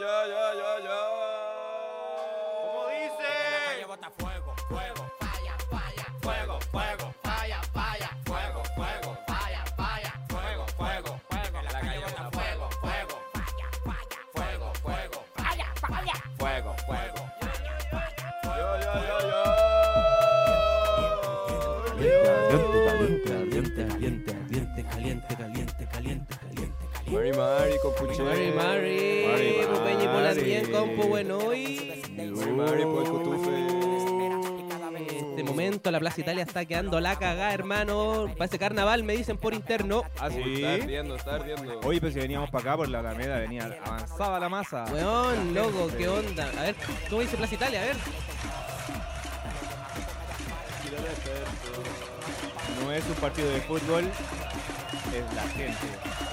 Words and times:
ya, 0.00 0.06
ya, 0.06 0.26
ya, 0.28 0.45
Mari, 27.36 27.60
Mari, 27.60 27.78
compuche. 27.82 28.22
Mari, 28.22 28.52
Mari, 28.52 29.26
Mari, 29.26 30.06
Pola, 30.06 30.28
Mari. 30.28 30.42
bien, 30.42 30.70
compo, 30.70 31.06
bueno, 31.08 31.38
hoy. 31.38 32.02
Mari, 32.16 32.52
Mari, 32.52 32.84
por 32.84 33.02
el 33.02 33.10
cotufe. 33.10 33.50
En 35.08 35.40
este 35.40 35.42
momento 35.44 35.90
la 35.90 36.00
Plaza 36.00 36.20
Italia 36.22 36.42
está 36.44 36.64
quedando 36.64 36.98
la 37.00 37.16
cagada, 37.18 37.52
hermano. 37.52 38.26
Para 38.36 38.46
ese 38.46 38.58
carnaval 38.58 39.02
me 39.04 39.14
dicen 39.16 39.36
por 39.36 39.52
interno. 39.52 40.02
¿Ah, 40.18 40.28
Está 40.28 40.42
sí? 40.42 40.64
ardiendo, 40.64 41.16
está 41.16 41.34
ardiendo. 41.34 41.80
Oye, 41.84 42.00
pero 42.00 42.12
si 42.12 42.18
veníamos 42.20 42.50
para 42.50 42.62
acá 42.62 42.76
por 42.78 42.88
la 42.88 43.00
Alameda, 43.00 43.38
venía 43.38 43.78
avanzada 43.84 44.40
la 44.40 44.48
masa. 44.48 44.86
Weón, 44.92 45.52
loco, 45.52 45.90
qué 45.96 46.08
onda. 46.08 46.48
A 46.58 46.62
ver, 46.62 46.74
¿cómo 47.10 47.20
dice 47.20 47.36
Plaza 47.36 47.54
Italia? 47.54 47.82
A 47.82 47.84
ver. 47.84 47.96
No 52.82 52.92
es 52.92 53.04
un 53.04 53.14
partido 53.14 53.48
de 53.50 53.60
fútbol, 53.62 54.04
es 54.04 55.34
la 55.34 55.42
gente. 55.42 55.86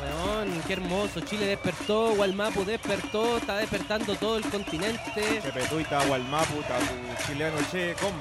Weón, 0.04 0.62
qué 0.68 0.74
hermoso. 0.74 1.22
Chile 1.22 1.46
despertó, 1.46 2.16
Gualmapu 2.16 2.66
despertó, 2.66 3.38
está 3.38 3.58
despertando 3.58 4.16
todo 4.16 4.38
el 4.38 4.44
continente. 4.44 5.42
Chepetuita, 5.42 6.04
Gualmapu, 6.06 6.62
Tapu, 6.64 7.26
Chileno, 7.26 7.58
Che, 7.72 7.96
Com, 8.02 8.12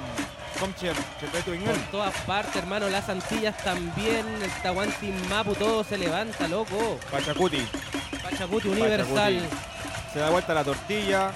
Comcher, 0.61 0.95
Chepetu, 1.21 1.53
Por 1.65 1.79
todas 1.91 2.15
partes, 2.23 2.57
hermano, 2.57 2.89
las 2.89 3.09
Antillas 3.09 3.57
también, 3.59 4.27
el 4.43 4.51
Tahuanti 4.63 5.13
Mapu, 5.29 5.55
todo 5.55 5.83
se 5.83 5.99
levanta, 5.99 6.47
loco. 6.49 6.99
Pachacuti. 7.11 7.67
Pachacuti 8.23 8.69
Universal. 8.69 9.41
Se 10.13 10.19
da 10.19 10.31
vuelta 10.31 10.55
la 10.55 10.63
tortilla. 10.65 11.33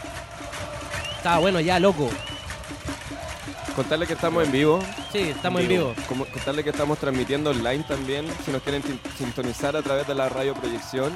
Está 1.17 1.39
bueno 1.39 1.61
ya, 1.61 1.81
loco. 1.81 2.11
Contarle 3.77 4.07
que 4.07 4.15
estamos 4.15 4.43
en 4.45 4.51
vivo. 4.53 4.81
Sí, 5.13 5.19
estamos 5.19 5.61
en 5.61 5.69
vivo. 5.69 5.95
Como- 6.09 6.25
contarle 6.25 6.65
que 6.65 6.71
estamos 6.71 6.99
transmitiendo 6.99 7.51
online 7.51 7.85
también, 7.87 8.27
si 8.45 8.51
nos 8.51 8.63
quieren 8.63 8.83
sintonizar 9.19 9.77
a 9.77 9.83
través 9.83 10.07
de 10.07 10.15
la 10.15 10.29
radio 10.31 10.55
proyección. 10.55 11.13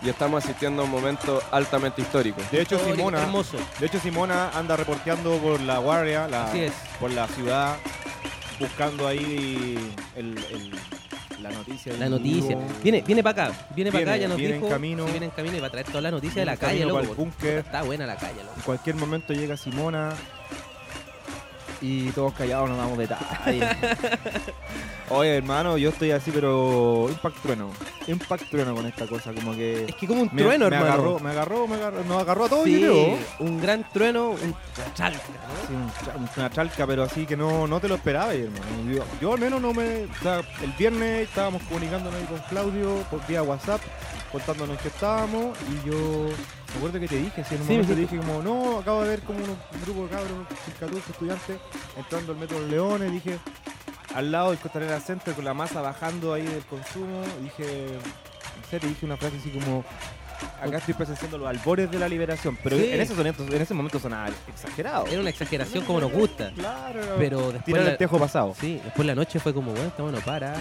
Y 0.00 0.08
estamos 0.08 0.44
asistiendo 0.44 0.82
a 0.82 0.84
un 0.84 0.92
momento 0.92 1.42
altamente 1.50 2.00
histórico. 2.00 2.40
De 2.52 2.62
hecho, 2.62 2.76
Histórico, 2.76 2.96
Simona, 2.98 3.22
Hermoso. 3.24 3.56
de 3.80 3.86
hecho, 3.86 3.98
Simona 3.98 4.50
anda 4.50 4.76
reporteando 4.76 5.36
por 5.38 5.58
la 5.60 5.78
guardia, 5.78 6.28
la, 6.28 6.44
Así 6.44 6.60
es. 6.60 6.72
por 7.00 7.10
la 7.10 7.26
ciudad, 7.26 7.76
buscando 8.60 9.08
ahí 9.08 9.76
el- 10.14 10.38
el- 10.52 11.42
la 11.42 11.50
noticia. 11.50 11.94
La 11.98 12.08
noticia. 12.08 12.56
vivo. 12.56 12.68
Viene, 12.80 13.02
viene 13.02 13.22
para 13.24 13.46
acá, 13.48 13.66
viene 13.74 13.90
para 13.90 14.02
acá, 14.02 14.10
Viene, 14.12 14.22
ya 14.22 14.28
nos 14.28 14.36
viene 14.38 14.54
en 14.54 14.60
dijo. 14.60 14.72
camino. 14.72 15.04
Sí, 15.04 15.10
viene 15.10 15.26
en 15.26 15.32
camino 15.32 15.56
y 15.56 15.60
va 15.60 15.66
a 15.66 15.70
traer 15.70 15.86
toda 15.86 16.00
la 16.02 16.10
noticia 16.12 16.34
de 16.34 16.44
Viene 16.44 16.46
la 16.46 16.52
en 16.52 16.58
calle, 16.60 16.78
camino 16.78 16.88
loco. 16.88 16.98
para 17.00 17.10
el 17.10 17.16
porque 17.16 17.46
búnker. 17.46 17.58
Está 17.66 17.82
buena 17.82 18.06
la 18.06 18.16
calle, 18.16 18.42
loco. 18.44 18.54
En 18.56 18.62
cualquier 18.62 18.94
momento 18.96 19.32
llega 19.32 19.56
Simona 19.56 20.10
y 21.80 22.10
todos 22.10 22.32
callados 22.34 22.68
nos 22.68 22.78
damos 22.78 22.98
detalles. 22.98 23.64
Oye, 25.10 25.36
hermano, 25.38 25.78
yo 25.78 25.88
estoy 25.88 26.10
así, 26.10 26.30
pero 26.30 27.06
impact 27.08 27.38
trueno. 27.40 27.70
Impact 28.06 28.50
trueno 28.50 28.74
con 28.74 28.84
esta 28.86 29.06
cosa, 29.06 29.32
como 29.32 29.52
que. 29.54 29.84
Es 29.86 29.94
que 29.94 30.06
como 30.06 30.22
un 30.22 30.30
me, 30.32 30.42
trueno, 30.42 30.68
me 30.68 30.76
hermano. 30.76 30.92
agarró, 30.92 31.18
me 31.18 31.30
agarró, 31.30 31.66
me 31.66 31.76
agarró, 31.76 32.04
nos 32.04 32.20
agarró 32.22 32.44
a 32.44 32.48
todos, 32.50 32.64
sí, 32.64 32.80
yo 32.80 32.92
creo. 32.92 33.18
un 33.38 33.60
gran 33.60 33.88
trueno, 33.90 34.30
un 34.30 34.54
chalca, 34.94 35.18
¿no? 35.18 35.66
Sí, 35.66 35.74
un 35.74 35.90
cha- 36.04 36.30
una 36.40 36.50
chalca, 36.50 36.86
pero 36.86 37.04
así 37.04 37.24
que 37.24 37.38
no, 37.38 37.66
no 37.66 37.80
te 37.80 37.88
lo 37.88 37.94
esperaba, 37.94 38.34
hermano. 38.34 38.64
Yo, 38.92 39.02
yo 39.20 39.32
al 39.32 39.40
menos 39.40 39.62
no 39.62 39.72
me. 39.72 40.04
O 40.04 40.22
sea, 40.22 40.40
el 40.62 40.72
viernes 40.78 41.26
estábamos 41.28 41.62
comunicándonos 41.62 42.14
ahí 42.20 42.26
con 42.26 42.38
Claudio 42.50 42.96
por 43.10 43.26
vía 43.26 43.42
WhatsApp, 43.42 43.80
contándonos 44.32 44.78
que 44.78 44.88
estábamos, 44.88 45.56
y 45.70 45.88
yo. 45.88 46.26
Me 46.72 46.76
acuerdo 46.76 47.00
que 47.00 47.08
te 47.08 47.16
dije, 47.16 47.42
si 47.44 47.54
en 47.54 47.62
un 47.62 47.66
Sí, 47.66 47.72
momento 47.72 47.94
te 47.94 48.00
dije 48.00 48.16
como, 48.18 48.42
no, 48.42 48.78
acabo 48.80 49.02
de 49.02 49.08
ver 49.08 49.20
como 49.22 49.38
un, 49.38 49.50
un 49.50 49.80
grupo 49.84 50.02
de 50.04 50.08
cabros, 50.10 50.46
14 50.78 51.10
estudiantes, 51.12 51.56
entrando 51.96 52.32
al 52.32 52.38
metro 52.38 52.60
de 52.60 52.68
Leones, 52.68 53.10
dije, 53.12 53.38
al 54.14 54.30
lado 54.30 54.50
del 54.50 54.58
Costanera 54.58 55.00
Center 55.00 55.34
con 55.34 55.44
la 55.44 55.54
masa 55.54 55.80
bajando 55.80 56.34
ahí 56.34 56.42
del 56.44 56.62
consumo, 56.64 57.22
dije, 57.42 57.86
no 58.60 58.68
sé, 58.70 58.80
te 58.80 58.86
dije 58.86 59.06
una 59.06 59.16
frase 59.16 59.38
así 59.38 59.48
como, 59.50 59.82
acá 60.62 60.76
estoy 60.76 60.92
presenciando 60.94 61.38
los 61.38 61.48
albores 61.48 61.90
de 61.90 61.98
la 61.98 62.06
liberación, 62.08 62.58
pero 62.62 62.76
Sí. 62.76 62.90
en, 62.90 63.00
ese 63.00 63.14
soneto- 63.14 63.46
en 63.50 63.62
ese 63.62 63.72
momento 63.74 63.98
sonaba 63.98 64.28
exagerado. 64.46 65.06
Era 65.06 65.20
una 65.20 65.30
exageración 65.30 65.84
como 65.86 66.00
nos 66.00 66.12
gusta. 66.12 66.50
Claro, 66.54 67.00
Pero 67.18 67.38
después 67.52 67.64
tirar 67.64 67.86
el 67.88 67.96
tejo 67.96 68.18
pasado. 68.18 68.54
sí, 68.60 68.78
después 68.84 69.06
la 69.06 69.14
noche 69.14 69.40
fue 69.40 69.54
como, 69.54 69.72
bueno, 69.72 69.88
estamos 69.88 70.12
no 70.12 70.20
para, 70.20 70.54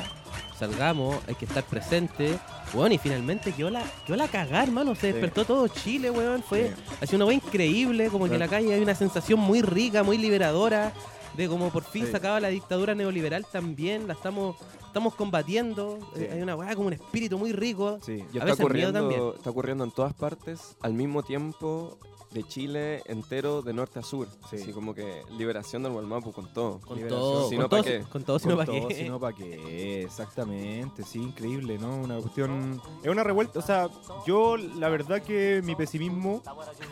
salgamos, 0.58 1.18
hay 1.28 1.36
que 1.36 1.46
estar 1.46 1.64
presente. 1.64 2.38
Bueno, 2.74 2.96
y 2.96 2.98
finalmente 2.98 3.52
quedó 3.54 3.70
la, 3.70 3.84
quedó 4.06 4.18
la 4.18 4.28
cagada, 4.28 4.64
hermano. 4.64 4.96
Se 4.96 5.02
Sí. 5.02 5.08
despertó 5.14 5.46
todo 5.46 5.68
Chile, 5.68 6.10
weón. 6.12 6.44
Fue 6.44 6.70
Sí. 6.76 6.84
así 7.02 7.16
una 7.16 7.26
weá 7.26 7.36
increíble, 7.36 8.10
como 8.10 8.28
que 8.28 8.34
en 8.34 8.40
la 8.40 8.48
calle 8.48 8.74
hay 8.74 8.82
una 8.82 8.96
sensación 8.96 9.40
muy 9.40 9.62
rica, 9.62 10.04
muy 10.04 10.18
liberadora, 10.18 10.94
de 11.36 11.48
como 11.48 11.70
por 11.70 11.84
fin 11.84 12.06
Sí. 12.06 12.12
se 12.12 12.18
acaba 12.18 12.40
la 12.40 12.48
dictadura 12.50 12.96
neoliberal 12.96 13.46
también, 13.52 14.08
la 14.08 14.14
estamos, 14.14 14.56
estamos 14.88 15.14
combatiendo. 15.16 16.00
Sí. 16.16 16.24
Eh, 16.24 16.32
Hay 16.34 16.42
una 16.42 16.56
weá 16.56 16.76
como 16.76 16.88
un 16.88 16.94
espíritu 16.94 17.38
muy 17.38 17.52
rico. 17.54 18.00
Sí, 18.04 18.14
Y 18.34 18.38
A 18.38 18.42
está 18.42 18.46
veces 18.46 18.70
miedo 18.72 18.92
también. 18.92 19.20
ocurriendo, 19.22 19.36
está 19.36 19.50
ocurriendo 19.52 19.84
en 19.84 19.92
todas 19.92 20.14
partes 20.14 20.76
al 20.82 20.94
mismo 20.94 21.22
tiempo 21.24 21.98
de 22.32 22.44
Chile 22.44 23.02
entero 23.06 23.62
de 23.62 23.74
norte 23.74 24.00
a 24.00 24.04
sur. 24.04 24.28
Sí. 24.50 24.58
Así 24.58 24.74
como 24.74 24.94
que 24.94 25.24
liberación 25.38 25.84
del 25.84 25.94
Gualmapu 25.94 26.32
con 26.32 26.52
todo. 26.54 26.80
Con 26.82 26.98
Liberación. 26.98 27.22
todo, 27.22 27.50
Si 27.50 27.56
con 27.56 27.64
no, 27.64 27.70
todo, 27.70 27.80
¿pa' 27.84 27.90
qué? 27.90 28.04
con 28.12 28.24
todo, 28.24 28.40
si 28.40 28.48
no, 28.48 28.56
Con 28.58 28.66
¿pa' 28.66 28.72
todo, 28.72 28.88
qué? 28.90 28.96
si 28.96 29.10
no, 29.10 29.20
¿pa' 29.20 29.34
qué? 29.34 30.04
Exactamente, 30.04 31.04
sí, 31.04 31.20
increíble, 31.22 31.78
¿no? 31.78 31.96
Una 31.98 32.18
cuestión... 32.20 32.82
Es 33.04 33.10
una 33.10 33.24
revuelta, 33.24 33.60
o 33.60 33.62
sea, 33.62 33.88
yo 34.26 34.58
la 34.58 34.90
verdad 34.90 35.22
que 35.22 35.62
mi 35.64 35.76
pesimismo, 35.76 36.42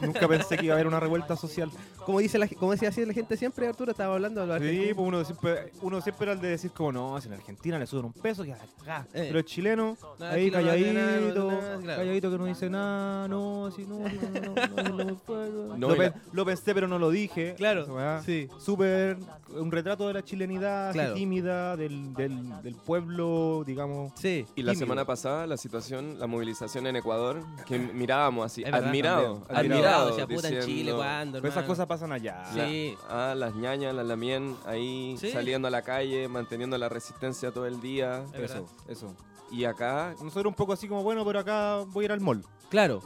nunca 0.01 0.28
pensé 0.28 0.57
que 0.57 0.66
iba 0.66 0.74
a 0.74 0.78
haber 0.78 0.88
una 0.88 1.00
revuelta 1.00 1.35
social. 1.35 1.69
Como 2.06 2.19
dice 2.19 2.38
la, 2.38 2.47
como 2.47 2.72
decía 2.72 2.90
así 2.90 3.06
la 3.06 3.13
gente 3.13 3.35
siempre, 3.35 3.68
Arturo, 3.68 3.91
estaba 3.91 4.13
hablando 4.16 4.45
de 4.45 4.59
Sí, 4.59 4.94
pues 4.94 5.07
uno 5.07 5.24
siempre, 5.25 5.72
uno 5.81 6.01
siempre 6.01 6.24
era 6.25 6.34
el 6.34 6.41
de 6.41 6.50
decir 6.50 6.72
como, 6.72 6.91
no, 6.91 7.19
si 7.22 7.28
en 7.28 7.34
Argentina 7.34 7.78
le 7.79 7.88
suben 7.88 8.06
un 8.06 8.13
peso, 8.13 8.44
que 8.44 8.53
acá. 8.53 9.06
Eh. 9.13 9.25
Pero 9.28 9.40
el 9.40 9.45
chileno, 9.45 9.97
No, 10.19 10.25
ahí 10.25 10.45
Chile 10.45 10.57
no 10.57 10.63
nada, 10.63 10.75
calladito, 10.78 11.85
calladito 11.85 12.31
que 12.31 12.38
no 12.38 12.45
dice 12.45 12.69
nada, 12.69 13.28
no, 13.28 13.66
así 13.66 13.85
no, 13.85 14.00
no, 14.00 14.94
no, 14.94 15.03
no, 15.03 15.16
no, 15.28 15.75
lo, 15.78 15.96
la- 15.96 16.12
pe- 16.13 16.19
lo 16.31 16.46
pensé, 16.46 16.74
pero 16.74 16.88
no 16.88 17.00
lo 17.00 17.09
dije. 17.09 17.56
Claro, 17.56 17.86
weá. 17.86 18.22
sí. 18.24 18.47
Súper, 18.59 19.18
un 19.50 19.72
retrato 19.72 20.08
de 20.08 20.13
la 20.13 20.24
chilenidad, 20.24 20.90
así 20.90 21.13
tímida, 21.13 21.75
del, 21.78 22.13
del, 22.13 22.62
del 22.62 22.75
pueblo, 22.75 23.63
digamos. 23.66 24.12
Sí. 24.16 24.46
Y 24.56 24.62
la 24.63 24.72
Tímido. 24.74 24.86
semana 24.86 25.06
pasada, 25.06 25.47
la 25.47 25.58
situación, 25.58 26.19
la 26.19 26.28
movilización 26.28 26.88
en 26.88 26.96
Ecuador, 26.97 27.41
que 27.66 27.78
mirábamos 27.80 28.46
así, 28.46 28.62
Es 28.63 28.72
verdad, 28.72 28.88
admirado, 28.88 29.24
también. 29.47 29.58
admirado. 29.58 29.66
Admirado, 29.75 30.08
decía 30.09 30.28
puta 30.28 30.47
en 30.47 30.53
diciendo, 30.56 30.66
Chile, 30.66 30.94
¿cuándo? 30.96 31.42
Pues 31.42 31.53
esas 31.53 31.66
cosas 31.66 31.86
pasan 31.88 32.12
allá. 32.12 32.44
Sí. 32.53 32.96
Ah, 33.09 33.34
las 33.38 33.56
ñañas, 33.56 33.94
las 33.96 34.06
lamien, 34.06 34.56
ahí 34.66 35.16
Sí. 35.19 35.31
saliendo 35.31 35.68
a 35.68 35.72
la 35.72 35.81
calle, 35.81 36.28
manteniendo 36.28 36.78
la 36.78 36.90
resistencia 36.90 37.52
todo 37.52 37.66
el 37.66 37.81
día. 37.81 38.24
Es 38.25 38.31
verdad. 38.42 38.57
Eso, 38.57 38.68
eso. 38.88 39.16
Y 39.52 39.63
acá, 39.66 40.16
Nosotros 40.22 40.47
un 40.52 40.56
poco 40.56 40.74
así 40.74 40.88
como, 40.88 41.03
bueno, 41.03 41.24
pero 41.24 41.40
acá 41.40 41.78
voy 41.88 42.04
a 42.04 42.06
ir 42.06 42.12
al 42.12 42.19
mall. 42.19 42.44
Claro. 42.69 43.01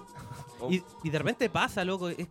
Oh, 0.60 0.72
Y, 0.72 0.84
y 1.04 1.10
de 1.10 1.18
repente 1.18 1.50
pasa, 1.50 1.84
loco. 1.86 2.10
es- 2.10 2.28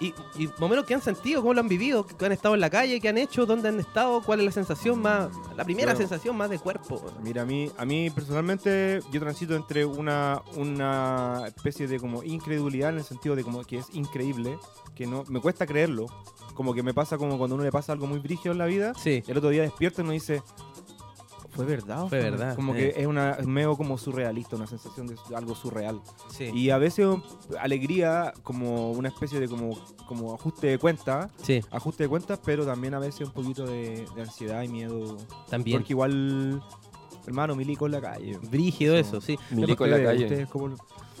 y, 0.00 0.12
y 0.36 0.48
menos 0.58 0.84
qué 0.84 0.94
han 0.94 1.02
sentido, 1.02 1.42
cómo 1.42 1.54
lo 1.54 1.60
han 1.60 1.68
vivido, 1.68 2.04
que 2.04 2.26
han 2.26 2.32
estado 2.32 2.54
en 2.56 2.60
la 2.60 2.70
calle, 2.70 2.98
qué 3.00 3.08
han 3.10 3.18
hecho, 3.18 3.46
dónde 3.46 3.68
han 3.68 3.78
estado, 3.78 4.20
cuál 4.22 4.40
es 4.40 4.46
la 4.46 4.50
sensación 4.50 5.00
más, 5.00 5.28
la 5.56 5.64
primera 5.64 5.92
Bueno. 5.92 5.98
sensación 6.08 6.36
más 6.36 6.50
de 6.50 6.58
cuerpo. 6.58 7.00
Mira, 7.22 7.42
a 7.42 7.44
mí, 7.44 7.70
a 7.76 7.84
mí 7.84 8.10
personalmente 8.10 9.00
yo 9.12 9.20
transito 9.20 9.54
entre 9.54 9.84
una, 9.84 10.42
una 10.56 11.44
especie 11.46 11.86
de 11.86 12.00
como 12.00 12.24
incredulidad 12.24 12.90
en 12.90 12.98
el 12.98 13.04
sentido 13.04 13.36
de 13.36 13.44
como 13.44 13.62
que 13.62 13.78
es 13.78 13.86
increíble, 13.92 14.58
que 14.96 15.06
no 15.06 15.22
me 15.28 15.40
cuesta 15.40 15.66
creerlo, 15.66 16.06
como 16.54 16.74
que 16.74 16.82
me 16.82 16.94
pasa 16.94 17.16
como 17.16 17.38
cuando 17.38 17.54
uno 17.54 17.62
le 17.64 17.70
pasa 17.70 17.92
algo 17.92 18.06
muy 18.08 18.18
brígido 18.18 18.50
en 18.52 18.58
la 18.58 18.66
vida 18.66 18.94
Sí. 18.94 19.22
y 19.24 19.30
el 19.30 19.36
otro 19.38 19.50
día 19.50 19.62
despierta 19.62 20.00
y 20.00 20.04
uno 20.04 20.12
dice, 20.12 20.42
¿fue 21.52 21.64
verdad? 21.64 22.06
Fue 22.08 22.18
verdad, 22.18 22.56
Como 22.56 22.72
que 22.74 22.94
es 22.96 23.06
una 23.06 23.36
medio 23.46 23.76
como 23.76 23.96
surrealista, 23.98 24.56
una 24.56 24.66
sensación 24.66 25.06
de 25.06 25.16
algo 25.34 25.54
surreal. 25.54 26.00
Sí. 26.28 26.50
Y 26.54 26.70
a 26.70 26.78
veces 26.78 27.06
alegría 27.60 28.32
como 28.42 28.90
una 28.92 29.08
especie 29.08 29.38
de 29.40 29.48
como, 29.48 29.78
como 30.06 30.34
ajuste 30.34 30.66
de 30.68 30.78
cuenta, 30.78 31.30
sí, 31.42 31.60
ajuste 31.70 32.04
de 32.04 32.08
cuentas, 32.08 32.40
pero 32.44 32.64
también 32.66 32.94
a 32.94 32.98
veces 32.98 33.26
un 33.28 33.32
poquito 33.32 33.66
de, 33.66 34.06
de 34.14 34.22
ansiedad 34.22 34.62
y 34.62 34.68
miedo. 34.68 35.16
también. 35.48 35.78
Porque 35.78 35.92
igual, 35.92 36.62
hermano, 37.26 37.54
milico 37.54 37.86
en 37.86 37.92
la 37.92 38.00
calle. 38.00 38.38
Brígido 38.50 38.96
eso, 38.96 39.20
sí. 39.20 39.38
milico 39.50 39.84
en 39.84 39.90
la 39.92 40.02
calle. 40.02 40.24
ustedes 40.24 40.48
cómo 40.48 40.68
lo- 40.68 40.76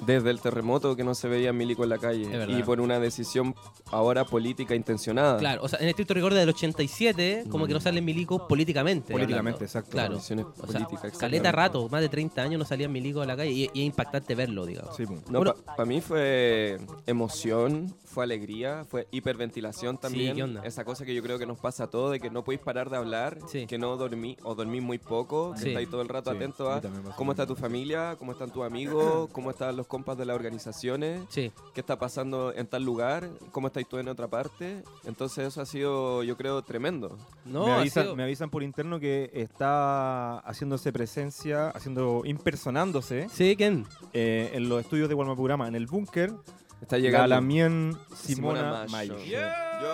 desde 0.06 0.30
el 0.30 0.40
terremoto 0.40 0.96
que 0.96 1.04
no 1.04 1.14
se 1.14 1.28
veía 1.28 1.52
milico 1.52 1.82
en 1.84 1.90
la 1.90 1.98
calle. 1.98 2.28
Y 2.48 2.62
por 2.62 2.80
una 2.80 2.98
decisión 3.00 3.54
ahora 3.90 4.24
política 4.24 4.74
intencionada. 4.74 5.38
Claro, 5.38 5.62
o 5.62 5.68
sea, 5.68 5.78
en 5.80 5.88
estricto 5.88 6.14
rigor 6.14 6.34
del 6.34 6.48
87, 6.48 7.44
como 7.50 7.66
que 7.66 7.74
no 7.74 7.80
salen 7.80 8.04
milicos 8.04 8.42
políticamente. 8.48 9.12
Políticamente, 9.12 9.56
hablando. 9.58 9.64
exacto. 9.64 9.90
Claro. 9.90 10.14
Decisiones 10.14 10.46
O 10.58 10.66
sea, 10.66 10.80
políticas, 10.86 11.18
caleta 11.18 11.52
rato, 11.52 11.88
más 11.88 12.00
de 12.00 12.08
30 12.08 12.42
años 12.42 12.58
no 12.58 12.64
salían 12.64 12.90
milicos 12.92 13.22
a 13.22 13.26
la 13.26 13.36
calle 13.36 13.50
y, 13.50 13.62
y 13.74 13.80
es 13.82 13.86
impactante 13.86 14.34
verlo, 14.34 14.66
digamos. 14.66 14.96
Sí. 14.96 15.04
No, 15.28 15.38
Bueno- 15.38 15.54
para 15.64 15.84
mí 15.84 16.00
fue 16.00 16.78
emoción, 17.06 17.94
fue 18.04 18.24
alegría, 18.24 18.84
fue 18.88 19.06
hiperventilación 19.10 19.98
también. 19.98 20.34
¿qué 20.34 20.42
onda? 20.42 20.62
Esa 20.64 20.84
cosa 20.84 21.04
que 21.04 21.14
yo 21.14 21.22
creo 21.22 21.38
que 21.38 21.46
nos 21.46 21.58
pasa 21.58 21.84
a 21.84 21.86
todos, 21.88 22.10
de 22.12 22.20
que 22.20 22.30
no 22.30 22.42
podéis 22.44 22.60
parar 22.62 22.90
de 22.90 22.96
hablar, 22.96 23.38
Sí. 23.46 23.66
que 23.66 23.78
no 23.78 23.96
dormí 23.96 24.36
o 24.42 24.54
dormís 24.54 24.82
muy 24.82 24.98
poco, 24.98 25.52
que 25.54 25.60
Sí. 25.60 25.68
estáis 25.68 25.88
todo 25.90 26.02
el 26.02 26.08
rato 26.08 26.30
Sí, 26.30 26.36
atentos 26.36 26.68
a 26.68 26.80
cómo 27.16 27.32
está 27.32 27.46
tu 27.46 27.54
familia, 27.54 28.16
cómo 28.18 28.32
están 28.32 28.50
tus 28.50 28.64
amigos, 28.64 29.28
cómo 29.32 29.50
están 29.50 29.76
los 29.76 29.86
compas 29.92 30.16
de 30.16 30.24
las 30.24 30.34
organizaciones, 30.34 31.20
Sí. 31.28 31.52
qué 31.74 31.80
está 31.82 31.98
pasando 31.98 32.50
en 32.56 32.66
tal 32.66 32.82
lugar, 32.82 33.28
cómo 33.50 33.66
estáis 33.66 33.86
tú 33.86 33.98
en 33.98 34.08
otra 34.08 34.26
parte. 34.26 34.82
Entonces 35.04 35.46
eso 35.48 35.60
ha 35.60 35.66
sido, 35.66 36.22
yo 36.22 36.34
creo, 36.38 36.62
tremendo. 36.62 37.18
No, 37.44 37.66
me, 37.66 37.72
avisan, 37.72 38.04
sido- 38.04 38.16
me 38.16 38.22
avisan 38.22 38.48
por 38.48 38.62
interno 38.62 38.98
que 38.98 39.30
está 39.34 40.38
haciéndose 40.38 40.92
presencia, 40.92 41.68
haciendo, 41.68 42.22
impersonándose 42.24 43.28
Sí, 43.30 43.54
¿quién? 43.56 43.86
eh, 44.14 44.50
en 44.54 44.68
los 44.70 44.80
estudios 44.80 45.10
de 45.10 45.14
Gualmapurama, 45.14 45.68
en 45.68 45.74
el 45.74 45.86
búnker. 45.86 46.32
Está 46.80 46.96
llegando 46.98 47.28
Lamien 47.28 47.96
Simona, 48.16 48.58
Simona 48.60 48.86
Mayo. 48.90 49.14
Mayo. 49.14 49.18
Sí. 49.24 49.30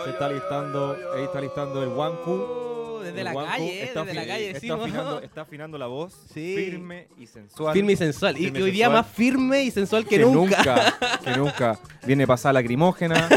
Se 0.05 0.11
está 0.11 0.29
listando, 0.31 0.97
ahí 1.17 1.25
está 1.25 1.41
listando 1.41 1.83
el 1.83 1.89
Wanku. 1.91 2.68
Desde 3.09 3.25
la 3.25 3.35
calle, 3.35 3.81
eh, 3.81 3.85
está 3.85 4.05
desde 4.05 4.15
la 4.15 4.27
calle 4.27 4.47
está 4.47 4.55
decimos. 4.55 4.81
afinando, 4.83 5.21
está 5.23 5.41
afinando 5.43 5.79
la 5.79 5.87
voz 5.87 6.15
Sí. 6.33 6.55
firme 6.57 7.09
y 7.19 7.27
sensual. 7.27 7.73
Firme 7.75 7.93
y 7.93 7.97
sensual. 7.97 8.37
Y, 8.39 8.45
Firme 8.45 8.59
y 8.59 8.63
y 8.63 8.65
hoy 8.65 8.71
día 8.71 8.87
sensual. 8.87 9.03
más 9.05 9.13
firme 9.15 9.63
y 9.65 9.71
sensual 9.71 10.05
que, 10.05 10.17
que 10.17 10.23
nunca. 10.25 10.57
nunca. 10.59 10.99
Que 11.25 11.37
nunca. 11.37 11.79
Viene 12.07 12.27
pasada 12.27 12.55
lacrimógena, 12.55 13.29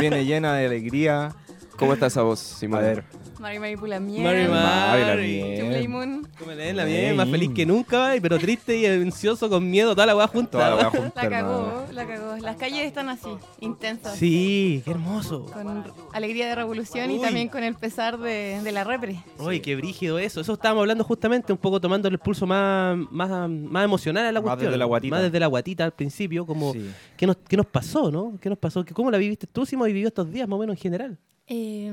viene 0.00 0.24
llena 0.24 0.54
de 0.54 0.66
alegría. 0.66 1.34
¿Cómo 1.76 1.92
está 1.92 2.06
esa 2.06 2.22
voz, 2.22 2.40
A 2.54 2.58
Simona? 2.58 2.82
ver, 2.82 3.04
Mari 3.38 3.58
Mari 3.58 3.76
Pula 3.76 4.00
Miel. 4.00 4.22
Mari 4.22 4.48
Mari, 4.48 5.00
la 5.02 5.06
Mari. 5.08 5.22
miel. 5.42 5.60
Chupley 5.60 5.88
Moon. 5.88 6.28
¿Cómo 6.38 6.50
le 6.52 6.56
ven 6.56 6.76
la 6.76 6.84
bien? 6.84 7.16
Más 7.16 7.28
feliz 7.28 7.50
que 7.54 7.66
nunca, 7.66 8.12
pero 8.22 8.38
triste 8.38 8.76
y 8.78 8.86
ansioso, 8.86 9.48
con 9.50 9.68
miedo, 9.70 9.94
toda 9.94 10.06
la 10.06 10.16
weá 10.16 10.26
junta. 10.26 10.52
toda 10.52 10.70
la 10.70 10.76
weá 10.76 10.90
junta, 10.90 11.22
La 11.24 11.28
cagó, 11.30 11.84
la 11.92 12.06
cagó. 12.06 12.36
Las 12.38 12.56
calles 12.56 12.84
están 12.86 13.08
así, 13.08 13.28
intensas. 13.60 14.16
Sí, 14.16 14.82
qué 14.84 14.90
hermoso. 14.90 15.44
Con 15.52 15.84
alegría 16.12 16.46
de 16.48 16.54
revolución 16.54 17.10
y 17.10 17.20
también 17.20 17.48
con 17.48 17.62
el 17.62 17.74
pesar 17.74 18.18
de, 18.18 18.60
de 18.62 18.72
la 18.72 18.84
repre. 18.84 19.22
Uy, 19.38 19.60
qué 19.60 19.76
brígido 19.76 20.18
eso. 20.18 20.40
Eso 20.40 20.54
estábamos 20.54 20.82
hablando 20.82 21.04
justamente, 21.04 21.52
un 21.52 21.58
poco 21.58 21.80
tomando 21.80 22.08
el 22.08 22.18
pulso 22.18 22.46
más, 22.46 22.96
más, 23.10 23.48
más 23.50 23.84
emocional 23.84 24.24
a 24.26 24.32
la 24.32 24.40
Más 24.40 24.44
cuestión. 24.50 24.70
desde 24.70 24.78
la 24.78 24.84
guatita. 24.86 25.14
Más 25.16 25.22
desde 25.24 25.40
la 25.40 25.46
guatita 25.46 25.84
al 25.84 25.92
principio, 25.92 26.46
como 26.46 26.72
Sí. 26.72 26.90
¿qué, 27.16 27.26
nos, 27.26 27.36
qué 27.48 27.56
nos 27.56 27.66
pasó, 27.66 28.10
¿no? 28.10 28.38
¿Qué 28.40 28.48
nos 28.48 28.58
pasó? 28.58 28.84
¿Qué- 28.84 28.94
¿Cómo 28.94 29.10
la 29.10 29.18
viviste 29.18 29.46
tú, 29.46 29.64
Simo, 29.66 29.86
y 29.86 29.92
vivió 29.92 30.08
estos 30.08 30.30
días 30.32 30.48
más 30.48 30.56
o 30.56 30.60
menos 30.60 30.76
en 30.76 30.80
general? 30.82 31.18
Eh, 31.48 31.92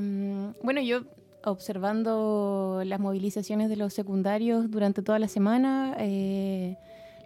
bueno, 0.64 0.82
yo 0.82 1.02
observando 1.46 2.82
las 2.86 3.00
movilizaciones 3.00 3.70
de 3.70 3.76
los 3.76 3.94
secundarios 3.94 4.70
durante 4.72 5.02
toda 5.02 5.20
la 5.20 5.28
semana, 5.28 5.96
eh, 6.00 6.78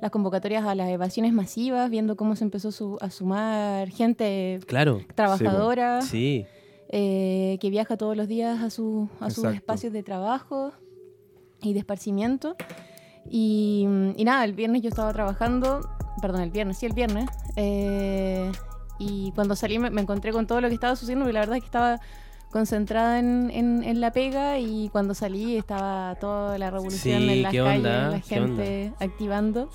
las 0.01 0.11
convocatorias 0.11 0.65
a 0.65 0.75
las 0.75 0.89
evasiones 0.89 1.33
masivas, 1.33 1.89
viendo 1.89 2.15
cómo 2.15 2.35
se 2.35 2.43
empezó 2.43 2.71
su- 2.71 2.97
a 3.01 3.09
sumar 3.09 3.89
gente 3.89 4.59
Claro. 4.67 5.01
trabajadora. 5.15 6.01
Sí. 6.01 6.45
eh, 6.89 7.57
que 7.59 7.69
viaja 7.69 7.97
todos 7.97 8.15
los 8.15 8.29
días 8.29 8.61
a, 8.61 8.69
su- 8.69 9.09
a 9.19 9.29
sus 9.29 9.43
espacios 9.53 9.91
de 9.91 10.03
trabajo 10.03 10.71
y 11.61 11.73
de 11.73 11.79
esparcimiento. 11.79 12.55
Y, 13.29 13.85
y 14.15 14.23
nada, 14.23 14.45
el 14.45 14.53
viernes 14.53 14.83
yo 14.83 14.87
estaba 14.87 15.11
trabajando, 15.11 15.81
perdón, 16.21 16.43
el 16.43 16.49
viernes, 16.49 16.77
sí, 16.77 16.85
el 16.85 16.93
viernes. 16.93 17.29
eh, 17.57 18.49
y 18.99 19.33
cuando 19.35 19.57
salí 19.57 19.79
me, 19.79 19.89
me 19.89 19.99
encontré 20.01 20.31
con 20.31 20.47
todo 20.47 20.61
lo 20.61 20.69
que 20.69 20.75
estaba 20.75 20.95
sucediendo, 20.95 21.25
porque 21.25 21.33
la 21.33 21.41
verdad 21.41 21.57
es 21.57 21.61
que 21.63 21.67
estaba 21.67 21.99
concentrada 22.51 23.19
en, 23.19 23.49
en- 23.51 23.83
en 23.83 24.01
la 24.01 24.11
pega 24.11 24.57
y 24.59 24.89
cuando 24.89 25.13
salí 25.13 25.57
estaba 25.57 26.15
toda 26.19 26.57
la 26.57 26.69
revolución 26.71 27.21
Sí, 27.21 27.29
en 27.29 27.41
las 27.43 27.53
calles, 27.53 27.77
onda, 27.77 28.09
la 28.09 28.19
gente 28.21 28.93
activando. 28.99 29.69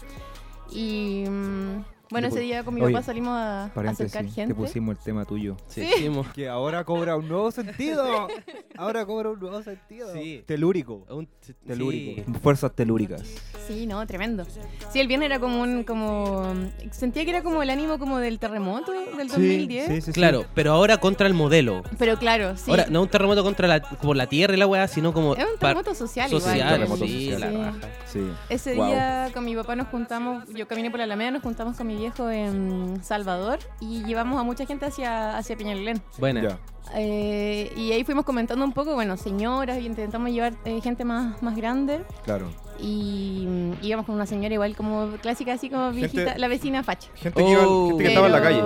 Y 0.73 1.25
mm, 1.29 1.85
bueno, 2.13 2.29
ese 2.29 2.41
día 2.41 2.63
con 2.63 2.75
mi 2.75 2.83
Oye, 2.83 2.93
papá 2.93 3.05
salimos 3.05 3.33
a, 3.33 3.65
acercar 3.65 4.25
te 4.25 4.31
gente. 4.31 4.55
pusimos 4.55 4.97
el 4.97 5.03
tema 5.03 5.25
tuyo. 5.25 5.57
Sí. 5.67 5.89
Que 6.35 6.49
ahora 6.49 6.85
cobra 6.85 7.17
un 7.17 7.29
nuevo 7.29 7.51
sentido. 7.51 8.29
Ahora 8.77 9.05
cobra 9.05 9.31
un 9.31 9.39
nuevo 9.39 9.63
sentido. 9.63 10.13
Sí. 10.15 10.43
Telúrico. 10.47 11.05
Un- 11.11 11.29
Telúrico. 11.67 12.23
sí. 12.25 12.39
Fuerzas 12.43 12.75
telúricas. 12.75 13.23
Sí, 13.67 13.87
no, 13.87 14.05
tremendo. 14.07 14.45
Sí, 14.91 14.99
el 14.99 15.09
viernes 15.09 15.27
era 15.27 15.39
como 15.39 15.61
un, 15.61 15.85
como, 15.85 16.55
sentía 16.91 17.25
que 17.25 17.31
era 17.31 17.43
como 17.43 17.63
el 17.63 17.71
ánimo 17.71 17.99
como 17.99 18.19
del 18.19 18.39
terremoto 18.39 18.93
del 18.93 19.29
2010. 19.29 19.87
Sí, 19.87 19.95
sí, 19.95 20.01
sí. 20.03 20.13
Claro, 20.13 20.47
pero 20.55 20.73
ahora 20.73 20.99
contra 20.99 21.27
el 21.27 21.35
modelo. 21.35 21.83
Pero 21.99 22.19
claro, 22.19 22.57
sí. 22.57 22.71
Ahora, 22.71 22.87
no 22.89 23.03
un 23.03 23.09
terremoto 23.09 23.43
contra 23.43 23.69
la, 23.69 23.83
por 23.83 24.17
la 24.17 24.27
tierra 24.27 24.55
y 24.55 24.59
la 24.59 24.67
weá, 24.67 24.89
sino 24.89 25.13
como... 25.13 25.35
es 25.37 25.45
un 25.45 25.59
terremoto 25.59 25.95
social, 25.95 26.31
social, 26.31 26.57
igual. 26.57 26.73
terremoto 26.73 27.07
sí, 27.07 27.31
social. 27.31 27.55
la 27.55 27.73
raja. 27.73 27.89
Sí. 28.07 28.21
Ese 28.49 28.73
día 28.73 29.31
con 29.33 29.45
mi 29.45 29.55
papá 29.55 29.77
nos 29.77 29.89
juntamos, 29.89 30.45
yo 30.55 30.67
caminé 30.67 30.91
por 30.91 30.99
la 30.99 31.05
Alameda, 31.05 31.33
nos 31.33 31.43
juntamos 31.43 31.77
con 31.77 31.87
mi 31.87 31.97
viejo 32.03 32.31
en 32.31 33.03
Salvador 33.05 33.61
y 33.81 34.03
llevamos 34.05 34.41
a 34.41 34.43
mucha 34.43 34.67
gente 34.67 34.87
hacia, 34.87 35.39
hacia 35.39 35.57
Peñalolén. 35.57 36.03
Buena. 36.19 36.43
Ya. 36.43 36.59
Eh, 36.95 37.73
y 37.77 37.93
ahí 37.93 38.03
fuimos 38.03 38.25
comentando 38.25 38.65
un 38.65 38.73
poco, 38.73 38.95
bueno, 38.95 39.17
señoras, 39.17 39.79
y 39.79 39.87
intentamos 39.87 40.31
llevar 40.31 40.55
eh, 40.65 40.81
gente 40.81 41.05
más, 41.05 41.41
más 41.43 41.57
grande. 41.57 42.05
Claro. 42.25 42.51
Y 42.83 43.47
mm, 43.49 43.73
íbamos 43.85 44.07
con 44.07 44.15
una 44.17 44.27
señora 44.27 44.53
igual 44.55 44.75
como 44.77 45.13
clásica, 45.23 45.53
así 45.55 45.71
como 45.71 45.91
viejita, 45.93 46.25
Gente- 46.25 46.39
la 46.39 46.49
vecina 46.49 46.83
facha. 46.83 47.09
Gente 47.15 47.43
que, 47.43 47.51
iba- 47.51 47.63
Oh. 47.67 47.89
gente 47.89 48.03
que 48.03 48.09
estaba 48.11 48.27
en 48.27 48.33
la 48.33 48.43
calle. 48.43 48.63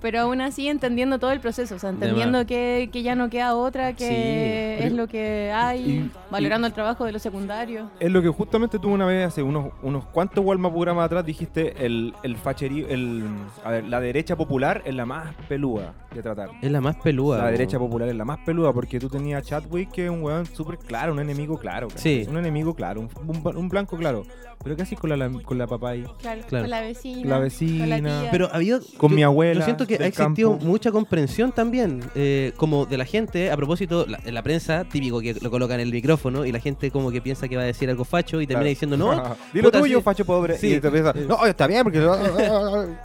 Pero- 0.00 0.20
aún 0.22 0.40
así 0.40 0.68
entendiendo 0.68 1.18
todo 1.18 1.32
el 1.32 1.40
proceso, 1.40 1.74
o 1.74 1.78
sea, 1.78 1.90
entendiendo 1.90 2.46
que, 2.46 2.88
que 2.92 3.02
ya 3.02 3.14
no 3.14 3.28
queda 3.28 3.54
otra, 3.56 3.92
que 3.94 4.78
Sí. 4.78 4.84
es 4.86 4.92
lo 4.92 5.06
que 5.08 5.52
hay, 5.54 5.80
Y- 5.80 6.10
valorando 6.30 6.66
el 6.66 6.72
trabajo 6.72 7.04
de 7.04 7.12
los 7.12 7.20
secundarios. 7.20 7.88
Es 8.00 8.10
lo 8.10 8.22
que 8.22 8.28
justamente 8.28 8.78
tú 8.78 8.88
una 8.90 9.04
vez 9.06 9.26
hace 9.26 9.42
unos, 9.42 9.72
unos 9.82 10.04
cuantos 10.06 10.44
Walmart 10.44 10.72
programas 10.74 11.06
atrás 11.06 11.26
dijiste 11.26 11.84
el, 11.84 12.14
el 12.22 12.36
facherío, 12.36 12.88
el, 12.88 13.24
a 13.64 13.70
ver, 13.70 13.84
la 13.84 14.00
derecha 14.00 14.36
popular 14.36 14.82
es 14.86 14.94
la 14.94 15.04
más 15.04 15.34
peluda 15.48 15.92
de 16.14 16.22
tratar. 16.22 16.50
Es 16.62 16.70
la 16.70 16.80
más 16.80 16.96
pelúa. 16.96 17.38
La 17.38 17.44
po. 17.44 17.50
derecha 17.50 17.78
popular 17.78 18.08
es 18.08 18.14
la 18.16 18.24
más 18.24 18.38
peluda 18.40 18.72
porque 18.72 18.98
tú 19.00 19.08
tenías 19.08 19.42
a 19.42 19.44
Chadwick 19.44 19.90
que 19.90 20.04
es 20.04 20.10
un 20.10 20.22
weón 20.22 20.46
súper 20.46 20.78
claro, 20.78 21.12
un 21.12 21.20
enemigo 21.20 21.58
claro. 21.58 21.88
¿cachai? 21.88 22.24
Sí. 22.24 22.30
Un 22.30 22.36
enemigo 22.38 22.74
claro, 22.74 23.00
un, 23.00 23.08
un- 23.26 23.41
un 23.44 23.68
blanco 23.68 23.96
claro. 23.96 24.24
Pero 24.64 24.76
¿qué 24.76 24.82
haces 24.82 24.96
con 24.96 25.10
la, 25.10 25.28
con 25.44 25.58
la 25.58 25.66
papá 25.66 25.90
ahí? 25.90 26.04
Claro, 26.20 26.40
Claro. 26.48 26.62
con 26.62 26.70
la 26.70 26.80
vecina. 26.82 27.28
La 27.28 27.34
Con 27.34 27.42
vecina. 27.44 27.86
la 27.86 27.98
tía. 27.98 28.28
Pero 28.30 28.46
ha 28.46 28.54
habido... 28.54 28.78
Con 28.96 29.10
yo- 29.10 29.16
mi 29.16 29.24
abuela 29.24 29.58
Yo 29.58 29.64
siento 29.64 29.88
que 29.88 29.94
del 29.94 30.04
ha 30.04 30.06
existido 30.06 30.50
campo. 30.52 30.64
mucha 30.66 30.92
comprensión 30.92 31.50
también, 31.50 32.00
eh, 32.14 32.52
como 32.56 32.86
de 32.86 32.96
la 32.96 33.04
gente, 33.04 33.50
a 33.50 33.56
propósito, 33.56 34.06
la- 34.06 34.20
en 34.24 34.32
la 34.34 34.42
prensa, 34.44 34.84
típico 34.84 35.20
que 35.20 35.34
lo 35.34 35.50
colocan 35.50 35.80
en 35.80 35.88
el 35.88 35.92
micrófono 35.92 36.44
y 36.46 36.52
la 36.52 36.60
gente 36.60 36.92
como 36.92 37.10
que 37.10 37.20
piensa 37.20 37.48
que 37.48 37.56
va 37.56 37.62
a 37.62 37.66
decir 37.66 37.90
algo 37.90 38.04
facho 38.04 38.40
y 38.40 38.46
termina 38.46 38.60
Claro. 38.60 38.68
diciendo, 38.68 38.96
no, 38.96 39.10
Dilo 39.52 39.68
puta, 39.68 39.80
tuyo, 39.80 39.98
sí. 39.98 40.02
facho 40.04 40.24
pobre. 40.24 40.56
Sí. 40.58 40.74
Y 40.74 40.80
te 40.80 40.86
empieza, 40.86 41.12
no, 41.12 41.44
está 41.44 41.66
bien 41.66 41.82
porque... 41.82 42.00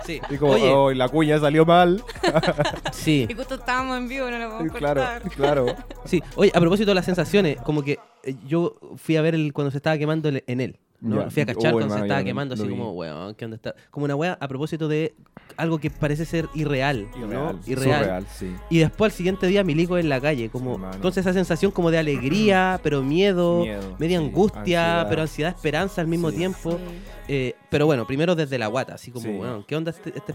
sí. 0.06 0.22
y 0.30 0.38
como, 0.38 0.52
Oye, 0.54 0.70
"Oh, 0.72 0.92
la 0.94 1.10
cuña 1.10 1.40
salió 1.40 1.66
mal. 1.66 2.04
sí. 2.92 3.26
Y 3.28 3.34
justo 3.34 3.56
estábamos 3.56 3.98
en 3.98 4.08
vivo, 4.08 4.30
no 4.30 4.38
lo 4.38 4.50
podemos 4.52 4.78
claro, 4.78 5.02
cortar. 5.02 5.32
claro. 5.32 5.66
Sí, 6.06 6.22
oye, 6.36 6.52
a 6.54 6.60
propósito 6.60 6.92
de 6.92 6.96
las 6.96 7.06
sensaciones, 7.06 7.58
como 7.62 7.82
que 7.84 7.98
yo 8.48 8.76
fui 8.98 9.16
a 9.18 9.22
ver 9.22 9.36
el, 9.36 9.54
cuando 9.54 9.72
se 9.72 9.78
estaba 9.78 9.98
quemando 9.98 10.30
el- 10.30 10.44
en 10.48 10.62
él. 10.62 10.80
¿no? 11.00 11.30
Fui 11.30 11.44
a 11.44 11.46
cachar 11.46 11.74
Oh, 11.76 11.78
cuando 11.78 11.94
se 11.96 12.02
estaba 12.02 12.24
quemando, 12.24 12.56
así 12.56 12.64
vi. 12.64 12.70
como, 12.72 12.92
weón, 12.94 13.36
¿qué 13.36 13.46
onda 13.46 13.56
está? 13.56 13.76
Como 13.92 14.06
una 14.06 14.16
wea 14.16 14.36
a 14.42 14.48
propósito 14.48 14.88
de 14.88 15.14
algo 15.56 15.78
que 15.78 15.92
parece 15.92 16.26
ser 16.26 16.50
irreal. 16.56 17.08
¿no? 17.16 17.28
Irreal. 17.28 17.60
Irreal. 17.68 18.00
Surreal, 18.00 18.26
sí. 18.36 18.56
Y 18.72 18.80
después 18.80 19.12
al 19.14 19.16
siguiente 19.16 19.46
día 19.46 19.64
milico 19.64 20.00
en 20.00 20.10
la 20.10 20.20
calle, 20.20 20.50
como 20.50 20.84
entonces 20.92 21.24
esa 21.24 21.34
sensación 21.34 21.70
como 21.72 21.92
de 21.92 22.00
alegría, 22.00 22.80
pero 22.82 23.04
miedo, 23.04 23.62
Miedo, 23.62 23.96
media 24.00 24.18
sí, 24.20 24.26
angustia, 24.26 24.62
ansiedad. 24.62 25.08
pero 25.08 25.22
ansiedad, 25.22 25.56
esperanza 25.56 26.02
al 26.02 26.08
mismo 26.08 26.32
Sí. 26.32 26.38
tiempo. 26.38 26.80
Eh, 27.28 27.56
pero 27.70 27.86
bueno, 27.86 28.08
primero 28.08 28.36
desde 28.36 28.58
la 28.58 28.68
guata, 28.68 28.94
así 28.96 29.12
como, 29.12 29.26
Sí. 29.26 29.32
weón, 29.32 29.64
¿qué 29.66 29.76
onda 29.76 29.92
este, 29.92 30.14
este- 30.16 30.34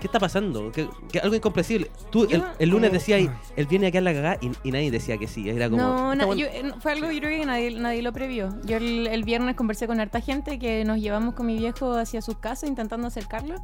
¿Qué 0.00 0.08
está 0.08 0.18
pasando? 0.18 0.72
¿Qué, 0.72 0.88
qué- 1.12 1.20
algo 1.20 1.36
incomprensible. 1.36 1.88
Tú 2.10 2.24
el, 2.28 2.42
el 2.58 2.68
lunes 2.68 2.90
decías, 2.92 3.28
él 3.56 3.66
viene 3.66 3.86
aquí 3.86 3.98
a 3.98 4.00
la 4.00 4.12
cagada 4.12 4.38
y, 4.40 4.50
y 4.64 4.72
nadie 4.72 4.90
decía 4.90 5.16
que 5.18 5.28
sí. 5.28 5.48
Era 5.48 5.70
como. 5.70 5.80
no, 5.82 6.14
na- 6.16 6.26
yo- 6.34 6.46
eh, 6.46 6.72
fue 6.80 6.92
algo 6.92 7.10
yo 7.12 7.20
creo 7.20 7.38
que 7.40 7.46
nadie, 7.46 7.70
nadie 7.78 8.02
lo 8.02 8.12
previó. 8.12 8.48
Yo 8.64 8.78
el, 8.78 9.06
el 9.06 9.22
viernes 9.22 9.54
conversé 9.54 9.86
con 9.86 10.00
harta 10.00 10.20
gente 10.20 10.58
que 10.58 10.84
nos 10.84 10.98
llevamos 10.98 11.34
con 11.34 11.46
mi 11.46 11.56
viejo 11.56 11.92
hacia 11.94 12.20
sus 12.22 12.36
casas 12.38 12.68
intentando 12.68 13.06
acercarlo 13.06 13.54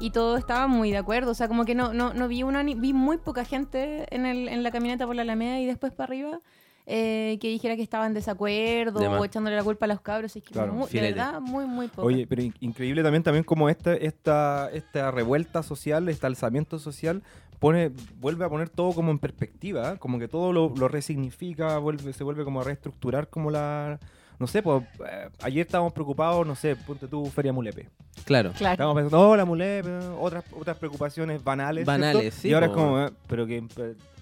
y 0.00 0.10
todos 0.12 0.38
estaban 0.38 0.70
muy 0.70 0.90
de 0.90 0.96
acuerdo. 0.98 1.32
O 1.32 1.34
sea, 1.34 1.48
como 1.48 1.66
que 1.66 1.74
no, 1.74 1.92
no, 1.92 2.14
no 2.14 2.28
vi 2.28 2.42
una 2.42 2.62
ni- 2.62 2.74
vi 2.74 2.94
muy 2.94 3.18
poca 3.18 3.44
gente 3.44 4.06
en, 4.14 4.24
el, 4.24 4.48
en 4.48 4.62
la 4.62 4.70
camioneta 4.70 5.06
por 5.06 5.14
la 5.16 5.22
Alameda 5.22 5.60
y 5.60 5.66
después 5.66 5.92
para 5.92 6.08
arriba 6.08 6.38
eh, 6.86 7.38
que 7.40 7.48
dijera 7.48 7.76
que 7.76 7.82
estaban 7.82 8.08
en 8.08 8.14
desacuerdo 8.14 8.98
o 9.00 9.24
echándole 9.24 9.56
la 9.56 9.62
culpa 9.64 9.84
a 9.86 9.88
los 9.88 10.00
cabros. 10.00 10.34
Es 10.36 10.42
que 10.42 10.52
Claro. 10.52 10.72
muy- 10.72 10.88
de 10.88 11.00
verdad, 11.00 11.40
muy, 11.40 11.64
muy 11.66 11.88
poco. 11.88 12.02
Oye, 12.08 12.26
pero 12.26 12.42
in- 12.42 12.54
increíble 12.60 13.02
también, 13.02 13.22
también 13.22 13.44
como 13.44 13.68
esta, 13.68 13.94
esta, 13.94 14.68
esta 14.72 15.10
revuelta 15.10 15.62
social, 15.62 16.08
este 16.08 16.26
alzamiento 16.26 16.78
social, 16.78 17.22
pone, 17.60 17.92
vuelve 18.18 18.44
a 18.44 18.48
poner 18.48 18.68
todo 18.68 18.92
como 18.92 19.12
en 19.12 19.18
perspectiva, 19.20 19.92
¿eh? 19.92 19.98
como 19.98 20.18
que 20.18 20.26
todo 20.26 20.52
lo, 20.52 20.72
lo 20.76 20.88
resignifica, 20.88 21.78
vuelve, 21.78 22.12
se 22.12 22.24
vuelve 22.24 22.42
como 22.44 22.60
a 22.60 22.64
reestructurar 22.64 23.28
como 23.28 23.50
la 23.50 24.00
no 24.38 24.48
sé, 24.48 24.60
pues 24.60 24.82
eh, 25.08 25.28
ayer 25.42 25.64
estábamos 25.64 25.92
preocupados, 25.92 26.44
no 26.44 26.56
sé, 26.56 26.74
ponte 26.74 27.06
tú 27.06 27.26
Feria 27.26 27.52
Mulepe. 27.52 27.88
Claro. 28.24 28.50
Claro. 28.58 28.72
Estábamos 28.72 29.00
pensando, 29.00 29.30
oh, 29.30 29.36
la 29.36 29.44
Mulepe, 29.44 29.88
otras, 30.18 30.44
otras 30.58 30.76
preocupaciones 30.78 31.44
banales. 31.44 31.84
¿cierto? 31.84 31.92
Banales, 32.02 32.34
sí, 32.34 32.48
Y 32.48 32.52
ahora 32.52 32.66
es 32.66 32.72
como, 32.72 33.00
eh, 33.02 33.10
pero 33.28 33.46
que. 33.46 33.62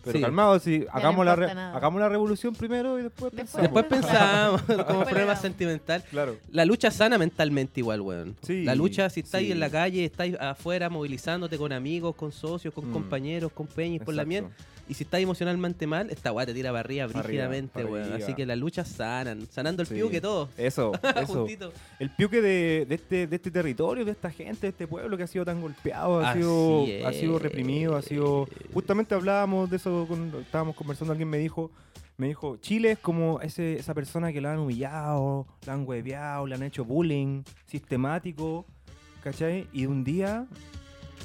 Pero, 0.02 0.18
Sí. 0.18 0.22
calmado, 0.22 0.58
sí, 0.58 0.86
hagamos, 0.92 1.24
la 1.26 1.36
re- 1.36 1.44
importa 1.44 1.54
nada. 1.62 1.76
hagamos 1.76 2.00
la 2.00 2.08
revolución 2.08 2.54
primero 2.54 2.98
y 2.98 3.02
después 3.02 3.32
Después. 3.32 3.62
pensamos. 3.62 3.62
Después 3.62 3.84
pensamos 3.86 4.62
como 4.86 5.04
problema 5.04 5.34
le 5.34 5.40
sentimental. 5.40 6.02
Claro. 6.10 6.36
La 6.50 6.64
lucha 6.64 6.90
sana 6.90 7.18
mentalmente 7.18 7.80
igual, 7.80 8.00
weón. 8.00 8.36
Sí, 8.42 8.64
la 8.64 8.74
lucha, 8.74 9.10
si 9.10 9.20
estáis 9.20 9.46
sí. 9.46 9.52
en 9.52 9.60
la 9.60 9.68
calle, 9.70 10.04
estáis 10.04 10.36
afuera 10.40 10.88
movilizándote 10.88 11.58
con 11.58 11.72
amigos, 11.72 12.14
con 12.14 12.32
socios, 12.32 12.72
con 12.72 12.88
Mm. 12.88 12.92
compañeros, 12.92 13.52
con 13.52 13.66
peñas, 13.66 14.04
con 14.04 14.16
la 14.16 14.24
miel. 14.24 14.46
Y 14.90 14.94
si 14.94 15.04
estáis 15.04 15.22
emocionalmente 15.22 15.86
mal, 15.86 16.10
esta 16.10 16.32
weá 16.32 16.44
te 16.44 16.52
tira 16.52 16.70
para 16.70 16.80
arriba 16.80 17.06
brígidamente, 17.06 17.84
weón. 17.84 18.12
Así 18.12 18.34
que 18.34 18.44
las 18.44 18.58
luchas 18.58 18.88
sanan. 18.88 19.46
Sanando 19.48 19.82
el 19.82 19.88
Sí. 19.88 19.94
piu 19.94 20.10
que 20.10 20.20
todo. 20.20 20.48
Eso, 20.58 20.90
eso. 21.22 21.46
El 22.00 22.10
piuque 22.10 22.42
de, 22.42 22.86
de 22.88 22.94
este, 22.96 23.26
de 23.28 23.36
este 23.36 23.50
territorio, 23.52 24.04
de 24.04 24.10
esta 24.10 24.30
gente, 24.30 24.62
de 24.62 24.68
este 24.70 24.88
pueblo 24.88 25.16
que 25.16 25.22
ha 25.22 25.26
sido 25.28 25.44
tan 25.44 25.60
golpeado, 25.60 26.18
ha, 26.20 26.30
Así 26.32 26.40
sido, 26.40 26.84
es. 26.88 27.04
ha 27.04 27.12
sido 27.12 27.38
reprimido, 27.38 27.94
ha 27.96 28.02
sido... 28.02 28.48
Justamente 28.74 29.14
hablábamos 29.14 29.70
de 29.70 29.76
eso, 29.76 30.06
cuando 30.08 30.40
estábamos 30.40 30.74
conversando, 30.74 31.12
alguien 31.12 31.28
me 31.30 31.38
dijo, 31.38 31.70
me 32.16 32.26
dijo, 32.26 32.56
Chile 32.56 32.90
es 32.90 32.98
como 32.98 33.40
ese, 33.42 33.78
esa 33.78 33.94
persona 33.94 34.32
que 34.32 34.40
la 34.40 34.52
han 34.54 34.58
humillado, 34.58 35.46
la 35.66 35.74
han 35.74 35.86
hueveado, 35.86 36.48
le 36.48 36.56
han 36.56 36.64
hecho 36.64 36.84
bullying 36.84 37.44
sistemático, 37.66 38.66
¿cachai? 39.22 39.68
Y 39.72 39.86
un 39.86 40.02
día... 40.04 40.46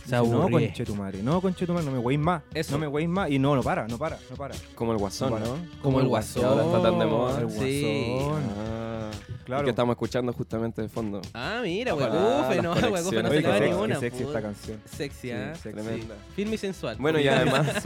Se 0.05 0.15
dice, 0.19 0.29
no, 0.31 0.49
conche 0.49 0.85
tu 0.85 0.95
madre, 0.95 1.23
no, 1.23 1.41
conche 1.41 1.65
tu 1.65 1.73
madre, 1.73 1.85
no 1.87 1.91
me 1.93 1.99
hueís 1.99 2.19
más, 2.19 2.41
Eso. 2.53 2.73
no 2.73 2.79
me 2.79 2.87
hueís 2.87 3.09
más, 3.09 3.29
y 3.31 3.39
no, 3.39 3.55
no 3.55 3.63
para, 3.63 3.87
no 3.87 3.97
para, 3.97 4.17
no 4.29 4.35
para. 4.35 4.53
Como 4.75 4.91
el 4.91 4.97
guasón, 4.97 5.31
No. 5.31 5.57
Como 5.81 5.99
el 5.99 6.05
Que 6.05 6.09
guasón. 6.09 6.45
ahora 6.45 6.63
está 6.65 6.81
tan 6.81 6.99
de 6.99 7.05
moda. 7.05 7.41
El 7.41 7.49
Sí. 7.51 8.15
guasón. 8.19 8.43
Ah, 8.59 9.11
Claro. 9.45 9.63
que 9.63 9.69
estamos 9.69 9.93
escuchando 9.93 10.33
justamente 10.33 10.81
de 10.81 10.89
fondo. 10.89 11.21
Ah, 11.33 11.59
mira, 11.63 11.93
weón. 11.93 12.09
Ojalá 12.11 12.41
Ufe, 12.47 12.55
las 12.55 12.63
no, 12.63 12.69
conexiones. 12.73 13.23
no 13.23 13.29
se 13.29 13.41
sexy, 13.41 13.69
ni 13.69 13.73
una. 13.75 13.99
sexy 13.99 14.23
esta 14.23 14.41
canción. 14.41 14.81
Sexy, 14.85 15.21
Sí, 15.21 15.33
sexy. 15.61 15.69
Tremenda. 15.69 16.15
Firme 16.35 16.55
y 16.55 16.57
sensual. 16.57 16.97
Bueno, 16.99 17.19
y 17.19 17.27
además, 17.27 17.67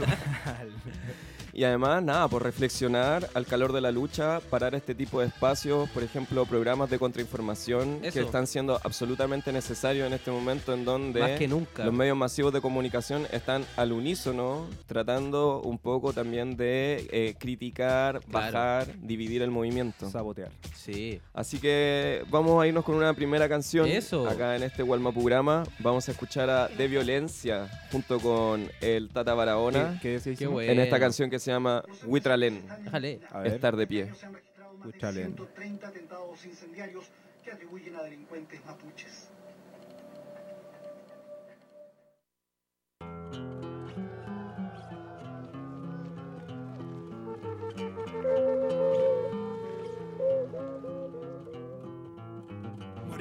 y 1.60 1.64
además, 1.64 2.02
nada, 2.02 2.26
por 2.26 2.42
reflexionar 2.42 3.28
al 3.34 3.44
calor 3.44 3.74
de 3.74 3.82
la 3.82 3.90
lucha, 3.92 4.40
parar 4.48 4.74
este 4.74 4.94
tipo 4.94 5.20
de 5.20 5.26
espacios, 5.26 5.90
por 5.90 6.02
ejemplo, 6.02 6.46
programas 6.46 6.88
de 6.88 6.98
contrainformación 6.98 7.98
Eso. 8.02 8.14
que 8.14 8.24
están 8.24 8.46
siendo 8.46 8.80
absolutamente 8.82 9.52
necesarios 9.52 10.06
en 10.06 10.14
este 10.14 10.30
momento 10.30 10.72
en 10.72 10.86
donde 10.86 11.20
Más 11.20 11.32
que 11.32 11.46
nunca. 11.48 11.84
los 11.84 11.92
medios 11.92 12.16
masivos 12.16 12.54
de 12.54 12.62
comunicación 12.62 13.26
están 13.30 13.66
al 13.76 13.92
unísono 13.92 14.68
tratando 14.86 15.60
un 15.60 15.76
poco 15.76 16.14
también 16.14 16.56
de 16.56 17.06
eh, 17.12 17.34
criticar, 17.38 18.20
Claro. 18.20 18.30
bajar, 18.30 18.86
dividir 19.02 19.42
el 19.42 19.50
movimiento. 19.50 20.08
Sabotear. 20.08 20.52
Sí. 20.74 21.20
Así 21.34 21.58
que 21.58 22.22
vamos 22.30 22.62
a 22.62 22.66
irnos 22.68 22.86
con 22.86 22.94
una 22.94 23.12
primera 23.12 23.50
canción. 23.50 23.86
Eso. 23.86 24.26
Acá 24.26 24.56
en 24.56 24.62
este 24.62 24.82
Walmapurama 24.82 25.64
vamos 25.80 26.08
a 26.08 26.12
escuchar 26.12 26.48
a 26.48 26.68
De 26.68 26.88
Violencia 26.88 27.68
junto 27.92 28.18
con 28.18 28.66
el 28.80 29.10
Tata 29.10 29.34
Barahona 29.34 29.98
¿Qué, 30.00 30.08
qué 30.08 30.08
decís? 30.20 30.38
Qué 30.38 30.46
bueno. 30.46 30.72
en 30.72 30.80
esta 30.80 30.98
canción 30.98 31.28
que 31.28 31.38
se 31.38 31.49
llama 31.50 31.84
Huitralén, 32.04 32.66
Déjale. 32.84 33.20
A 33.30 33.40
ver. 33.40 33.54
Estar 33.54 33.76
de 33.76 33.86
pie. 33.86 34.14
Se 34.14 34.26
han 34.26 34.34
registrado 34.34 34.72
más 34.74 34.86
Escúchale. 34.88 35.20
de 35.20 35.26
130 35.26 35.88
atentados 35.88 36.44
incendiarios 36.46 37.04
que 37.44 37.50
atribuyen 37.52 37.96
a 37.96 38.02
delincuentes 38.02 38.64
mapuches. 38.64 39.30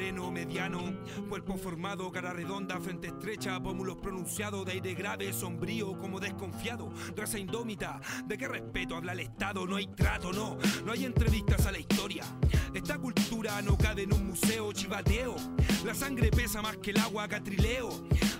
Mediano, 0.09 0.81
cuerpo 1.29 1.55
formado, 1.55 2.11
cara 2.11 2.33
redonda, 2.33 2.79
frente 2.79 3.09
estrecha, 3.09 3.61
pómulos 3.61 3.97
pronunciados, 3.97 4.65
de 4.65 4.71
aire 4.71 4.95
grave, 4.95 5.31
sombrío, 5.31 5.95
como 5.99 6.19
desconfiado, 6.19 6.91
raza 7.15 7.37
indómita, 7.37 8.01
¿de 8.25 8.35
qué 8.35 8.47
respeto 8.47 8.95
habla 8.95 9.13
el 9.13 9.19
Estado? 9.19 9.67
No 9.67 9.75
hay 9.75 9.85
trato, 9.85 10.33
no, 10.33 10.57
no 10.83 10.91
hay 10.91 11.05
entrevistas 11.05 11.67
a 11.67 11.71
la 11.71 11.77
historia. 11.77 12.23
Esta 12.73 12.97
cultura 12.97 13.61
no 13.61 13.77
cabe 13.77 14.03
en 14.03 14.13
un 14.13 14.27
museo 14.27 14.71
chivateo, 14.71 15.35
la 15.85 15.93
sangre 15.93 16.31
pesa 16.31 16.63
más 16.63 16.77
que 16.77 16.89
el 16.89 16.97
agua 16.97 17.27
catrileo. 17.27 17.89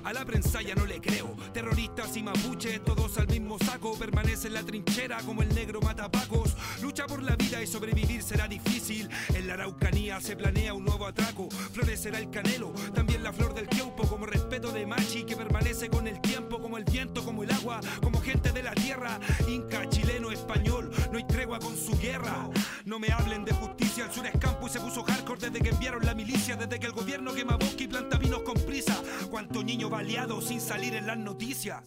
A 0.04 0.14
la 0.14 0.26
prensa 0.26 0.62
ya 0.62 0.76
no 0.76 0.86
le 0.86 1.02
creo, 1.02 1.36
terroristas 1.54 2.16
y 2.16 2.24
mapuches, 2.24 2.84
todos 2.84 3.18
al 3.18 3.28
mismo 3.28 3.60
saco, 3.60 3.98
permanece 3.98 4.48
en 4.48 4.54
la 4.54 4.64
trinchera 4.64 5.18
como 5.26 5.42
el 5.42 5.54
negro 5.54 5.82
matapacos. 5.82 6.56
Lucha 6.82 7.06
por 7.06 7.22
la 7.22 7.36
vida 7.36 7.62
y 7.62 7.68
sobrevivir 7.68 8.24
será 8.24 8.48
difícil. 8.48 9.10
En 9.34 9.48
la 9.48 9.54
Araucanía 9.56 10.20
se 10.22 10.36
planea 10.36 10.74
un 10.74 10.86
nuevo 10.86 11.06
atraco, 11.06 11.50
florecerá 11.50 12.20
el 12.20 12.30
canelo, 12.30 12.74
también 12.94 13.24
la 13.24 13.34
flor 13.34 13.54
del 13.54 13.68
queupo 13.68 14.08
como 14.08 14.26
respeto 14.26 14.72
de 14.72 14.86
machi 14.86 15.24
que 15.24 15.36
permanece 15.36 15.90
con 15.90 16.08
el 16.08 16.20
tiempo, 16.22 16.60
como 16.62 16.78
el 16.78 16.86
viento, 16.86 17.24
como 17.24 17.44
el 17.44 17.52
agua, 17.52 17.82
como 18.02 18.22
gente 18.22 18.52
de 18.52 18.64
la 18.64 18.74
tierra, 18.74 19.20
inca, 19.48 19.88
chileno, 19.90 20.32
español, 20.32 20.92
no 21.12 21.18
hay 21.18 21.26
tregua 21.26 21.60
con 21.60 21.76
su 21.76 21.98
guerra. 22.00 22.50
No 22.90 22.98
me 22.98 23.12
hablen 23.12 23.46
de 23.46 23.54
justicia, 23.54 24.06
el 24.06 24.12
sur 24.12 24.26
es 24.26 24.36
campo 24.40 24.66
y 24.66 24.72
se 24.72 24.80
puso 24.80 25.04
hardcore 25.04 25.52
desde 25.52 25.62
que 25.62 25.70
enviaron 25.70 26.04
la 26.04 26.16
milicia, 26.16 26.56
desde 26.56 26.80
que 26.80 26.88
el 26.88 26.92
gobierno 26.94 27.36
quema 27.36 27.56
bosque 27.56 27.84
y 27.84 27.88
planta 27.88 28.18
vinos 28.18 28.42
con 28.42 28.56
prisa. 28.56 29.00
Cuánto 29.30 29.64
niño 29.64 29.92
baleado 29.92 30.42
sin 30.42 30.60
salir 30.60 30.96
en 30.96 31.06
las 31.06 31.20
noticias. 31.20 31.84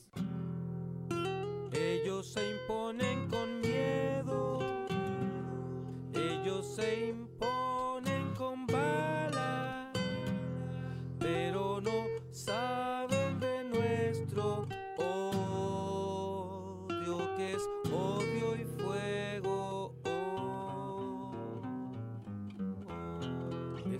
Ellos 1.72 2.32
se 2.32 2.48
imponen 2.52 3.28
con 3.28 3.60
miedo. 3.62 4.60
Ellos 6.14 6.72
se 6.76 7.08
imponen 7.08 7.61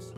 Es 0.03 0.13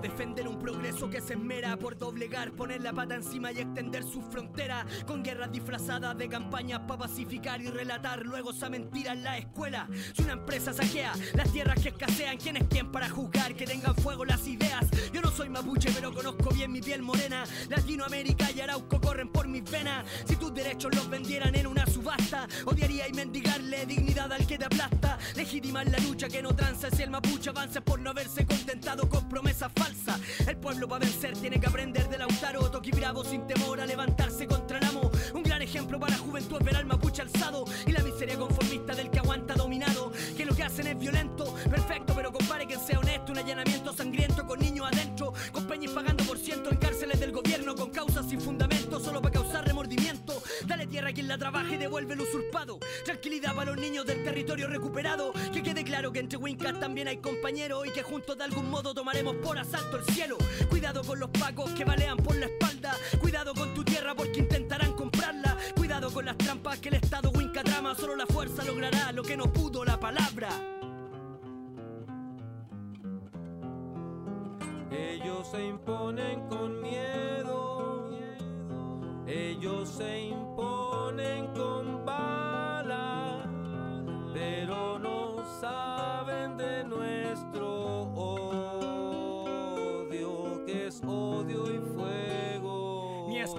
defender 0.00 0.48
un 0.48 0.58
progreso 0.58 1.10
que 1.10 1.20
se 1.20 1.34
esmera 1.34 1.76
por 1.76 1.96
doblegar, 1.98 2.52
poner 2.52 2.80
la 2.80 2.92
pata 2.92 3.14
encima 3.14 3.52
y 3.52 3.58
extender 3.58 4.02
su 4.04 4.22
frontera 4.22 4.86
con 5.06 5.22
guerras 5.22 5.52
disfrazadas 5.52 6.16
de 6.16 6.28
campañas 6.28 6.80
para 6.80 7.00
pacificar 7.00 7.60
y 7.60 7.68
relatar 7.68 8.24
luego 8.24 8.52
esa 8.52 8.70
mentira 8.70 9.12
en 9.12 9.22
la 9.22 9.38
escuela. 9.38 9.88
Si 10.14 10.22
una 10.22 10.32
empresa 10.32 10.72
saquea 10.72 11.12
las 11.34 11.52
tierras 11.52 11.80
que 11.80 11.90
escasean, 11.90 12.38
¿quién 12.38 12.56
es 12.56 12.64
quién 12.68 12.90
para 12.90 13.08
juzgar 13.08 13.54
que 13.54 13.66
tengan 13.66 13.94
fuego 13.96 14.24
las 14.24 14.46
ideas? 14.46 14.86
Yo 15.12 15.20
no 15.20 15.30
soy 15.30 15.48
mapuche, 15.48 15.90
pero 15.94 16.12
conozco 16.12 16.50
bien 16.54 16.72
mi 16.72 16.80
piel 16.80 17.02
morena. 17.02 17.44
Latinoamérica 17.68 18.50
y 18.50 18.60
Arauco 18.60 19.00
corren 19.00 19.28
por 19.28 19.48
mis 19.48 19.68
venas. 19.70 20.06
Si 20.24 20.36
tus 20.36 20.54
derechos 20.54 20.94
los 20.94 21.08
vendieran 21.08 21.54
en 21.54 21.66
una 21.66 21.86
subasta, 21.86 22.46
odiaría 22.64 23.08
y 23.08 23.12
mendigarle 23.12 23.86
dignidad 23.86 24.32
al 24.32 24.46
que 24.46 24.58
te 24.58 24.64
aplasta. 24.64 25.18
Legitimar 25.36 25.86
la 25.88 25.98
lucha 25.98 26.28
que 26.28 26.42
no 26.42 26.54
tranza 26.54 26.90
si 26.90 27.02
el 27.02 27.10
mapuche 27.10 27.50
avanza 27.50 27.80
por 27.80 28.00
no 28.00 28.10
haberse 28.10 28.46
contentado 28.46 29.08
con 29.08 29.28
promesas 29.28 29.70
falsas. 29.74 29.89
El 30.46 30.56
pueblo 30.56 30.88
para 30.88 31.04
vencer 31.04 31.36
tiene 31.36 31.58
que 31.58 31.66
aprender 31.66 32.08
de 32.08 32.18
Lautaro, 32.18 32.70
Toki 32.70 32.90
Bravo 32.90 33.24
sin 33.24 33.46
temor 33.46 33.80
a 33.80 33.86
levantarse 33.86 34.46
contra 34.46 34.78
el 34.78 34.84
amo. 34.84 35.10
Un 35.34 35.42
gran 35.42 35.62
ejemplo 35.62 35.98
para 35.98 36.16
la 36.16 36.18
juventud 36.18 36.62
ver 36.62 36.76
al 36.76 36.86
mapuche 36.86 37.22
alzado 37.22 37.64
y 37.86 37.92
la 37.92 38.02
miseria 38.02 38.36
conformista 38.36 38.94
del 38.94 39.10
que 39.10 39.18
aguanta 39.18 39.54
dominado. 39.54 40.12
Que 40.36 40.44
lo 40.44 40.54
que 40.54 40.62
hacen 40.62 40.86
es 40.86 40.98
violento, 40.98 41.54
perfecto, 41.68 42.14
pero 42.14 42.32
compare 42.32 42.66
que 42.66 42.78
sea 42.78 42.98
honesto. 42.98 43.32
Un 43.32 43.38
allanamiento 43.38 43.92
sangriento 43.92 44.46
con 44.46 44.60
niños 44.60 44.86
adentro, 44.86 45.09
la 51.30 51.38
trabaje 51.38 51.76
y 51.76 51.78
devuelve 51.78 52.14
el 52.14 52.22
usurpado. 52.22 52.80
Tranquilidad 53.04 53.54
para 53.54 53.70
los 53.70 53.80
niños 53.80 54.04
del 54.04 54.24
territorio 54.24 54.66
recuperado. 54.66 55.32
Que 55.52 55.62
quede 55.62 55.84
claro 55.84 56.10
que 56.10 56.18
entre 56.18 56.36
Wincas 56.36 56.80
también 56.80 57.06
hay 57.06 57.18
compañeros 57.18 57.86
y 57.86 57.92
que 57.92 58.02
juntos 58.02 58.36
de 58.36 58.42
algún 58.42 58.68
modo 58.68 58.92
tomaremos 58.92 59.36
por 59.36 59.56
asalto 59.56 59.98
el 59.98 60.04
cielo. 60.06 60.36
Cuidado 60.68 61.04
con 61.04 61.20
los 61.20 61.30
pacos 61.30 61.70
que 61.70 61.84
balean 61.84 62.16
por 62.16 62.34
la 62.34 62.46
espalda. 62.46 62.96
Cuidado 63.20 63.54
con 63.54 63.72
tu 63.74 63.84
tierra 63.84 64.12
porque 64.16 64.40
intentarán 64.40 64.92
comprarla. 64.94 65.56
Cuidado 65.76 66.12
con 66.12 66.24
las 66.24 66.36
trampas 66.36 66.80
que 66.80 66.88
el 66.88 66.94
Estado 66.94 67.30
Winca 67.30 67.62
trama. 67.62 67.94
Solo 67.94 68.16
la 68.16 68.26
fuerza 68.26 68.64
logrará 68.64 69.12
lo 69.12 69.22
que 69.22 69.36
no 69.36 69.52
pudo 69.52 69.84
la 69.84 70.00
palabra. 70.00 70.48
Ellos 74.90 75.48
se 75.48 75.64
imponen 75.64 76.48
con 76.48 76.82
miedo. 76.82 77.69
Ellos 79.32 79.88
se 79.88 80.22
imponen 80.22 81.46
con 81.54 82.04
bala. 82.04 83.44
Pero 84.34 84.98
no 84.98 85.44
saben 85.60 85.99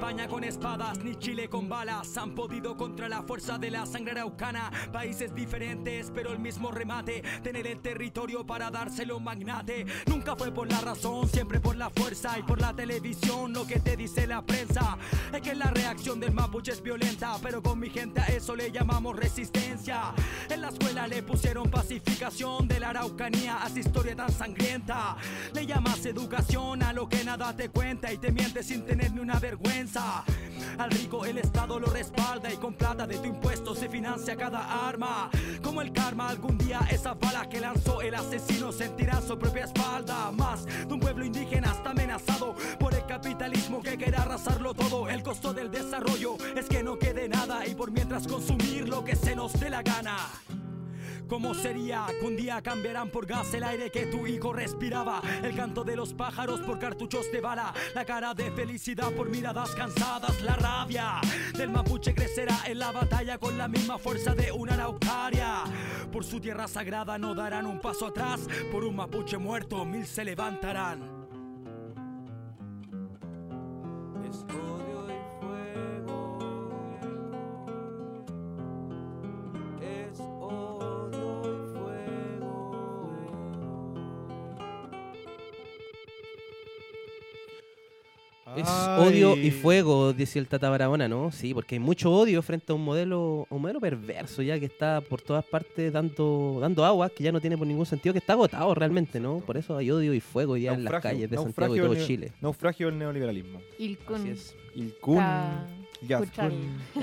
España 0.01 0.27
con 0.27 0.43
espadas 0.43 0.98
ni 1.03 1.15
Chile 1.15 1.48
con 1.48 1.70
balas 1.70 2.17
han 2.17 2.34
podido 2.34 2.75
contra 2.75 3.08
la 3.08 3.22
fuerza 3.22 3.60
de 3.60 3.70
la 3.70 3.86
sangre 3.86 4.13
araucana. 4.13 4.72
Países 4.91 5.36
diferentes, 5.36 6.12
pero 6.12 6.31
el 6.31 6.39
mismo 6.39 6.72
remate. 6.72 7.22
Tener 7.43 7.67
el 7.67 7.81
territorio 7.81 8.43
para 8.43 8.72
dárselo 8.72 9.20
magnate. 9.20 9.86
Nunca 10.08 10.36
fue 10.36 10.51
por 10.51 10.67
la 10.67 10.81
razón, 10.81 11.29
siempre 11.29 11.60
por 11.60 11.75
la 11.75 11.91
fuerza 11.91 12.39
y 12.39 12.41
por 12.41 12.60
la 12.60 12.75
televisión. 12.75 13.53
Lo 13.53 13.67
que 13.67 13.79
te 13.79 13.96
dice 13.96 14.25
la 14.25 14.41
prensa 14.41 14.98
es 15.31 15.41
que 15.41 15.53
la 15.53 15.70
reacción 15.70 16.20
del 16.20 16.34
mapuche 16.34 16.72
es 16.72 16.81
violenta, 16.81 17.38
pero 17.39 17.62
con 17.62 17.79
mi 17.79 17.91
gente 17.91 18.22
a 18.22 18.25
eso 18.25 18.55
le 18.55 18.72
llamamos 18.72 19.15
resistencia. 19.15 20.15
En 20.50 20.62
la 20.62 20.70
escuela 20.70 21.08
le 21.08 21.22
pusieron 21.22 21.70
pacificación 21.70 22.67
de 22.67 22.79
la 22.79 22.89
araucanía 22.89 23.63
a 23.63 23.67
esa 23.67 23.79
historia 23.79 24.15
tan 24.15 24.31
sangrienta. 24.31 25.15
Le 25.53 25.67
llamas 25.67 26.03
educación 26.08 26.81
a 26.81 26.91
lo 26.91 27.08
que 27.08 27.24
nada 27.24 27.55
te 27.55 27.70
cuenta 27.70 28.12
y 28.12 28.17
te 28.17 28.31
mientes 28.31 28.65
sin 28.65 28.84
tener 28.84 29.13
ni 29.13 29.20
una 29.20 29.39
vergüenza. 29.39 29.90
Al 29.93 30.89
rico 30.89 31.25
el 31.25 31.38
Estado 31.38 31.77
lo 31.77 31.88
respalda 31.88 32.51
y 32.51 32.55
con 32.55 32.74
plata 32.75 33.05
de 33.05 33.17
tu 33.17 33.25
impuesto 33.25 33.75
se 33.75 33.89
financia 33.89 34.38
cada 34.38 34.88
arma. 34.88 35.29
Como 35.62 35.81
el 35.81 35.91
karma, 35.91 36.29
algún 36.29 36.57
día 36.57 36.79
esas 36.89 37.19
balas 37.19 37.48
que 37.48 37.60
lanzó 37.60 38.01
el 38.01 38.15
asesino 38.15 38.71
sentirán 38.71 39.21
su 39.21 39.38
propia 39.38 39.65
espalda. 39.65 40.31
Más 40.31 40.65
de 40.65 40.93
un 40.93 41.00
pueblo 41.00 41.25
indígena 41.25 41.71
está 41.71 41.89
amenazado 41.89 42.55
por 42.79 42.93
el 42.93 43.05
capitalismo 43.05 43.81
que 43.81 43.98
quiere 43.98 44.15
arrasarlo 44.15 44.74
todo. 44.74 45.10
El 45.10 45.24
costo 45.24 45.53
del 45.53 45.69
desarrollo 45.69 46.38
es 46.55 46.67
que 46.69 46.83
no 46.83 46.98
quede 46.98 47.27
nada 47.27 47.67
y 47.67 47.75
por 47.75 47.91
mientras 47.91 48.27
consumir 48.27 48.88
lo 48.88 49.03
que 49.03 49.17
se 49.17 49.36
nos 49.36 49.60
dé 49.60 49.69
la 49.69 49.81
gana. 49.81 50.15
¿Cómo 51.31 51.53
sería 51.53 52.07
que 52.19 52.25
un 52.25 52.35
día 52.35 52.61
cambiarán 52.61 53.09
por 53.09 53.25
gas 53.25 53.53
el 53.53 53.63
aire 53.63 53.89
que 53.89 54.05
tu 54.05 54.27
hijo 54.27 54.51
respiraba? 54.51 55.21
El 55.41 55.55
canto 55.55 55.85
de 55.85 55.95
los 55.95 56.13
pájaros 56.13 56.59
por 56.59 56.77
cartuchos 56.77 57.31
de 57.31 57.39
bala, 57.39 57.73
la 57.95 58.03
cara 58.03 58.33
de 58.33 58.51
felicidad 58.51 59.13
por 59.13 59.29
miradas 59.29 59.73
cansadas, 59.73 60.41
la 60.41 60.57
rabia 60.57 61.21
del 61.57 61.69
mapuche 61.69 62.13
crecerá 62.13 62.63
en 62.65 62.79
la 62.79 62.91
batalla 62.91 63.38
con 63.38 63.57
la 63.57 63.69
misma 63.69 63.97
fuerza 63.97 64.35
de 64.35 64.51
una 64.51 64.73
araucaria. 64.73 65.63
Por 66.11 66.25
su 66.25 66.41
tierra 66.41 66.67
sagrada 66.67 67.17
no 67.17 67.33
darán 67.33 67.65
un 67.65 67.79
paso 67.79 68.07
atrás, 68.07 68.41
por 68.69 68.83
un 68.83 68.97
mapuche 68.97 69.38
muerto 69.38 69.85
mil 69.85 70.05
se 70.05 70.25
levantarán. 70.25 71.21
Es 88.55 88.67
Ay. 88.67 89.08
odio 89.08 89.38
y 89.38 89.51
fuego, 89.51 90.13
dice 90.13 90.39
el 90.39 90.48
Tata 90.48 90.70
Barahona, 90.70 91.08
¿no? 91.08 91.31
Sí, 91.31 91.53
porque 91.53 91.75
hay 91.75 91.79
mucho 91.79 92.12
odio 92.12 92.41
frente 92.41 92.72
a 92.72 92.75
un 92.75 92.84
modelo, 92.84 93.48
un 93.50 93.62
modelo 93.62 93.79
perverso 93.79 94.41
ya 94.41 94.60
que 94.60 94.65
está 94.65 95.01
por 95.01 95.22
todas 95.22 95.46
partes 95.46 95.93
dando, 95.93 96.58
dando 96.60 96.84
agua, 96.86 97.10
que 97.10 97.24
ya 97.24 97.31
no 97.31 97.39
tiene 97.39 97.58
por 97.58 97.67
ningún 97.67 97.86
sentido, 97.86 98.13
que 98.13 98.20
está 98.20 98.34
agotado 98.34 98.74
realmente, 98.75 99.20
¿no? 99.20 99.39
Por 99.39 99.58
eso 99.58 99.77
hay 99.77 99.91
odio 99.91 100.13
y 100.13 100.20
fuego 100.20 100.58
ya 100.58 100.74
en 100.74 100.84
las 100.84 101.01
calles 101.01 101.29
de 101.29 101.38
Santiago 101.38 101.75
y 101.75 101.79
todo 101.79 101.96
Chile. 101.96 102.34
Naufragio 102.41 102.88
del 102.88 102.98
neoliberalismo. 102.98 103.62
Ilkun. 103.77 104.15
Así 104.15 104.29
es. 104.29 104.55
Kun, 105.01 105.22
Está 106.01 106.08
Yazkun, 106.08 106.27
Cuchal. 106.29 106.53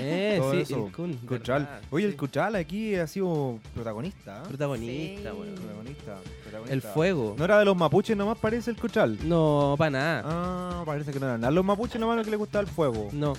Eh, 0.01 0.35
todo 0.39 0.51
sí, 0.51 0.57
eso. 0.59 0.85
el 0.87 0.91
Kun, 0.91 1.13
Cuchal. 1.25 1.63
verdad, 1.63 1.81
Oye, 1.89 2.05
el. 2.07 2.15
Cuchal 2.17 2.55
aquí 2.55 2.95
ha 2.95 3.07
sido 3.07 3.59
protagonista. 3.73 4.37
¿eh? 4.39 4.47
Protagonista, 4.49 5.31
Sí. 5.31 5.37
bueno. 5.37 5.55
Protagonista, 5.55 6.17
protagonista. 6.43 6.73
El 6.73 6.81
fuego. 6.81 7.35
No 7.37 7.45
era 7.45 7.59
de 7.59 7.65
los 7.65 7.77
mapuches 7.77 8.17
nomás 8.17 8.37
parece 8.37 8.71
el 8.71 8.77
Cuchal. 8.77 9.17
No, 9.27 9.75
para 9.77 9.91
nada. 9.91 10.23
Ah, 10.25 10.83
parece 10.85 11.11
que 11.13 11.19
no 11.19 11.27
eran. 11.27 11.43
A 11.45 11.51
los 11.51 11.63
mapuches 11.63 11.99
nomás 11.99 12.17
lo 12.17 12.23
que 12.23 12.29
les 12.31 12.39
gustaba 12.39 12.61
el 12.63 12.69
fuego. 12.69 13.09
No. 13.13 13.33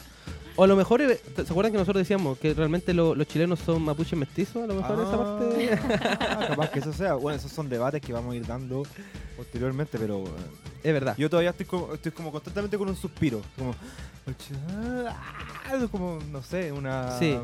O 0.57 0.65
a 0.65 0.67
lo 0.67 0.77
mejor, 0.77 1.01
eh, 1.01 1.19
¿se 1.37 1.43
acuerdan 1.43 1.73
que 1.73 1.79
nosotros 1.79 2.01
decíamos 2.03 2.37
que 2.39 2.53
realmente 2.53 2.93
lo- 2.93 3.15
los 3.15 3.27
chilenos 3.27 3.61
son 3.61 3.83
mapuches 3.83 4.19
mestizos? 4.19 4.65
A 4.65 4.67
lo 4.67 4.75
mejor 4.75 4.99
esa 5.01 5.17
parte. 5.19 5.79
Ah, 6.21 6.47
capaz 6.49 6.71
que 6.71 6.79
eso 6.81 6.93
sea. 6.93 7.15
Bueno, 7.15 7.39
esos 7.39 7.53
son 7.53 7.69
debates 7.69 8.01
que 8.03 8.13
vamos 8.13 8.33
a 8.35 8.37
ir 8.37 8.47
dando 8.47 8.83
posteriormente, 9.37 9.99
pero 9.99 10.25
eh, 10.25 10.29
Es 10.83 10.93
verdad. 10.93 11.15
yo 11.17 11.31
todavía 11.31 11.51
estoy 11.51 11.67
como, 11.67 11.95
estoy 11.95 12.13
como 12.13 12.31
constantemente 12.33 12.77
con 12.77 12.89
un 12.89 12.97
suspiro. 12.97 13.41
Como, 13.57 13.71
ah, 13.71 13.75
como 15.91 16.19
no 16.31 16.43
sé, 16.43 16.73
una 16.73 17.19
Sí. 17.19 17.37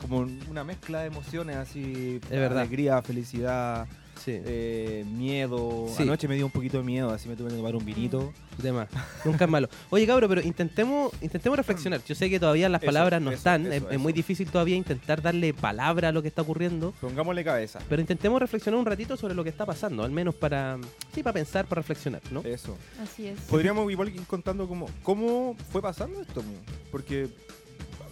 como 0.00 0.26
una 0.48 0.64
mezcla 0.64 1.00
de 1.00 1.06
emociones 1.08 1.56
así, 1.56 2.20
Es 2.24 2.30
verdad. 2.30 2.60
alegría, 2.60 3.02
felicidad, 3.02 3.86
Sí. 4.24 4.32
eh, 4.44 5.04
miedo. 5.08 5.86
Sí. 5.96 6.02
Anoche 6.02 6.28
me 6.28 6.34
dio 6.34 6.46
un 6.46 6.52
poquito 6.52 6.78
de 6.78 6.84
miedo, 6.84 7.10
así 7.10 7.28
me 7.28 7.36
tuve 7.36 7.50
que 7.50 7.56
tomar 7.56 7.74
un 7.76 7.84
vinito. 7.84 8.32
Más. 8.72 8.88
Nunca 9.24 9.44
es 9.44 9.50
malo. 9.50 9.68
Oye, 9.88 10.04
cabro, 10.04 10.28
pero 10.28 10.40
intentemos, 10.40 11.12
intentemos 11.20 11.56
reflexionar. 11.56 12.02
Yo 12.04 12.16
sé 12.16 12.28
que 12.28 12.40
todavía 12.40 12.68
las 12.68 12.82
Eso, 12.82 12.88
palabras 12.88 13.22
no 13.22 13.30
eso, 13.30 13.38
están. 13.38 13.72
eso, 13.72 13.88
es, 13.88 13.98
muy 14.00 14.12
difícil 14.12 14.50
todavía 14.50 14.74
intentar 14.74 15.22
darle 15.22 15.54
palabra 15.54 16.08
a 16.08 16.12
lo 16.12 16.22
que 16.22 16.28
está 16.28 16.42
ocurriendo. 16.42 16.92
Pongámosle 17.00 17.44
cabeza. 17.44 17.78
Pero 17.88 18.00
intentemos 18.00 18.40
reflexionar 18.40 18.80
un 18.80 18.86
ratito 18.86 19.16
sobre 19.16 19.34
lo 19.34 19.44
que 19.44 19.50
está 19.50 19.64
pasando. 19.64 20.02
Al 20.02 20.10
menos 20.10 20.34
para. 20.34 20.76
Sí, 21.14 21.22
para 21.22 21.34
pensar, 21.34 21.66
para 21.66 21.80
reflexionar, 21.82 22.20
¿no? 22.32 22.40
Eso. 22.42 22.76
Así 23.00 23.28
es. 23.28 23.38
Podríamos 23.42 23.90
igual 23.92 24.08
ir 24.08 24.20
contando 24.26 24.66
cómo, 24.66 24.90
cómo 25.04 25.56
fue 25.70 25.80
pasando 25.80 26.20
esto, 26.20 26.42
porque 26.90 27.28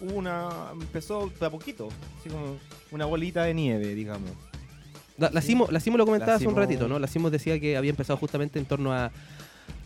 hubo 0.01 0.13
una 0.15 0.49
empezó 0.73 1.31
de 1.39 1.45
a 1.45 1.49
poquito, 1.49 1.89
así 2.19 2.29
como 2.29 2.57
una 2.91 3.05
bolita 3.05 3.43
de 3.43 3.53
nieve, 3.53 3.95
digamos. 3.95 4.31
La, 5.17 5.29
la 5.31 5.41
Sí. 5.41 5.47
Simo, 5.47 5.67
la 5.71 5.79
Simo 5.79 5.97
lo 5.97 6.05
comentaba 6.05 6.31
La 6.33 6.35
hace 6.37 6.47
un 6.47 6.55
ratito, 6.55 6.87
¿no? 6.87 6.99
La 6.99 7.07
Simo 7.07 7.29
decía 7.29 7.59
que 7.59 7.75
había 7.77 7.89
empezado 7.89 8.17
justamente 8.17 8.59
en 8.59 8.65
torno 8.65 8.93
a, 8.93 9.11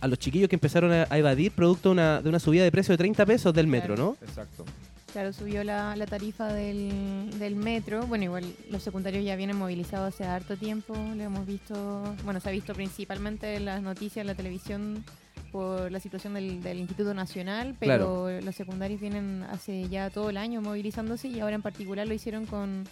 a 0.01 0.07
los 0.07 0.19
chiquillos 0.19 0.49
que 0.49 0.55
empezaron 0.55 0.91
a, 0.91 1.07
a 1.09 1.17
evadir 1.17 1.51
producto 1.51 1.89
de 1.89 1.93
una, 1.93 2.21
de 2.21 2.29
una 2.29 2.39
subida 2.39 2.63
de 2.63 2.71
precio 2.71 2.91
de 2.93 2.97
30 2.97 3.25
pesos 3.25 3.53
del 3.53 3.67
metro, 3.67 3.95
¿no? 3.95 4.17
Exacto. 4.21 4.65
Claro, 5.11 5.33
subió 5.33 5.63
la, 5.65 5.95
la 5.97 6.05
tarifa 6.05 6.53
del, 6.53 7.29
del 7.37 7.55
metro. 7.57 8.07
Bueno, 8.07 8.23
igual 8.23 8.45
los 8.69 8.81
secundarios 8.81 9.25
ya 9.25 9.35
vienen 9.35 9.57
movilizados 9.57 10.13
hace 10.13 10.23
harto 10.23 10.55
tiempo. 10.55 10.93
Lo 10.93 11.21
hemos 11.23 11.45
visto, 11.45 12.15
bueno, 12.23 12.39
se 12.39 12.47
ha 12.47 12.51
visto 12.53 12.73
principalmente 12.73 13.55
en 13.55 13.65
las 13.65 13.81
noticias, 13.81 14.23
en 14.23 14.27
la 14.27 14.35
televisión, 14.35 15.03
por 15.51 15.91
la 15.91 15.99
situación 15.99 16.33
del, 16.33 16.63
del 16.63 16.79
Instituto 16.79 17.13
Nacional, 17.13 17.75
pero 17.77 18.29
los 18.39 18.55
secundarios 18.55 19.01
vienen 19.01 19.43
hace 19.51 19.89
ya 19.89 20.09
todo 20.09 20.29
el 20.29 20.37
año 20.37 20.61
movilizándose 20.61 21.27
y 21.27 21.41
ahora 21.41 21.55
en 21.55 21.61
particular 21.61 22.07
lo 22.07 22.13
hicieron 22.13 22.45
con 22.45 22.85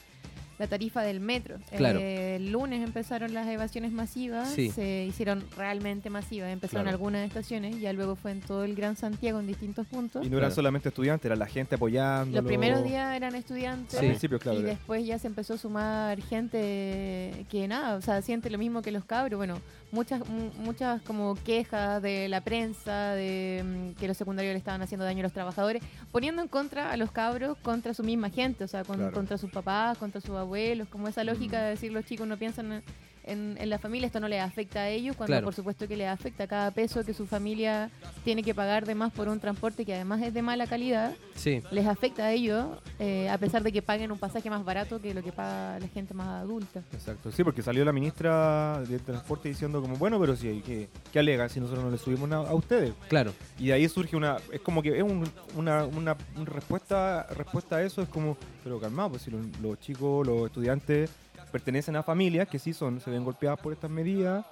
la 0.59 0.67
tarifa 0.67 1.01
del 1.01 1.19
metro. 1.19 1.57
Claro. 1.75 1.99
Eh, 1.99 2.35
el 2.35 2.51
lunes 2.51 2.83
empezaron 2.83 3.33
las 3.33 3.47
evasiones 3.47 3.91
masivas, 3.91 4.49
Sí. 4.49 4.69
se 4.69 5.05
hicieron 5.05 5.43
realmente 5.57 6.09
masivas, 6.11 6.51
empezaron 6.51 6.83
Claro. 6.83 6.97
algunas 6.97 7.25
estaciones, 7.27 7.79
ya 7.79 7.91
luego 7.93 8.15
fue 8.15 8.31
en 8.31 8.41
todo 8.41 8.63
el 8.65 8.75
Gran 8.75 8.95
Santiago 8.95 9.39
en 9.39 9.47
distintos 9.47 9.87
puntos. 9.87 10.25
Y 10.25 10.29
no 10.29 10.37
eran 10.37 10.49
Claro. 10.49 10.55
solamente 10.55 10.89
estudiantes, 10.89 11.25
era 11.25 11.35
la 11.35 11.47
gente 11.47 11.75
apoyando. 11.75 12.35
Los 12.35 12.45
primeros 12.45 12.83
días 12.83 13.15
eran 13.15 13.33
estudiantes. 13.35 13.95
Al 13.99 14.05
principio, 14.07 14.37
claro. 14.37 14.59
Y 14.59 14.63
después 14.63 15.05
ya 15.05 15.17
se 15.17 15.27
empezó 15.27 15.53
a 15.53 15.57
sumar 15.57 16.21
gente 16.21 17.45
que 17.49 17.67
nada, 17.67 17.95
o 17.95 18.01
sea, 18.01 18.21
siente 18.21 18.49
lo 18.49 18.57
mismo 18.57 18.81
que 18.81 18.91
los 18.91 19.05
cabros. 19.05 19.37
Bueno, 19.37 19.59
muchas 19.91 20.27
mu- 20.27 20.51
muchas 20.63 21.01
como 21.01 21.35
quejas 21.43 22.01
de 22.01 22.27
la 22.27 22.41
prensa, 22.41 23.13
de 23.15 23.63
mm, 23.95 23.99
que 23.99 24.07
los 24.07 24.17
secundarios 24.17 24.53
le 24.53 24.57
estaban 24.59 24.81
haciendo 24.81 25.05
daño 25.05 25.19
a 25.19 25.23
los 25.23 25.33
trabajadores, 25.33 25.81
poniendo 26.11 26.41
en 26.41 26.47
contra 26.47 26.91
a 26.91 26.97
los 26.97 27.11
cabros 27.11 27.57
contra 27.63 27.93
su 27.93 28.03
misma 28.03 28.29
gente, 28.29 28.63
o 28.63 28.67
sea, 28.67 28.83
con- 28.83 28.97
Claro. 28.97 29.13
contra 29.13 29.37
sus 29.37 29.49
papás, 29.51 29.97
contra 29.97 30.21
sus 30.21 30.31
abuelos, 30.31 30.48
como 30.89 31.07
esa 31.07 31.23
lógica 31.23 31.61
de 31.61 31.69
decir 31.71 31.91
los 31.91 32.05
chicos 32.05 32.27
no 32.27 32.37
piensan 32.37 32.83
en, 33.31 33.55
en- 33.59 33.69
la 33.69 33.77
familia, 33.79 34.07
esto 34.07 34.19
no 34.19 34.27
les 34.27 34.41
afecta 34.41 34.79
a 34.81 34.89
ellos, 34.89 35.15
cuando 35.15 35.33
Claro. 35.33 35.45
por 35.45 35.53
supuesto 35.53 35.87
que 35.87 35.95
les 35.95 36.07
afecta 36.07 36.47
cada 36.47 36.71
peso 36.71 37.03
que 37.05 37.13
su 37.13 37.25
familia 37.27 37.89
tiene 38.23 38.41
que 38.43 38.53
pagar 38.55 38.85
de 38.85 38.95
más 38.95 39.11
por 39.13 39.27
un 39.29 39.39
transporte 39.39 39.85
que 39.85 39.93
además 39.93 40.21
es 40.21 40.33
de 40.33 40.41
mala 40.41 40.65
calidad 40.67 41.13
Sí. 41.35 41.61
les 41.71 41.85
afecta 41.87 42.25
a 42.25 42.31
ellos, 42.31 42.65
eh, 42.99 43.29
a 43.29 43.37
pesar 43.37 43.63
de 43.63 43.71
que 43.71 43.81
paguen 43.81 44.11
un 44.11 44.17
pasaje 44.17 44.49
más 44.49 44.65
barato 44.65 44.99
que 45.01 45.13
lo 45.13 45.21
que 45.23 45.31
paga 45.31 45.79
la 45.79 45.87
gente 45.87 46.13
más 46.13 46.27
adulta. 46.27 46.81
Exacto, 46.91 47.31
sí, 47.31 47.43
porque 47.43 47.61
salió 47.61 47.85
la 47.85 47.91
ministra 47.93 48.81
de 48.87 48.99
Transporte 48.99 49.49
diciendo 49.49 49.81
como, 49.81 49.95
bueno, 49.97 50.19
pero 50.19 50.35
si 50.35 50.61
¿qué, 50.65 50.89
qué 51.13 51.19
alegan 51.19 51.49
si 51.49 51.59
nosotros 51.59 51.85
no 51.85 51.91
le 51.91 51.97
subimos 51.97 52.27
nada 52.27 52.49
a 52.49 52.53
ustedes? 52.55 52.93
Claro. 53.07 53.33
Y 53.57 53.67
de 53.67 53.73
ahí 53.73 53.87
surge 53.87 54.15
una, 54.15 54.37
es 54.51 54.61
como 54.61 54.81
que 54.81 54.97
es 54.97 55.03
un- 55.03 55.29
una, 55.55 55.85
una, 55.85 56.15
una 56.35 56.45
respuesta, 56.45 57.27
respuesta 57.35 57.77
a 57.77 57.83
eso, 57.83 58.01
es 58.01 58.09
como, 58.09 58.37
pero 58.63 58.79
calmado, 58.79 59.11
pues 59.11 59.21
si 59.23 59.31
los, 59.31 59.41
los 59.61 59.79
chicos, 59.79 60.25
los 60.27 60.47
estudiantes 60.47 61.09
pertenecen 61.51 61.95
a 61.95 62.03
familias 62.03 62.47
que 62.47 62.59
sí 62.59 62.73
son, 62.73 62.99
se 63.01 63.09
ven 63.09 63.23
golpeadas 63.23 63.59
por 63.59 63.73
estas 63.73 63.89
medidas 63.89 64.45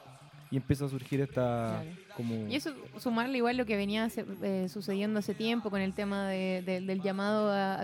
y 0.50 0.56
empieza 0.56 0.86
a 0.86 0.90
surgir 0.90 1.20
esta 1.20 1.82
Claro. 1.84 1.90
como... 2.16 2.48
Y 2.48 2.56
eso, 2.56 2.72
sumarle 3.00 3.38
igual 3.38 3.58
lo 3.58 3.66
que 3.66 3.76
venía 3.76 4.08
eh, 4.44 4.68
sucediendo 4.70 5.20
hace 5.20 5.34
tiempo 5.34 5.70
con 5.70 5.82
el 5.82 5.92
tema 5.94 6.30
de- 6.30 6.64
de- 6.66 6.80
del 6.80 7.02
llamado 7.02 7.52
a, 7.52 7.82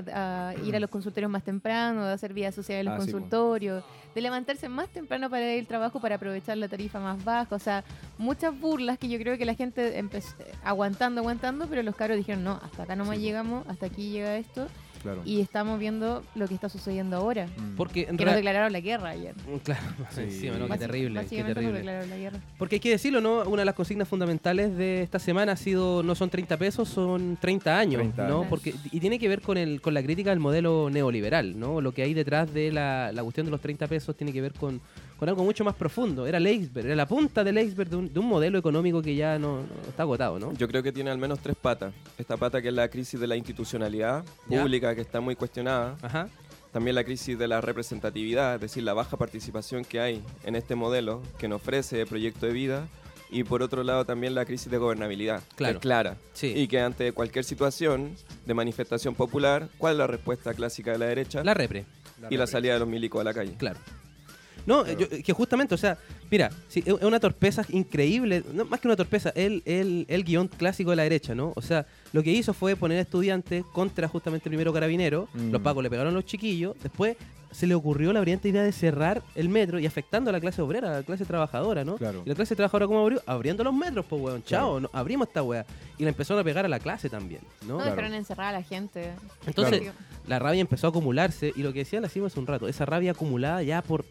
a 0.49 0.55
ir 0.63 0.73
a 0.73 0.79
los 0.79 0.89
consultorios 0.89 1.29
más 1.29 1.43
temprano, 1.43 2.05
de 2.05 2.13
hacer 2.13 2.33
vida 2.33 2.53
social 2.53 2.79
en 2.79 2.85
los 2.85 2.93
Ah, 2.93 3.01
sí, 3.01 3.11
po. 3.11 3.17
consultorios, 3.17 3.83
de 4.15 4.21
levantarse 4.21 4.69
más 4.69 4.87
temprano 4.87 5.29
para 5.29 5.53
ir 5.53 5.59
al 5.59 5.67
trabajo 5.67 5.99
para 5.99 6.15
aprovechar 6.15 6.55
la 6.57 6.69
tarifa 6.69 6.99
más 7.01 7.21
baja. 7.25 7.53
O 7.53 7.59
sea, 7.59 7.83
muchas 8.17 8.57
burlas 8.57 8.97
que 8.97 9.09
yo 9.09 9.19
creo 9.19 9.37
que 9.37 9.43
la 9.45 9.55
gente 9.55 9.97
empezó 9.97 10.33
aguantando, 10.63 11.19
aguantando, 11.19 11.67
pero 11.67 11.83
los 11.83 11.95
cabros 11.97 12.15
dijeron, 12.15 12.45
no, 12.45 12.61
hasta 12.63 12.83
acá 12.83 12.95
nomás 12.95 13.15
Sí, 13.17 13.23
po. 13.23 13.25
llegamos, 13.25 13.67
hasta 13.67 13.87
aquí 13.87 14.09
llega 14.11 14.37
esto. 14.37 14.67
Claro. 15.03 15.21
y 15.25 15.41
estamos 15.41 15.79
viendo 15.79 16.23
lo 16.33 16.47
que 16.47 16.55
está 16.55 16.69
sucediendo 16.69 17.17
ahora. 17.17 17.45
Mm. 17.47 17.75
Porque 17.75 18.07
en 18.09 18.17
Que 18.17 18.25
nos 18.25 18.33
declararon 18.35 18.71
la 18.73 18.79
guerra 18.79 19.09
ayer. 19.09 19.35
Claro, 19.63 19.81
Sí. 20.11 20.21
encima, 20.21 20.57
¿no? 20.57 20.67
Qué 20.67 20.77
terrible, 20.79 21.19
qué 21.19 21.23
Básicamente 21.25 21.47
nos 21.49 21.55
terrible. 21.55 21.77
declararon 21.79 22.09
la 22.09 22.17
guerra. 22.17 22.39
Porque 22.57 22.75
hay 22.77 22.79
que 22.79 22.89
decirlo, 22.89 23.21
¿no? 23.21 23.43
Una 23.43 23.61
de 23.61 23.65
las 23.65 23.75
consignas 23.75 24.07
fundamentales 24.07 24.75
de 24.77 25.03
esta 25.03 25.19
semana 25.19 25.51
ha 25.51 25.57
sido 25.57 26.01
no 26.03 26.15
son 26.15 26.29
30 26.29 26.57
pesos, 26.57 26.89
son 26.89 27.37
30 27.39 27.77
años, 27.77 28.01
30 28.01 28.27
¿no? 28.27 28.37
años. 28.39 28.47
Porque 28.49 28.73
y 28.91 28.99
tiene 28.99 29.19
que 29.19 29.27
ver 29.27 29.41
con 29.41 29.57
el 29.57 29.81
con 29.81 29.93
la 29.93 30.01
crítica 30.01 30.29
del 30.29 30.39
modelo 30.39 30.89
neoliberal, 30.89 31.59
¿no? 31.59 31.81
Lo 31.81 31.91
que 31.91 32.03
hay 32.03 32.13
detrás 32.13 32.53
de 32.53 32.71
la, 32.71 33.11
la 33.11 33.21
cuestión 33.23 33.45
de 33.45 33.51
los 33.51 33.61
30 33.61 33.87
pesos 33.87 34.15
tiene 34.15 34.31
que 34.31 34.41
ver 34.41 34.53
con, 34.53 34.79
con 35.23 35.29
algo 35.29 35.43
mucho 35.45 35.63
más 35.63 35.75
profundo. 35.75 36.27
Era 36.27 36.37
el 36.37 36.45
iceberg, 36.47 36.85
era 36.87 36.95
la 36.97 37.05
punta 37.07 37.45
del 37.45 37.57
iceberg 37.57 37.89
de 37.89 37.95
un, 37.95 38.13
de 38.13 38.19
un 38.19 38.27
modelo 38.27 38.57
económico 38.59 39.01
que 39.01 39.15
ya 39.15 39.39
no, 39.39 39.57
no- 39.61 39.63
está 39.87 40.03
agotado, 40.03 40.37
¿no? 40.37 40.51
Yo 40.53 40.67
creo 40.67 40.83
que 40.83 40.91
tiene 40.91 41.11
al 41.11 41.17
menos 41.17 41.39
tres 41.39 41.55
patas. 41.55 41.93
Esta 42.17 42.35
pata 42.35 42.61
que 42.61 42.67
es 42.67 42.73
la 42.73 42.89
crisis 42.89 43.17
de 43.19 43.27
la 43.27 43.37
institucionalidad 43.37 44.25
Ya. 44.49 44.61
pública 44.61 44.93
que 44.93 44.99
está 45.01 45.21
muy 45.21 45.35
cuestionada. 45.37 45.95
Ajá. 46.01 46.27
También 46.73 46.95
la 46.95 47.05
crisis 47.05 47.39
de 47.39 47.47
la 47.47 47.61
representatividad, 47.61 48.55
es 48.55 48.61
decir, 48.61 48.83
la 48.83 48.93
baja 48.93 49.15
participación 49.15 49.85
que 49.85 50.01
hay 50.01 50.21
en 50.43 50.55
este 50.57 50.75
modelo 50.75 51.21
que 51.37 51.47
nos 51.47 51.61
ofrece 51.61 52.05
proyecto 52.05 52.45
de 52.45 52.51
vida. 52.51 52.87
Y 53.31 53.45
por 53.45 53.63
otro 53.63 53.81
lado 53.83 54.03
también 54.05 54.35
la 54.35 54.43
crisis 54.45 54.69
de 54.69 54.77
gobernabilidad, 54.77 55.41
que 55.51 55.55
Claro. 55.55 55.75
es 55.75 55.81
clara. 55.81 56.17
Sí. 56.33 56.53
Y 56.55 56.67
que 56.67 56.81
ante 56.81 57.13
cualquier 57.13 57.45
situación 57.45 58.13
de 58.45 58.53
manifestación 58.53 59.15
popular, 59.15 59.69
¿cuál 59.77 59.93
es 59.93 59.99
la 59.99 60.07
respuesta 60.07 60.53
clásica 60.53 60.91
de 60.91 60.97
la 60.99 61.05
derecha? 61.05 61.43
La 61.45 61.53
repre. 61.53 61.85
y 62.29 62.37
la 62.37 62.47
salida 62.47 62.73
de 62.73 62.79
los 62.79 62.87
milicos 62.87 63.19
a 63.21 63.23
la 63.23 63.33
calle. 63.33 63.53
Claro. 63.57 63.79
No, 64.65 64.85
yo- 64.87 65.09
que 65.09 65.33
justamente, 65.33 65.75
o 65.75 65.77
sea, 65.77 65.97
mira, 66.31 66.49
sí, 66.69 66.83
es 66.85 66.93
una 67.01 67.19
torpeza 67.19 67.65
increíble, 67.69 68.43
no, 68.53 68.65
más 68.65 68.79
que 68.79 68.87
una 68.87 68.95
torpeza, 68.95 69.29
el, 69.35 69.61
el, 69.65 70.05
el 70.07 70.23
guion 70.23 70.47
clásico 70.47 70.89
de 70.91 70.95
la 70.95 71.03
derecha, 71.03 71.35
¿no? 71.35 71.51
O 71.55 71.61
sea, 71.61 71.85
lo 72.13 72.23
que 72.23 72.31
hizo 72.31 72.53
fue 72.53 72.75
poner 72.75 72.97
a 72.99 73.01
estudiantes 73.01 73.65
contra 73.73 74.07
justamente 74.07 74.49
primero 74.49 74.71
carabinero, 74.73 75.27
Mm. 75.33 75.51
los 75.51 75.61
pacos 75.61 75.83
le 75.83 75.89
pegaron 75.89 76.13
a 76.13 76.15
los 76.15 76.25
chiquillos, 76.25 76.75
después 76.81 77.17
se 77.51 77.67
le 77.67 77.75
ocurrió 77.75 78.11
la 78.13 78.19
brillante 78.21 78.49
idea 78.49 78.63
de 78.63 78.71
cerrar 78.71 79.21
el 79.35 79.47
metro 79.47 79.77
y 79.77 79.85
afectando 79.85 80.31
a 80.31 80.33
la 80.33 80.39
clase 80.39 80.59
obrera, 80.63 80.89
a 80.89 80.97
la 80.99 81.03
clase 81.03 81.23
trabajadora, 81.23 81.83
¿no? 81.85 81.97
Claro. 81.97 82.23
Y 82.25 82.29
la 82.29 82.33
clase 82.33 82.55
trabajadora, 82.55 82.87
¿cómo 82.87 82.99
abrió? 83.01 83.21
Abriendo 83.27 83.63
los 83.63 83.73
metros, 83.75 84.05
pues, 84.09 84.19
weón, 84.21 84.43
chao, 84.43 84.71
Claro. 84.71 84.79
no, 84.79 84.89
abrimos 84.91 85.27
esta 85.27 85.43
weá. 85.43 85.63
Y 85.99 86.03
le 86.03 86.09
empezaron 86.09 86.41
a 86.41 86.43
pegar 86.43 86.65
a 86.65 86.67
la 86.67 86.79
clase 86.79 87.09
también, 87.11 87.41
¿no? 87.61 87.73
No, 87.73 87.75
Claro. 87.77 87.91
dejaron 87.91 88.13
encerrada 88.15 88.49
a 88.49 88.53
la 88.53 88.63
gente. 88.63 89.11
Entonces, 89.45 89.81
Claro. 89.81 89.95
la 90.25 90.39
rabia 90.39 90.61
empezó 90.61 90.87
a 90.87 90.89
acumularse 90.89 91.53
y 91.55 91.61
lo 91.61 91.71
que 91.73 91.79
decía 91.79 92.01
la 92.01 92.09
CIMA 92.09 92.25
hace 92.27 92.39
un 92.39 92.47
rato, 92.47 92.67
esa 92.67 92.85
rabia 92.87 93.11
acumulada 93.11 93.61
ya 93.61 93.83
por, 93.83 94.03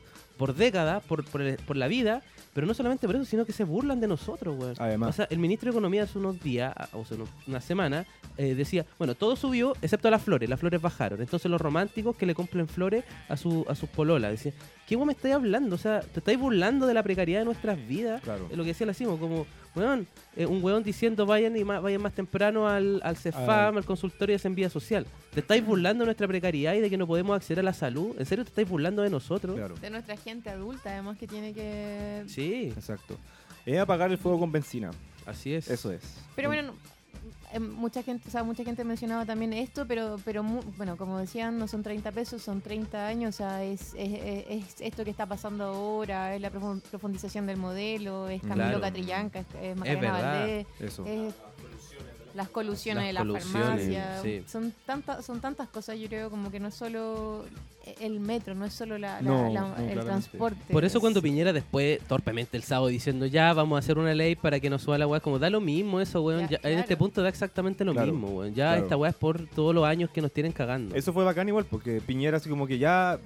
por 0.43 0.57
décadas, 0.57 1.05
por, 1.05 1.25
por, 1.25 1.41
el- 1.41 1.57
por 1.59 1.77
la 1.77 1.87
vida, 1.87 2.21
pero 2.53 2.67
no 2.67 2.75
solamente 2.75 3.07
por 3.07 3.15
eso, 3.15 3.25
sino 3.25 3.47
que 3.47 3.53
se 3.53 3.63
burlan 3.63 4.01
de 4.01 4.09
nosotros, 4.09 4.59
weón. 4.59 4.75
Además. 4.79 5.11
O 5.11 5.13
sea, 5.13 5.29
el 5.31 5.39
ministro 5.39 5.69
de 5.69 5.71
Economía 5.71 6.03
hace 6.03 6.19
unos 6.19 6.41
días, 6.43 6.75
a- 6.77 6.89
o 6.97 7.05
sea, 7.05 7.17
unos- 7.17 7.29
una 7.47 7.61
semana, 7.61 8.05
eh, 8.37 8.57
decía, 8.57 8.85
bueno, 8.99 9.15
todo 9.15 9.37
subió 9.37 9.75
excepto 9.83 10.11
las 10.11 10.21
flores, 10.21 10.49
las 10.51 10.59
flores 10.59 10.83
bajaron. 10.83 11.21
Entonces 11.21 11.49
los 11.49 11.61
románticos 11.61 12.17
que 12.17 12.27
le 12.27 12.35
compren 12.35 12.67
flores 12.67 13.05
a, 13.29 13.37
su, 13.37 13.65
a 13.69 13.77
sus 13.77 13.89
pololas, 13.89 14.33
decía, 14.33 14.53
¿qué 14.93 14.97
weón 14.97 15.07
me 15.07 15.15
estáis 15.15 15.35
hablando? 15.35 15.75
O 15.75 15.79
sea, 15.79 16.01
te 16.01 16.19
estáis 16.21 16.39
burlando 16.39 16.87
de 16.87 16.93
la 16.93 17.03
precariedad 17.03 17.41
de 17.41 17.47
nuestras 17.47 17.79
vidas. 17.89 18.21
Claro. 18.21 18.47
Es 18.51 18.57
lo 18.59 18.63
que 18.63 18.69
decía 18.69 18.87
la 18.87 18.93
CIMA, 18.93 19.17
como, 19.17 19.47
weón, 19.75 20.07
eh, 20.37 20.45
un 20.45 20.63
weón 20.63 20.83
diciendo 20.83 21.25
vayan 21.25 21.57
y 21.57 21.65
más, 21.65 21.81
vayan 21.81 22.03
más 22.03 22.13
temprano 22.13 22.69
al, 22.69 23.01
al 23.03 23.17
CEFAM, 23.17 23.79
al 23.79 23.87
consultorio 23.87 24.35
de 24.35 24.37
desenvía 24.37 24.69
social. 24.69 25.07
Te 25.33 25.41
estáis 25.41 25.65
burlando 25.65 26.03
de 26.03 26.09
nuestra 26.09 26.29
precariedad 26.29 26.75
y 26.75 26.81
de 26.81 26.91
que 26.91 26.99
no 26.99 27.07
podemos 27.07 27.35
acceder 27.35 27.61
a 27.61 27.63
la 27.63 27.73
salud. 27.73 28.15
¿En 28.19 28.27
serio 28.27 28.45
te 28.45 28.51
estáis 28.51 28.69
burlando 28.69 29.01
de 29.01 29.09
nosotros? 29.09 29.57
Claro. 29.57 29.77
De 29.77 29.89
nuestra 29.89 30.15
gente 30.19 30.51
adulta, 30.51 30.91
además, 30.91 31.17
que 31.17 31.27
tiene 31.27 31.55
que... 31.55 32.25
Sí, 32.27 32.71
Exacto. 32.77 33.17
Es 33.65 33.79
apagar 33.79 34.11
el 34.11 34.19
fuego 34.19 34.41
con 34.41 34.53
benzina. 34.53 34.91
así 35.25 35.55
es. 35.55 35.71
Eso 35.71 35.91
es. 35.91 36.03
Pero 36.37 36.51
bueno, 36.51 36.63
no- 36.65 36.73
eh, 36.73 36.77
mucha 37.61 38.03
gente, 38.03 38.29
o 38.29 38.31
sea, 38.31 38.43
mucha 38.43 38.65
gente 38.65 38.85
mencionaba 38.85 39.25
también 39.27 39.53
esto, 39.53 39.87
pero, 39.87 40.19
pero 40.25 40.43
mu- 40.43 40.63
bueno, 40.77 40.97
como 40.97 41.19
decían, 41.19 41.59
no 41.59 41.69
son 41.69 41.83
30 41.83 42.13
pesos, 42.13 42.43
son 42.43 42.61
30 42.61 43.07
años, 43.07 43.35
o 43.35 43.39
sea, 43.39 43.63
es, 43.65 43.95
es, 43.95 44.13
es- 44.23 44.45
es 44.49 44.81
esto 44.81 45.05
que 45.05 45.11
está 45.11 45.27
pasando 45.27 45.65
ahora, 45.65 46.35
es 46.35 46.41
la 46.41 46.51
profun- 46.51 46.81
profundización 46.83 47.47
del 47.47 47.57
modelo, 47.57 48.29
es 48.29 48.41
Camilo 48.43 48.55
Claro. 48.65 48.81
Catrillanca, 48.81 49.41
es, 49.41 49.47
es 49.63 49.77
Macarena. 49.77 50.13
Valdés, 50.13 50.67
Eso. 50.81 51.05
es 51.07 51.35
las 52.35 52.49
colusiones 52.49 53.03
Las 53.05 53.09
de 53.09 53.13
la 53.13 53.21
colusiones, 53.21 53.53
farmacia, 53.67 54.21
sí. 54.23 54.43
son 54.47 54.73
tantas, 54.87 55.25
son 55.25 55.41
tantas 55.41 55.69
cosas, 55.69 55.99
yo 55.99 56.09
creo, 56.09 56.31
como 56.31 56.51
que 56.51 56.61
no 56.61 56.69
es 56.69 56.75
solo 56.75 57.45
el 58.01 58.21
metro, 58.21 58.55
no 58.55 58.65
es 58.65 58.73
solo 58.73 58.97
la, 58.97 59.21
la- 59.21 59.23
No, 59.23 59.53
la- 59.53 59.61
no, 59.61 59.67
el 59.69 59.75
claramente. 59.75 60.05
transporte. 60.05 60.73
Por 60.73 60.85
eso 60.85 60.99
es- 60.99 61.01
cuando 61.01 61.21
Piñera 61.21 61.53
después, 61.53 61.99
torpemente 62.09 62.57
el 62.57 62.63
sábado, 62.63 62.87
diciendo 62.89 63.27
ya 63.27 63.53
vamos 63.53 63.77
a 63.77 63.79
hacer 63.81 63.99
una 63.99 64.15
ley 64.15 64.37
para 64.37 64.61
que 64.61 64.71
no 64.71 64.79
suba 64.79 64.99
la 64.99 65.07
weá, 65.07 65.21
como 65.21 65.39
da 65.39 65.51
lo 65.51 65.61
mismo 65.61 66.01
eso, 66.01 66.23
weón. 66.23 66.49
Ya, 66.49 66.61
Ya, 66.63 66.71
En 66.71 66.79
este 66.79 66.97
punto 66.97 67.23
da 67.23 67.29
exactamente 67.29 67.85
lo 67.85 67.93
Claro, 67.93 68.13
mismo, 68.13 68.29
weón. 68.29 68.55
Ya 68.55 68.69
claro. 68.71 68.83
esta 68.85 68.97
weá 68.97 69.11
es 69.11 69.17
por 69.17 69.47
todos 69.49 69.75
los 69.75 69.85
años 69.85 70.11
que 70.11 70.23
nos 70.23 70.33
tienen 70.33 70.53
cagando. 70.53 70.95
Eso 70.95 71.13
fue 71.13 71.25
bacán 71.25 71.49
igual, 71.49 71.65
porque 71.67 72.01
Piñera 72.01 72.37
así 72.37 72.49
como 72.49 72.67
que 72.67 72.79
ya, 72.79 73.19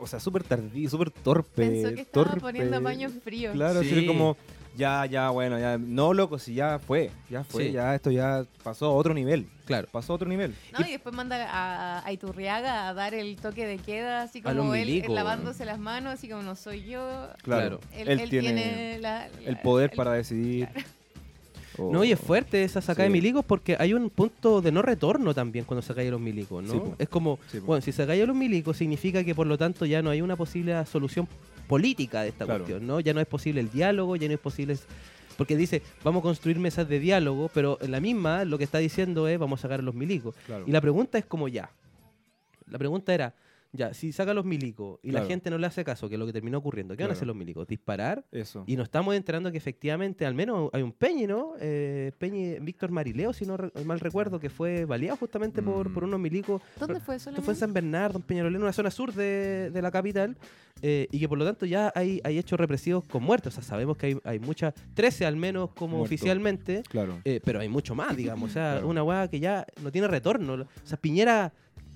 o 0.00 0.06
sea, 0.06 0.20
súper 0.20 0.44
tardío, 0.44 0.88
súper 0.90 1.10
torpe. 1.10 1.50
Pensó 1.68 1.94
que 1.94 2.02
estaba 2.02 2.26
torpe. 2.26 2.40
poniendo 2.40 2.82
paños 2.82 3.12
fríos. 3.24 3.54
Claro, 3.54 3.80
así 3.80 3.88
Sí. 4.00 4.06
como, 4.06 4.36
ya, 4.76 5.06
ya, 5.06 5.30
bueno, 5.30 5.58
ya, 5.58 5.78
no, 5.78 6.12
loco, 6.14 6.38
si 6.38 6.54
ya 6.54 6.78
fue, 6.78 7.10
ya 7.30 7.44
fue, 7.44 7.66
Sí. 7.66 7.72
ya 7.72 7.94
esto 7.94 8.10
ya 8.10 8.44
pasó 8.62 8.86
a 8.86 8.90
otro 8.92 9.14
nivel, 9.14 9.46
Claro. 9.66 9.88
pasó 9.92 10.12
a 10.12 10.16
otro 10.16 10.28
nivel. 10.28 10.54
No, 10.78 10.86
y 10.86 10.90
después 10.92 11.14
manda 11.14 11.36
a, 11.50 12.04
a 12.06 12.12
Iturriaga 12.12 12.88
a 12.88 12.94
dar 12.94 13.14
el 13.14 13.36
toque 13.36 13.66
de 13.66 13.78
queda, 13.78 14.22
así 14.22 14.40
A 14.44 14.52
los 14.52 14.62
como 14.62 14.74
él, 14.74 14.86
milicos, 14.86 15.08
él 15.10 15.14
lavándose 15.14 15.64
las 15.64 15.78
manos, 15.78 16.14
así 16.14 16.28
como 16.28 16.42
no 16.42 16.56
soy 16.56 16.84
yo. 16.84 17.28
Claro, 17.42 17.80
Él, 17.94 18.08
él, 18.08 18.20
él 18.20 18.30
tiene, 18.30 18.98
la- 19.00 19.28
el 19.44 19.58
poder 19.58 19.90
el- 19.92 19.96
para 19.96 20.12
decidir. 20.12 20.68
Oh. 21.76 21.90
No, 21.92 22.04
y 22.04 22.12
es 22.12 22.20
fuerte 22.20 22.62
esa 22.62 22.80
sacada 22.80 23.08
Sí. 23.08 23.12
de 23.12 23.18
milicos 23.18 23.44
porque 23.44 23.76
hay 23.76 23.94
un 23.94 24.08
punto 24.08 24.60
de 24.60 24.70
no 24.70 24.80
retorno 24.80 25.34
también 25.34 25.64
cuando 25.64 25.82
se 25.82 25.92
caen 25.92 26.12
los 26.12 26.20
milicos, 26.20 26.62
¿no? 26.62 26.72
Sí, 26.72 26.78
po. 26.78 26.94
es 26.98 27.08
como, 27.08 27.40
Sí, 27.50 27.58
po. 27.58 27.66
bueno, 27.66 27.82
si 27.82 27.90
se 27.90 28.06
caen 28.06 28.26
los 28.28 28.36
milicos 28.36 28.76
significa 28.76 29.24
que 29.24 29.34
por 29.34 29.48
lo 29.48 29.58
tanto 29.58 29.84
ya 29.84 30.00
no 30.00 30.10
hay 30.10 30.20
una 30.22 30.36
posible 30.36 30.86
solución 30.86 31.26
política 31.66 32.22
de 32.22 32.28
esta 32.28 32.44
Claro. 32.44 32.60
cuestión, 32.64 32.86
¿no? 32.86 33.00
Ya 33.00 33.14
no 33.14 33.20
es 33.20 33.26
posible 33.26 33.60
el 33.60 33.70
diálogo, 33.70 34.16
ya 34.16 34.28
no 34.28 34.34
es 34.34 34.40
posible... 34.40 34.76
Porque 35.36 35.56
dice, 35.56 35.82
vamos 36.04 36.20
a 36.20 36.22
construir 36.22 36.58
mesas 36.60 36.88
de 36.88 37.00
diálogo, 37.00 37.50
pero 37.52 37.76
en 37.80 37.90
la 37.90 37.98
misma 38.00 38.44
lo 38.44 38.56
que 38.56 38.62
está 38.64 38.78
diciendo 38.78 39.26
es, 39.26 39.36
vamos 39.38 39.58
a 39.60 39.62
sacar 39.62 39.80
a 39.80 39.82
los 39.82 39.94
milicos. 39.94 40.34
Claro. 40.46 40.64
Y 40.66 40.70
la 40.70 40.80
pregunta 40.80 41.18
es 41.18 41.24
como 41.26 41.48
ya. 41.48 41.70
La 42.70 42.78
pregunta 42.78 43.12
era, 43.12 43.34
ya, 43.76 43.92
si 43.92 44.12
saca 44.12 44.32
los 44.32 44.44
milicos 44.44 45.00
y 45.02 45.10
Claro. 45.10 45.24
la 45.24 45.28
gente 45.28 45.50
no 45.50 45.58
le 45.58 45.66
hace 45.66 45.84
caso, 45.84 46.08
que 46.08 46.14
es 46.14 46.18
lo 46.18 46.26
que 46.26 46.32
terminó 46.32 46.58
ocurriendo, 46.58 46.96
¿qué 46.96 47.02
van 47.02 47.10
a 47.10 47.14
hacer 47.14 47.26
los 47.26 47.34
milicos? 47.34 47.66
¿Disparar? 47.66 48.24
Eso. 48.30 48.62
Y 48.68 48.76
nos 48.76 48.84
estamos 48.84 49.14
enterando 49.16 49.50
que 49.50 49.58
efectivamente, 49.58 50.24
al 50.24 50.34
menos 50.34 50.70
hay 50.72 50.82
un 50.82 50.92
Peñi, 50.92 51.26
¿no? 51.26 51.54
Eh, 51.60 52.12
Peñi, 52.18 52.58
Víctor 52.60 52.90
Marileo, 52.92 53.32
si 53.32 53.44
no 53.44 53.56
re- 53.56 53.72
mal 53.84 53.98
recuerdo, 53.98 54.38
que 54.38 54.48
fue 54.48 54.84
baleado 54.84 55.16
justamente 55.16 55.60
por, 55.60 55.90
Mm. 55.90 55.92
por 55.94 56.04
unos 56.04 56.20
milicos. 56.20 56.62
¿Dónde 56.78 57.00
fue 57.00 57.16
eso? 57.16 57.30
Esto 57.30 57.42
fue 57.42 57.54
en 57.54 57.58
San 57.60 57.72
Bernardo, 57.72 58.18
en 58.18 58.22
Peñalolén, 58.24 58.62
una 58.62 58.72
zona 58.72 58.90
sur 58.92 59.12
de, 59.12 59.70
de 59.70 59.82
la 59.82 59.90
capital, 59.90 60.36
eh, 60.80 61.08
y 61.10 61.18
que 61.18 61.28
por 61.28 61.38
lo 61.38 61.44
tanto 61.44 61.66
ya 61.66 61.90
hay, 61.96 62.20
hay 62.24 62.38
hechos 62.38 62.58
represivos 62.60 63.04
con 63.04 63.22
muertos. 63.24 63.52
O 63.54 63.56
sea, 63.56 63.62
sabemos 63.64 63.96
que 63.96 64.06
hay, 64.06 64.18
hay 64.24 64.38
muchas, 64.38 64.72
13 64.94 65.26
al 65.26 65.36
menos 65.36 65.70
como 65.70 66.00
oficialmente, 66.00 66.82
Claro. 66.88 67.18
eh, 67.24 67.40
pero 67.44 67.60
hay 67.60 67.68
mucho 67.68 67.94
más, 67.94 68.16
digamos. 68.16 68.50
O 68.50 68.52
sea, 68.52 68.72
Claro. 68.74 68.88
una 68.88 69.02
weá 69.02 69.28
que 69.28 69.40
ya 69.40 69.66
no 69.82 69.90
tiene 69.90 70.06
retorno. 70.08 70.54
O 70.54 70.66
sea, 70.86 70.98
Piñera, 70.98 71.52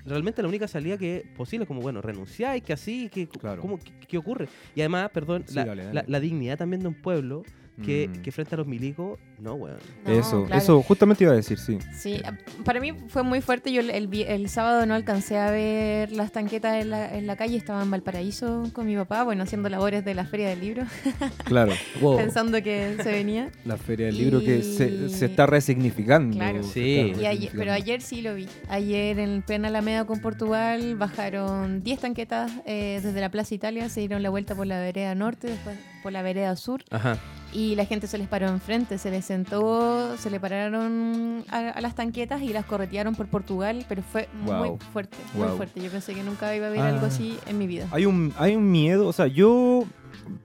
realmente 0.08 0.42
la 0.42 0.48
única 0.48 0.66
salida 0.66 0.96
que 0.98 1.18
es 1.18 1.22
posible 1.36 1.64
es 1.64 1.68
como, 1.68 1.80
bueno, 1.80 2.00
renunciáis, 2.00 2.62
que 2.62 2.72
así, 2.72 3.08
que, 3.08 3.28
Claro. 3.28 3.60
¿cómo, 3.62 3.78
qué, 3.78 3.92
qué 4.06 4.18
ocurre? 4.18 4.48
Y 4.74 4.80
además, 4.80 5.10
perdón, 5.12 5.44
Sí, 5.46 5.54
la, 5.54 5.64
dale, 5.64 5.82
dale. 5.84 5.94
la- 5.94 6.04
la 6.06 6.20
dignidad 6.20 6.58
también 6.58 6.80
de 6.82 6.88
un 6.88 6.94
pueblo 6.94 7.42
que, 7.84 8.08
Mm. 8.08 8.22
que 8.22 8.32
frente 8.32 8.54
a 8.54 8.58
los 8.58 8.66
milicos, 8.66 9.18
no, 9.38 9.54
weón. 9.54 9.78
No, 10.04 10.12
eso, 10.12 10.44
claro. 10.46 10.60
eso 10.62 10.82
justamente 10.82 11.24
iba 11.24 11.32
a 11.32 11.36
decir, 11.36 11.58
sí. 11.58 11.78
Sí, 11.96 12.20
a- 12.24 12.36
para 12.64 12.80
mí 12.80 12.92
fue 13.08 13.22
muy 13.22 13.40
fuerte. 13.40 13.72
Yo 13.72 13.80
el, 13.80 13.90
el 13.90 14.08
vi- 14.08 14.24
el 14.24 14.48
sábado 14.48 14.84
no 14.86 14.94
alcancé 14.94 15.38
a 15.38 15.50
ver 15.50 16.10
las 16.12 16.32
tanquetas 16.32 16.82
en 16.82 16.90
la, 16.90 17.14
en 17.16 17.26
la 17.26 17.36
calle. 17.36 17.56
Estaba 17.56 17.82
en 17.82 17.90
Valparaíso 17.90 18.68
con 18.72 18.86
mi 18.86 18.96
papá, 18.96 19.22
bueno, 19.22 19.44
haciendo 19.44 19.68
labores 19.68 20.04
de 20.04 20.14
la 20.14 20.24
Feria 20.26 20.48
del 20.48 20.60
Libro, 20.60 20.82
Claro. 21.44 21.72
Wow. 22.00 22.16
pensando 22.16 22.62
que 22.62 22.96
se 23.02 23.10
venía. 23.12 23.50
La 23.64 23.76
feria 23.76 24.06
del 24.06 24.18
libro 24.18 24.40
que 24.40 24.62
se, 24.62 25.06
está 25.24 25.46
resignificando. 25.46 26.36
Claro. 26.36 26.62
Sí. 26.64 27.12
Y 27.20 27.26
ayer- 27.26 27.50
pero 27.52 27.72
resignificando. 27.72 27.72
ayer 27.72 28.00
sí 28.02 28.22
lo 28.22 28.34
vi. 28.34 28.48
Ayer 28.68 29.18
en 29.18 29.42
plena 29.42 29.68
Alameda 29.68 30.04
con 30.04 30.20
Portugal 30.20 30.96
bajaron 30.96 31.82
10 31.82 32.00
tanquetas 32.00 32.50
eh, 32.66 33.00
desde 33.02 33.20
la 33.20 33.30
Plaza 33.30 33.54
Italia, 33.54 33.88
se 33.88 34.00
dieron 34.00 34.22
la 34.22 34.30
vuelta 34.30 34.54
por 34.54 34.66
la 34.66 34.80
vereda 34.80 35.14
norte, 35.14 35.46
después 35.48 35.76
por 36.02 36.12
la 36.12 36.22
vereda 36.22 36.54
sur 36.56 36.84
Ajá. 36.90 37.18
Y 37.52 37.74
la 37.76 37.84
gente 37.87 38.06
se 38.06 38.18
les 38.18 38.28
paró 38.28 38.48
enfrente, 38.48 38.98
se 38.98 39.11
les 39.11 39.24
sentó, 39.24 40.16
se 40.18 40.30
le 40.30 40.38
pararon 40.40 41.44
a, 41.48 41.70
a 41.70 41.80
las 41.80 41.94
tanquetas 41.94 42.42
y 42.42 42.48
las 42.52 42.64
corretearon 42.66 43.14
por 43.14 43.26
Portugal, 43.28 43.84
pero 43.88 44.02
fue 44.02 44.28
muy 44.42 44.68
Wow. 44.68 44.78
fuerte, 44.92 45.16
muy 45.34 45.48
fuerte. 45.56 45.80
Yo 45.80 45.90
pensé 45.90 46.14
que 46.14 46.22
nunca 46.22 46.54
iba 46.54 46.66
a 46.66 46.70
ver 46.70 46.80
Ah. 46.80 46.88
algo 46.88 47.06
así 47.06 47.38
en 47.46 47.58
mi 47.58 47.66
vida. 47.66 47.87
Hay 47.90 48.06
un, 48.06 48.32
hay 48.38 48.54
un 48.56 48.70
miedo, 48.70 49.06
o 49.06 49.12
sea, 49.12 49.26
yo 49.26 49.84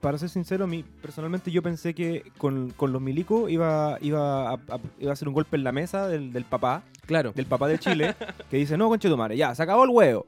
para 0.00 0.18
ser 0.18 0.28
sincero, 0.28 0.66
mi, 0.66 0.82
personalmente 0.82 1.50
yo 1.50 1.62
pensé 1.62 1.94
que 1.94 2.30
con, 2.38 2.70
con 2.70 2.92
los 2.92 3.00
milicos 3.02 3.50
iba, 3.50 3.98
iba, 4.00 4.50
a, 4.50 4.54
a- 4.54 4.80
iba 4.98 5.12
a 5.12 5.16
ser 5.16 5.28
un 5.28 5.34
golpe 5.34 5.56
en 5.56 5.64
la 5.64 5.72
mesa 5.72 6.08
del, 6.08 6.32
del 6.32 6.44
papá, 6.44 6.82
Claro. 7.06 7.32
del 7.34 7.44
papá 7.44 7.68
de 7.68 7.78
Chile, 7.78 8.14
que 8.50 8.56
dice, 8.56 8.76
no, 8.78 8.88
conche 8.88 9.08
tu 9.10 9.16
madre, 9.16 9.36
ya, 9.36 9.54
se 9.54 9.62
acabó 9.62 9.84
el 9.84 9.90
huevo. 9.90 10.26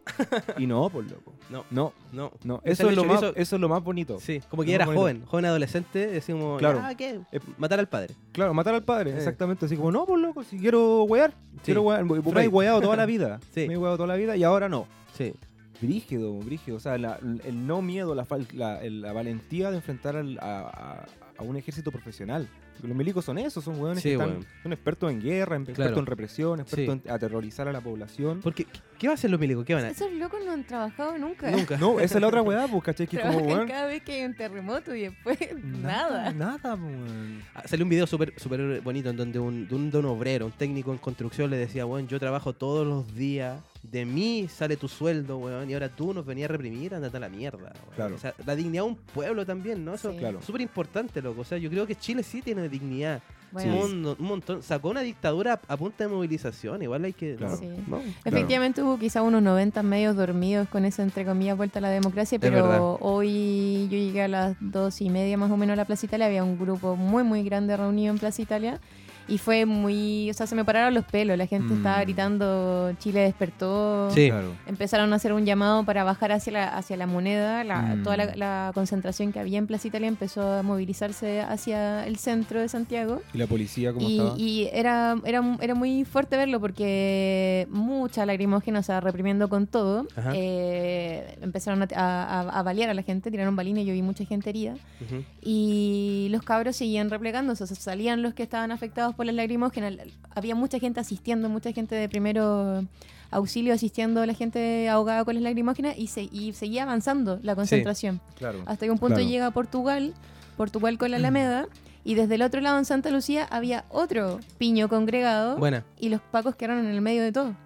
Y 0.59 0.67
no, 0.67 0.89
por 0.91 1.05
loco. 1.05 1.33
No. 1.49 1.65
No, 1.71 1.93
No. 2.13 2.33
no. 2.45 2.61
Eso 2.65 2.91
es, 2.91 2.97
lo 2.97 3.05
más, 3.05 3.23
eso 3.35 3.57
es 3.57 3.61
lo 3.61 3.69
más 3.69 3.83
bonito. 3.83 4.19
Sí, 4.21 4.43
como 4.51 4.63
que 4.63 4.75
era 4.75 4.85
joven, 4.85 5.25
joven 5.27 5.47
adolescente, 5.47 6.07
decimos, 6.07 6.59
Claro. 6.59 6.81
"Ya, 6.81 6.95
¿qué? 6.95 7.21
Eh, 7.33 7.41
Matar 7.57 7.79
al 7.79 7.89
padre. 7.89 8.15
Claro, 8.33 8.53
matar 8.53 8.75
al 8.75 8.83
padre, 8.83 9.17
exactamente. 9.17 9.65
Así 9.67 9.77
como, 9.77 9.91
no, 9.91 10.05
por 10.05 10.19
loco, 10.19 10.43
si 10.45 10.59
quiero 10.59 11.05
wear, 11.05 11.33
quiero. 11.65 11.83
Vos 11.83 12.35
me 12.35 12.41
has 12.43 12.49
weado 12.49 12.81
toda 12.83 12.97
la 12.97 13.07
vida. 13.07 13.41
Sí. 13.55 13.67
Me 13.69 13.75
he 13.75 13.79
weado 13.79 13.97
toda 13.97 14.09
la 14.09 14.17
vida 14.17 14.37
y 14.37 14.43
ahora 14.45 14.69
no. 14.69 14.87
Sí. 15.17 15.33
Brígido, 15.81 16.33
brígido. 16.39 16.77
O 16.77 16.81
sea, 16.81 16.97
la- 16.99 17.19
el 17.45 17.67
no 17.67 17.83
miedo, 17.83 18.15
la, 18.15 18.27
la, 18.55 18.81
la 18.83 19.13
valentía 19.13 19.71
de 19.71 19.77
enfrentar 19.77 20.17
al- 20.17 20.39
a, 20.41 20.61
a- 20.61 21.07
a 21.39 21.43
un 21.43 21.57
ejército 21.57 21.91
profesional. 21.93 22.49
Los 22.83 22.95
milicos 22.97 23.25
son 23.25 23.39
eso, 23.39 23.63
son 23.63 23.79
weones 23.81 24.03
Sí, 24.03 24.11
que 24.11 24.15
están, 24.15 24.31
weón. 24.31 24.47
son 24.63 24.73
expertos 24.73 25.11
en 25.11 25.21
guerra, 25.23 25.57
expertos 25.57 25.83
Claro. 25.87 25.99
en 25.99 26.07
represión, 26.07 26.61
expertos 26.61 26.99
en 27.05 27.11
aterrorizar 27.11 27.69
a 27.69 27.73
la 27.73 27.81
población. 27.81 28.41
Porque, 28.43 28.65
¿qué- 28.65 28.81
¿qué 28.99 29.07
va 29.07 29.13
a 29.13 29.15
hacer 29.15 29.31
los 29.31 29.41
milicos? 29.41 29.65
¿Qué 29.65 29.75
van 29.75 29.85
a 29.87 29.89
Esos 29.91 30.13
locos 30.13 30.41
no 30.45 30.53
han 30.53 30.65
trabajado 30.65 31.17
nunca. 31.17 31.51
Nunca. 31.51 31.77
No, 31.79 32.01
esa 32.01 32.17
es 32.17 32.21
la 32.21 32.29
otra 32.29 32.43
weá, 32.43 32.67
pues, 32.69 32.83
¿cachai? 32.85 33.07
Que 33.07 33.17
es 33.17 33.23
como, 33.23 33.39
weón. 33.39 33.67
cada 33.69 33.87
vez 33.87 34.03
que 34.03 34.13
hay 34.13 34.25
un 34.27 34.35
terremoto 34.35 34.95
y 34.95 35.03
después 35.03 35.39
nada. 35.65 36.33
Nada, 36.33 36.59
pues, 36.77 36.81
weón. 36.81 37.41
Ah, 37.55 37.63
Salió 37.67 37.85
un 37.85 37.91
video 37.91 38.07
súper 38.07 38.33
súper 38.39 38.81
bonito 38.83 39.09
en 39.11 39.17
donde 39.17 39.39
un, 39.39 39.67
de 39.69 39.75
un, 39.75 39.91
de 39.91 39.99
un 39.99 40.05
obrero, 40.07 40.47
un 40.47 40.53
técnico 40.53 40.93
en 40.93 40.99
construcción, 40.99 41.51
le 41.51 41.57
decía, 41.57 41.85
bueno, 41.87 42.07
yo 42.09 42.19
trabajo 42.19 42.53
todos 42.53 42.87
los 42.87 43.15
días, 43.15 43.59
de 43.91 44.05
mí 44.05 44.49
sale 44.49 44.77
tu 44.77 44.89
sueldo, 44.89 45.39
weón, 45.39 45.71
y 45.71 45.75
ahora 45.75 45.89
tú 45.89 46.13
nos 46.15 46.25
venías 46.27 46.49
a 46.51 46.53
reprimir, 46.53 46.95
andate 46.95 47.17
a 47.17 47.21
la 47.21 47.29
mierda. 47.29 47.59
weón". 47.59 47.95
Claro. 47.95 48.15
O 48.15 48.19
sea, 48.19 48.35
la 48.45 48.55
dignidad 48.57 48.83
de 48.85 48.89
un 48.89 48.97
pueblo 48.97 49.45
también, 49.47 49.85
¿no? 49.85 49.95
Eso 49.95 50.13
Sí. 50.13 50.19
Claro. 50.19 50.39
es 50.39 50.45
súper 50.45 50.61
importante, 50.61 51.23
loco. 51.23 51.41
O 51.41 51.45
sea, 51.45 51.59
yo 51.59 51.71
creo 51.71 51.87
que 51.87 51.95
Chile 51.95 52.23
sí 52.23 52.43
tiene 52.43 52.69
dignidad. 52.69 53.23
Bueno, 53.53 53.77
un, 53.85 54.07
un 54.19 54.27
montón. 54.27 54.63
Sacó 54.63 54.91
una 54.91 55.01
dictadura 55.03 55.61
a 55.69 55.77
punta 55.77 56.05
de 56.05 56.09
movilización, 56.13 56.83
igual 56.83 57.05
hay 57.05 57.13
que... 57.13 57.37
Claro. 57.37 57.53
¿no? 57.55 57.59
Sí. 57.59 57.69
¿no? 57.87 58.01
Efectivamente 58.25 58.83
hubo 58.83 58.99
quizá 58.99 59.23
unos 59.23 59.41
90 59.41 59.83
medios 59.85 60.17
dormidos 60.17 60.69
con 60.69 60.85
esa 60.85 61.03
entre 61.05 61.25
comillas 61.25 61.57
vuelta 61.57 61.79
a 61.79 61.83
la 61.83 61.89
democracia, 61.91 62.39
pero 62.41 62.99
hoy 63.01 63.85
yo 63.91 63.97
llegué 63.97 64.23
a 64.23 64.29
las 64.29 64.57
dos 64.61 65.01
y 65.01 65.11
media 65.11 65.39
más 65.39 65.51
o 65.51 65.57
menos 65.57 65.75
a 65.75 65.77
la 65.77 65.85
Plaza 65.85 66.07
Italia, 66.07 66.27
había 66.27 66.43
un 66.45 66.59
grupo 66.59 66.97
muy 66.97 67.23
muy 67.23 67.45
grande 67.45 67.77
reunido 67.77 68.13
en 68.13 68.19
Plaza 68.19 68.43
Italia 68.43 68.81
y 69.29 69.39
fue 69.39 69.67
muy, 69.67 70.31
o 70.31 70.35
sea, 70.35 70.47
se 70.47 70.55
me 70.55 70.65
pararon 70.65 70.95
los 70.95 71.05
pelos, 71.05 71.37
la 71.37 71.47
gente 71.47 71.75
Mm. 71.75 71.77
estaba 71.79 72.01
gritando 72.03 72.93
Chile 72.99 73.21
despertó. 73.21 74.11
Sí. 74.11 74.29
Claro. 74.29 74.53
Empezaron 74.67 75.13
a 75.13 75.17
hacer 75.17 75.33
un 75.33 75.45
llamado 75.45 75.85
para 75.85 76.05
bajar 76.05 76.33
hacia 76.33 76.53
la, 76.53 76.69
hacia 76.77 76.97
la 76.97 77.07
moneda. 77.07 77.65
La, 77.65 77.81
Mm. 77.83 78.03
Toda 78.05 78.17
la, 78.17 78.37
la 78.37 78.71
concentración 78.75 79.33
que 79.33 79.41
había 79.41 79.59
en 79.59 79.67
Plaza 79.67 79.89
Italia 79.89 80.09
empezó 80.09 80.43
a 80.53 80.63
movilizarse 80.63 81.41
hacia 81.41 82.07
el 82.07 82.17
centro 82.19 82.61
de 82.61 82.69
Santiago. 82.69 83.21
¿Y 83.35 83.39
la 83.39 83.47
policía 83.47 83.93
cómo 83.93 84.09
Y, 84.09 84.19
estaba? 84.19 84.39
y 84.39 84.69
era, 84.73 85.17
era, 85.25 85.57
era 85.61 85.75
muy 85.75 86.05
fuerte 86.05 86.37
verlo 86.37 86.61
porque 86.61 87.67
mucha 87.71 88.25
lacrimógena, 88.27 88.79
o 88.81 88.83
sea, 88.83 89.01
reprimiendo 89.01 89.49
con 89.49 89.67
todo. 89.67 90.07
Ajá. 90.17 90.33
eh, 90.35 91.37
empezaron 91.43 91.83
a, 91.83 91.89
a, 91.95 92.41
a 92.61 92.63
balear 92.63 92.91
a 92.91 92.95
la 92.95 93.03
gente, 93.03 93.31
tiraron 93.31 93.57
balines, 93.57 93.85
yo 93.87 93.93
vi 93.93 94.03
mucha 94.03 94.25
gente 94.25 94.51
herida. 94.51 94.75
Ujú. 95.05 95.25
Y 95.43 96.29
los 96.31 96.43
cabros 96.43 96.77
seguían 96.77 97.11
replegándose, 97.11 97.65
o 97.65 97.67
sea, 97.67 97.77
salían 97.77 98.23
los 98.23 98.35
que 98.35 98.43
estaban 98.43 98.71
afectados 98.73 99.15
por 99.17 99.27
las 99.27 99.35
lacrimógenas. 99.35 99.95
Había 100.35 100.55
mucha 100.55 100.79
gente 100.79 101.01
asistiendo, 101.01 101.49
mucha 101.49 101.73
gente 101.73 101.95
de 101.95 102.09
primero 102.09 102.85
auxilio 103.31 103.75
asistiendo 103.75 104.23
a 104.23 104.27
la 104.27 104.35
gente 104.35 104.89
ahogada 104.89 105.25
con 105.25 105.35
las 105.35 105.43
lacrimógenas 105.43 105.99
y, 105.99 106.07
se, 106.07 106.29
y 106.31 106.53
seguía 106.53 106.85
avanzando 106.85 107.41
la 107.43 107.57
concentración. 107.57 108.21
Claro. 108.37 108.63
Hasta 108.67 108.87
que 108.87 108.91
un 108.93 108.99
punto 108.99 109.17
Claro. 109.17 109.29
llega 109.31 109.47
a 109.47 109.51
Portugal, 109.51 110.15
Portugal 110.57 110.97
con 110.99 111.11
la 111.11 111.17
Alameda, 111.17 111.67
y 112.05 112.15
desde 112.15 112.37
el 112.37 112.43
otro 112.43 112.61
lado 112.61 112.79
en 112.79 112.85
Santa 112.85 113.11
Lucía 113.11 113.45
había 113.51 113.85
otro 113.91 114.39
piño 114.59 114.89
congregado 114.89 115.57
Buena, 115.57 115.85
y 115.99 116.09
los 116.09 116.21
pacos 116.21 116.55
quedaron 116.55 116.85
en 116.87 116.93
el 116.93 117.01
medio 117.01 117.23
de 117.25 117.33
todo. 117.33 117.57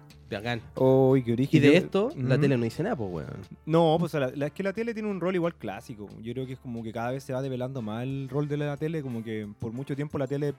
Uy, 0.77 1.23
qué 1.23 1.31
Y 1.31 1.33
origen. 1.33 1.61
de 1.61 1.77
esto, 1.77 2.09
la 2.15 2.39
tele 2.39 2.57
no 2.57 2.63
dice 2.63 2.81
nada, 2.83 2.95
pues, 2.95 3.11
weón. 3.11 3.27
No, 3.65 3.97
pues 3.99 4.13
la, 4.13 4.31
la- 4.33 4.45
es 4.47 4.53
que 4.53 4.63
la 4.63 4.71
tele 4.71 4.93
tiene 4.93 5.09
un 5.09 5.19
rol 5.19 5.35
igual 5.35 5.53
clásico. 5.55 6.07
Yo 6.21 6.31
creo 6.33 6.47
que 6.47 6.53
es 6.53 6.59
como 6.59 6.81
que 6.81 6.91
cada 6.93 7.11
vez 7.11 7.23
se 7.23 7.33
va 7.33 7.41
develando 7.41 7.81
más 7.81 8.03
el 8.03 8.29
rol 8.29 8.47
de 8.47 8.55
la 8.57 8.77
tele, 8.77 9.01
como 9.01 9.23
que 9.23 9.47
por 9.59 9.73
mucho 9.73 9.93
tiempo 9.95 10.17
la 10.17 10.27
tele 10.27 10.53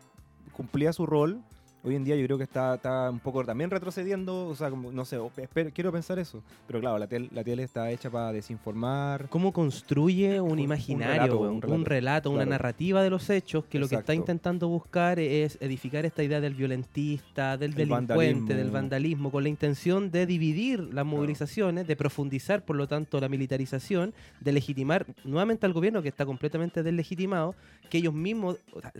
cumplía 0.52 0.92
su 0.92 1.06
rol. 1.06 1.40
Hoy 1.84 1.96
en 1.96 2.04
día 2.04 2.14
yo 2.14 2.24
creo 2.26 2.38
que 2.38 2.44
está, 2.44 2.76
está 2.76 3.10
un 3.10 3.18
poco 3.18 3.44
también 3.44 3.68
retrocediendo, 3.68 4.46
o 4.46 4.54
sea, 4.54 4.70
como, 4.70 4.92
no 4.92 5.04
sé, 5.04 5.18
espero- 5.38 5.70
quiero 5.74 5.90
pensar 5.90 6.16
eso. 6.20 6.40
Pero 6.68 6.78
claro, 6.78 6.96
la, 6.96 7.08
tel- 7.08 7.28
la 7.32 7.42
tele 7.42 7.64
está 7.64 7.90
hecha 7.90 8.08
para 8.08 8.30
desinformar. 8.32 9.28
¿Cómo 9.30 9.52
construye 9.52 10.40
un 10.40 10.46
Un- 10.46 10.52
un 10.52 10.58
imaginario, 10.60 11.22
relato, 11.22 11.40
un 11.40 11.72
un 11.72 11.84
relato. 11.84 12.30
una 12.30 12.46
narrativa 12.46 13.02
de 13.02 13.10
los 13.10 13.28
hechos 13.30 13.64
que 13.64 13.80
lo 13.80 13.88
que 13.88 13.96
está 13.96 14.14
intentando 14.14 14.68
buscar 14.68 15.18
es 15.18 15.58
edificar 15.60 16.06
esta 16.06 16.22
idea 16.22 16.40
del 16.40 16.54
violentista, 16.54 17.56
del 17.56 17.70
El 17.72 17.76
delincuente, 17.76 18.12
vandalismo. 18.14 18.54
del 18.54 18.70
vandalismo, 18.70 19.30
con 19.32 19.42
la 19.42 19.48
intención 19.48 20.10
de 20.12 20.24
dividir 20.26 20.78
las 20.94 21.04
movilizaciones, 21.04 21.88
de 21.88 21.96
profundizar, 21.96 22.64
por 22.64 22.76
lo 22.76 22.86
tanto, 22.86 23.20
la 23.20 23.28
militarización, 23.28 24.14
de 24.40 24.52
legitimar 24.52 25.04
nuevamente 25.24 25.66
al 25.66 25.72
gobierno 25.72 26.00
que 26.00 26.10
está 26.10 26.24
completamente 26.26 26.84
deslegitimado, 26.84 27.56
que 27.90 27.98
ellos 27.98 28.14
mismos, 28.14 28.58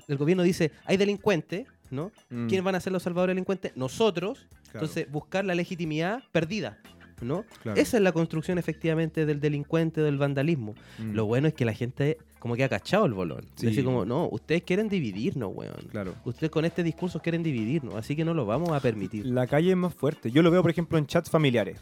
el 0.09 0.16
gobierno 0.16 0.42
dice, 0.42 0.73
hay 0.85 0.97
delincuentes, 0.97 1.66
¿no? 1.93 2.11
Mm, 2.31 2.49
¿Quiénes 2.49 2.65
van 2.65 2.75
a 2.75 2.81
ser 2.81 2.93
los 2.93 3.03
salvadores 3.05 3.35
delincuentes? 3.35 3.77
Nosotros. 3.77 4.47
claro, 4.65 4.87
Entonces, 4.87 5.11
buscar 5.11 5.45
la 5.45 5.55
legitimidad 5.55 6.23
perdida, 6.33 6.79
¿no? 7.21 7.45
claro. 7.63 7.81
Esa 7.81 7.99
es 7.99 8.03
la 8.03 8.11
construcción 8.13 8.59
efectivamente 8.59 9.27
del 9.27 9.39
delincuente, 9.41 10.01
del 10.01 10.19
vandalismo. 10.19 10.75
Mm, 10.99 11.13
Lo 11.13 11.27
bueno 11.27 11.47
es 11.47 11.55
que 11.55 11.65
la 11.65 11.75
gente 11.75 12.19
como 12.41 12.57
que 12.57 12.65
ha 12.65 12.69
cachado 12.69 13.07
el 13.07 13.13
bolón. 13.15 13.45
Sí. 13.55 13.67
Decir 13.67 13.85
como, 13.85 14.05
no, 14.05 14.29
ustedes 14.33 14.63
quieren 14.65 14.89
dividirnos, 14.89 15.53
weón. 15.55 15.77
Claro. 15.93 16.15
Ustedes 16.25 16.51
con 16.51 16.65
este 16.65 16.83
discurso 16.83 17.21
quieren 17.21 17.45
dividirnos, 17.45 17.95
así 17.95 18.17
que 18.17 18.25
no 18.25 18.35
lo 18.35 18.45
vamos 18.47 18.71
a 18.71 18.81
permitir. 18.81 19.25
La 19.27 19.47
calle 19.47 19.71
es 19.71 19.77
más 19.77 19.95
fuerte. 19.95 20.33
Yo 20.33 20.43
lo 20.43 20.51
veo, 20.51 20.61
por 20.63 20.73
ejemplo, 20.73 20.99
en 20.99 21.07
chats 21.07 21.31
familiares. 21.31 21.79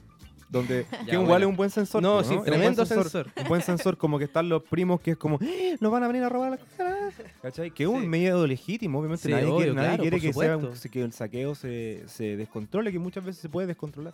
Donde 0.50 0.84
que 1.06 1.12
igual 1.12 1.26
bueno. 1.26 1.44
es 1.46 1.50
un 1.50 1.56
buen 1.56 1.70
sensor. 1.70 2.02
No, 2.02 2.14
pues, 2.16 2.26
sí, 2.26 2.34
un 2.34 2.44
tremendo 2.44 2.84
sensor. 2.84 3.28
Un 3.40 3.48
buen 3.48 3.62
sensor, 3.62 3.96
como 3.96 4.18
que 4.18 4.24
están 4.24 4.48
los 4.48 4.62
primos 4.64 5.00
que 5.00 5.12
es 5.12 5.16
como, 5.16 5.38
"Eh, 5.40 5.76
nos 5.80 5.92
van 5.92 6.02
a 6.02 6.08
venir 6.08 6.24
a 6.24 6.28
robar 6.28 6.50
las 6.50 6.60
cosas. 6.60 7.14
¿Cachai? 7.40 7.70
Que 7.70 7.84
es 7.84 7.88
un 7.88 8.08
miedo 8.10 8.46
legítimo, 8.46 8.98
obviamente. 8.98 9.22
Sí, 9.24 9.30
nadie 9.30 9.44
obvio, 9.46 9.56
quiere, 9.58 9.72
nadie 9.74 9.88
claro, 9.88 10.02
quiere 10.02 10.16
por 10.16 10.26
que, 10.26 10.32
sea 10.32 10.56
un- 10.56 10.72
que 10.90 11.02
el 11.02 11.12
saqueo 11.12 11.54
se, 11.54 12.02
se 12.06 12.36
descontrole, 12.36 12.90
que 12.90 12.98
muchas 12.98 13.24
veces 13.24 13.40
se 13.40 13.48
puede 13.48 13.68
descontrolar. 13.68 14.12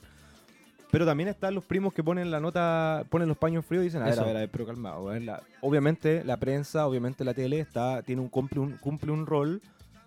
Pero 0.90 1.05
también 1.05 1.29
están 1.29 1.55
los 1.55 1.64
primos 1.64 1.92
que 1.92 2.03
ponen 2.05 2.31
la 2.31 2.38
nota, 2.38 3.05
ponen 3.11 3.27
los 3.29 3.37
paños 3.37 3.64
fríos 3.66 3.83
y 3.83 3.87
dicen, 3.87 4.03
a 4.03 4.07
ver, 4.07 4.18
a 4.20 4.22
ver, 4.25 4.37
a 4.37 4.40
ver, 4.40 4.49
pero 4.51 4.66
calmado. 4.66 5.09
a 5.09 5.12
ver, 5.14 5.22
la- 5.22 5.42
obviamente 5.61 6.22
la 6.25 6.37
prensa, 6.37 6.87
obviamente 6.87 7.25
la 7.25 7.35
tele 7.35 7.59
está, 7.61 8.03
tiene 8.03 8.22
un, 8.22 8.29
cumple, 8.29 8.61
un, 8.61 8.72
cumple 8.77 9.11
un 9.11 9.27
rol 9.27 9.61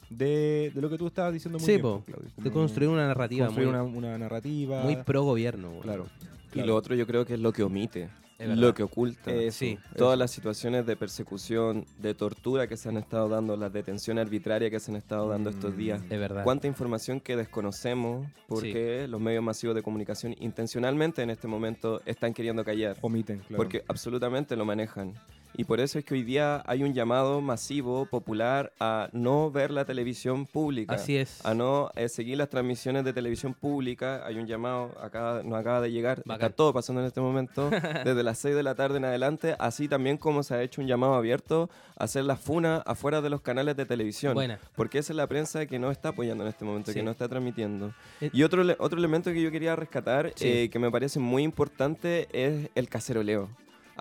de, 0.10 0.72
de 0.74 0.82
lo 0.82 0.90
que 0.90 0.98
tú 0.98 1.08
estabas 1.08 1.34
diciendo 1.34 1.60
muy 1.60 1.66
Sí, 1.66 1.72
bien, 1.74 1.82
po, 1.82 2.04
Claudio, 2.06 2.30
De 2.38 2.52
construir 2.52 2.90
una 2.90 3.08
narrativa 3.08 3.46
construir 3.48 3.70
muy, 3.70 3.80
una, 3.80 3.84
una 4.10 4.18
narrativa. 4.18 4.82
muy 4.84 4.96
pro 4.98 5.24
gobierno. 5.24 5.70
weón. 5.70 5.82
Claro. 5.82 6.08
Y 6.54 6.62
lo 6.62 6.76
otro 6.76 6.96
yo 6.96 7.06
creo 7.06 7.26
que 7.26 7.36
es 7.36 7.40
lo 7.40 7.54
que 7.54 7.62
omite, 7.62 8.10
lo 8.40 8.74
que 8.74 8.82
oculta. 8.82 9.30
Sí, 9.52 9.78
Todas 9.96 10.14
eso. 10.14 10.20
las 10.20 10.32
situaciones 10.32 10.86
de 10.88 10.96
persecución, 10.96 11.86
de 12.00 12.16
tortura 12.16 12.66
que 12.68 12.76
se 12.76 12.90
han 12.90 12.98
estado 12.98 13.30
dando, 13.30 13.56
las 13.56 13.72
detenciones 13.72 14.26
arbitrarias 14.26 14.72
que 14.72 14.80
se 14.80 14.90
han 14.90 14.98
estado 14.98 15.28
dando 15.30 15.52
estos 15.52 15.76
Mm. 15.76 15.78
días. 15.78 16.02
Es 16.10 16.20
verdad. 16.20 16.44
Cuánta 16.44 16.66
información 16.66 17.20
que 17.20 17.36
desconocemos 17.36 18.26
porque 18.48 19.08
los 19.08 19.22
medios 19.22 19.44
masivos 19.44 19.76
de 19.76 19.84
comunicación 19.84 20.36
intencionalmente 20.40 21.22
en 21.22 21.30
este 21.30 21.48
momento 21.48 22.02
están 22.06 22.34
queriendo 22.34 22.64
callar. 22.66 22.98
Omiten, 23.02 23.40
claro. 23.40 23.58
Porque 23.58 23.84
absolutamente 23.88 24.56
lo 24.56 24.66
manejan. 24.66 25.14
Y 25.56 25.66
por 25.66 25.80
eso 25.82 26.00
es 26.00 26.06
que 26.06 26.14
hoy 26.14 26.24
día 26.24 26.64
hay 26.66 26.84
un 26.84 26.94
llamado 26.94 27.42
masivo, 27.42 28.06
popular, 28.06 28.72
a 28.80 29.10
no 29.12 29.52
ver 29.52 29.72
la 29.72 29.84
televisión 29.84 30.46
pública. 30.46 30.96
Así 30.96 31.18
es. 31.18 31.44
A 31.46 31.54
no 31.54 31.92
eh, 31.96 32.08
seguir 32.08 32.38
las 32.38 32.50
transmisiones 32.50 33.04
de 33.04 33.12
televisión 33.12 33.54
pública. 33.54 34.26
Hay 34.26 34.38
un 34.38 34.48
llamado, 34.48 34.96
acá 35.02 35.42
nos 35.44 35.60
acaba 35.60 35.82
de 35.82 35.92
llegar, 35.92 36.22
Bacán. 36.26 36.48
está 36.48 36.56
todo 36.56 36.72
pasando 36.72 37.02
en 37.02 37.08
este 37.08 37.20
momento, 37.20 37.70
desde 38.06 38.24
las 38.24 38.38
6 38.38 38.56
de 38.56 38.64
la 38.64 38.76
tarde 38.76 38.98
en 38.98 39.06
adelante, 39.06 39.56
así 39.60 39.88
también 39.90 40.18
como 40.18 40.44
se 40.44 40.54
ha 40.54 40.62
hecho 40.62 40.82
un 40.82 40.88
llamado 40.88 41.16
abierto 41.16 41.70
a 41.98 42.06
hacer 42.06 42.24
la 42.24 42.38
funa 42.38 42.78
afuera 42.86 43.22
de 43.22 43.30
los 43.30 43.42
canales 43.42 43.76
de 43.76 43.86
televisión. 43.86 44.36
Buena. 44.36 44.60
Porque 44.76 45.00
esa 45.00 45.12
es 45.12 45.18
la 45.18 45.28
prensa 45.28 45.66
que 45.66 45.78
no 45.80 45.92
está 45.92 46.10
apoyando 46.10 46.44
en 46.46 46.50
este 46.50 46.64
momento, 46.64 46.92
Sí. 46.92 47.00
que 47.00 47.04
no 47.04 47.12
está 47.12 47.28
transmitiendo. 47.28 47.94
Eh, 48.22 48.30
Y 48.32 48.44
otro, 48.44 48.64
otro 48.80 48.98
elemento 48.98 49.34
que 49.34 49.42
yo 49.42 49.52
quería 49.52 49.76
rescatar, 49.76 50.32
Sí. 50.36 50.48
eh, 50.48 50.70
que 50.70 50.80
me 50.80 50.90
parece 50.90 51.20
muy 51.20 51.44
importante, 51.44 52.28
es 52.32 52.70
el 52.76 52.88
caceroleo. 52.88 53.50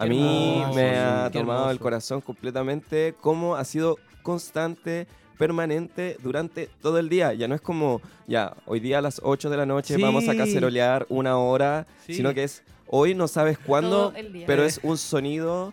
A 0.01 0.07
mí 0.07 0.61
hermoso, 0.61 0.75
me 0.75 0.97
ha 0.97 1.31
tomado 1.33 1.71
el 1.71 1.79
corazón 1.79 2.21
completamente 2.21 3.15
cómo 3.21 3.57
ha 3.57 3.65
sido 3.65 3.97
constante, 4.23 5.07
permanente 5.39 6.17
durante 6.23 6.69
todo 6.81 6.99
el 6.99 7.09
día. 7.09 7.33
Ya 7.35 7.49
no 7.49 7.55
es 7.55 7.61
como, 7.61 8.01
ya, 8.27 8.55
hoy 8.67 8.81
día 8.81 8.99
a 8.99 9.03
las 9.03 9.21
8 9.25 9.51
de 9.51 9.57
la 9.57 9.67
noche 9.67 9.95
Sí. 9.97 10.03
vamos 10.03 10.29
a 10.29 10.37
cacerolear 10.37 11.07
una 11.09 11.39
hora, 11.39 11.87
Sí. 12.07 12.15
sino 12.15 12.33
que 12.35 12.45
es, 12.45 12.63
hoy 12.87 13.15
no 13.15 13.27
sabes 13.29 13.59
cuándo, 13.59 14.13
pero 14.47 14.63
Eh. 14.63 14.67
es 14.67 14.81
un 14.83 14.99
sonido 14.99 15.73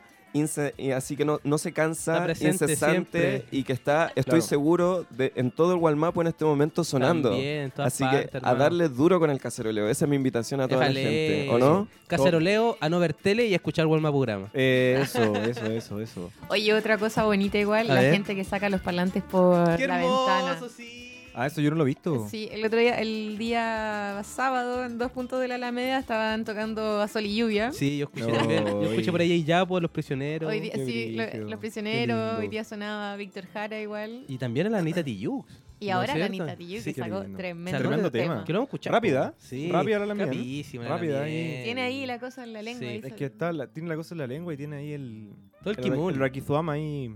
así 0.95 1.15
que 1.15 1.25
no, 1.25 1.39
no 1.43 1.57
se 1.57 1.71
cansa, 1.71 2.27
incesante 2.31 2.75
siempre. 2.75 3.45
y 3.51 3.63
que 3.63 3.73
está, 3.73 4.07
estoy 4.15 4.23
Claro. 4.39 4.41
seguro, 4.41 5.05
de, 5.09 5.31
en 5.35 5.51
todo 5.51 5.73
el 5.73 5.79
Walmapu 5.79 6.21
en 6.21 6.27
este 6.27 6.43
momento 6.45 6.83
sonando. 6.83 7.29
También, 7.29 7.71
Así 7.77 8.03
partes, 8.03 8.31
que 8.31 8.39
a 8.43 8.55
darle 8.55 8.89
duro 8.89 9.19
con 9.19 9.29
el 9.29 9.39
caceroleo. 9.39 9.87
Esa 9.89 10.05
es 10.05 10.09
mi 10.09 10.15
invitación 10.15 10.61
a 10.61 10.67
toda 10.67 10.81
Déjale. 10.81 11.03
la 11.03 11.09
gente, 11.09 11.49
¿o 11.51 11.57
no? 11.57 11.87
Caceroleo, 12.07 12.77
a 12.79 12.89
no 12.89 12.99
ver 12.99 13.13
tele 13.13 13.45
y 13.47 13.53
a 13.53 13.55
escuchar 13.55 13.85
Walma 13.87 14.09
Programa. 14.11 14.49
Eh, 14.53 14.99
eso, 15.01 15.21
eso, 15.35 15.65
eso, 15.67 16.01
eso. 16.01 16.31
Oye, 16.49 16.73
otra 16.73 16.97
cosa 16.97 17.23
bonita 17.23 17.57
igual, 17.57 17.89
A 17.89 17.95
la 17.95 18.01
ver. 18.01 18.13
gente 18.13 18.35
que 18.35 18.43
saca 18.43 18.69
los 18.69 18.81
parlantes 18.81 19.23
por 19.23 19.57
la 19.57 19.75
ventana. 19.77 20.59
sí! 20.75 21.04
Ah, 21.37 21.47
eso 21.47 21.59
yo 21.61 21.69
no 21.69 21.75
lo 21.75 21.83
he 21.83 21.87
visto. 21.87 22.27
Sí, 22.29 22.47
el 22.51 22.63
otro 22.65 22.79
día, 22.79 22.99
el 22.99 23.37
día 23.37 24.21
sábado, 24.23 24.85
en 24.85 24.97
dos 24.97 25.11
puntos 25.11 25.41
de 25.41 25.47
la 25.49 25.55
Alameda, 25.55 25.99
estaban 25.99 26.45
tocando 26.45 27.01
a 27.01 27.07
sol 27.09 27.25
y 27.25 27.35
lluvia. 27.35 27.71
Sí, 27.73 27.97
yo 27.97 28.05
escuché 28.05 28.27
No, 28.27 28.37
también. 28.37 28.65
Yo 28.65 28.83
escuché 28.83 29.09
y- 29.09 29.11
por 29.11 29.21
ahí 29.21 29.43
ya 29.43 29.65
por 29.65 29.81
los 29.81 29.91
prisioneros. 29.91 30.49
Hoy 30.49 30.59
día, 30.61 30.73
sí, 30.75 31.11
lo- 31.15 31.49
los 31.49 31.59
prisioneros, 31.59 32.39
hoy 32.39 32.47
día 32.47 32.63
sonaba 32.63 33.15
Víctor 33.17 33.45
Jara 33.53 33.81
igual. 33.81 34.23
Y 34.27 34.37
también 34.37 34.67
a 34.67 34.69
la 34.69 34.77
Anita 34.79 35.03
Tijoux. 35.03 35.45
Y 35.77 35.87
¿no 35.87 35.89
es 35.91 35.95
ahora 35.95 36.15
la 36.15 36.27
cierto? 36.27 36.43
Anita 36.43 36.55
Tijoux 36.57 36.83
que 36.85 36.93
sacó 36.93 37.21
tremendo, 37.35 37.77
Tremendo 37.79 38.11
tema. 38.11 38.43
Que 38.45 38.53
lo 38.53 38.59
vamos 38.59 38.67
a 38.67 38.69
escuchar. 38.69 38.93
Rápida. 38.93 39.33
Sí. 39.37 39.69
rápida 39.69 39.99
la 39.99 40.05
Lamien. 40.05 40.27
Rapidísima 40.29 40.83
la 40.85 40.89
Rápida 40.91 41.19
Lamien. 41.19 41.57
ahí. 41.57 41.63
Tiene 41.65 41.81
ahí 41.81 42.05
la 42.05 42.17
cosa 42.19 42.43
en 42.45 42.53
la 42.53 42.61
lengua. 42.61 42.87
Sí. 42.89 43.01
Es 43.03 43.13
que 43.13 43.25
está, 43.25 43.51
la- 43.51 43.67
tiene 43.67 43.89
la 43.89 43.97
cosa 43.97 44.13
en 44.15 44.19
la 44.19 44.27
lengua 44.27 44.53
y 44.53 44.57
tiene 44.57 44.77
ahí 44.77 44.93
el. 44.93 45.31
Todo 45.61 45.71
el 45.73 45.79
el, 45.79 45.83
kimun. 45.83 46.13
el 46.13 46.19
rakizuama 46.19 46.73
ahí 46.73 47.13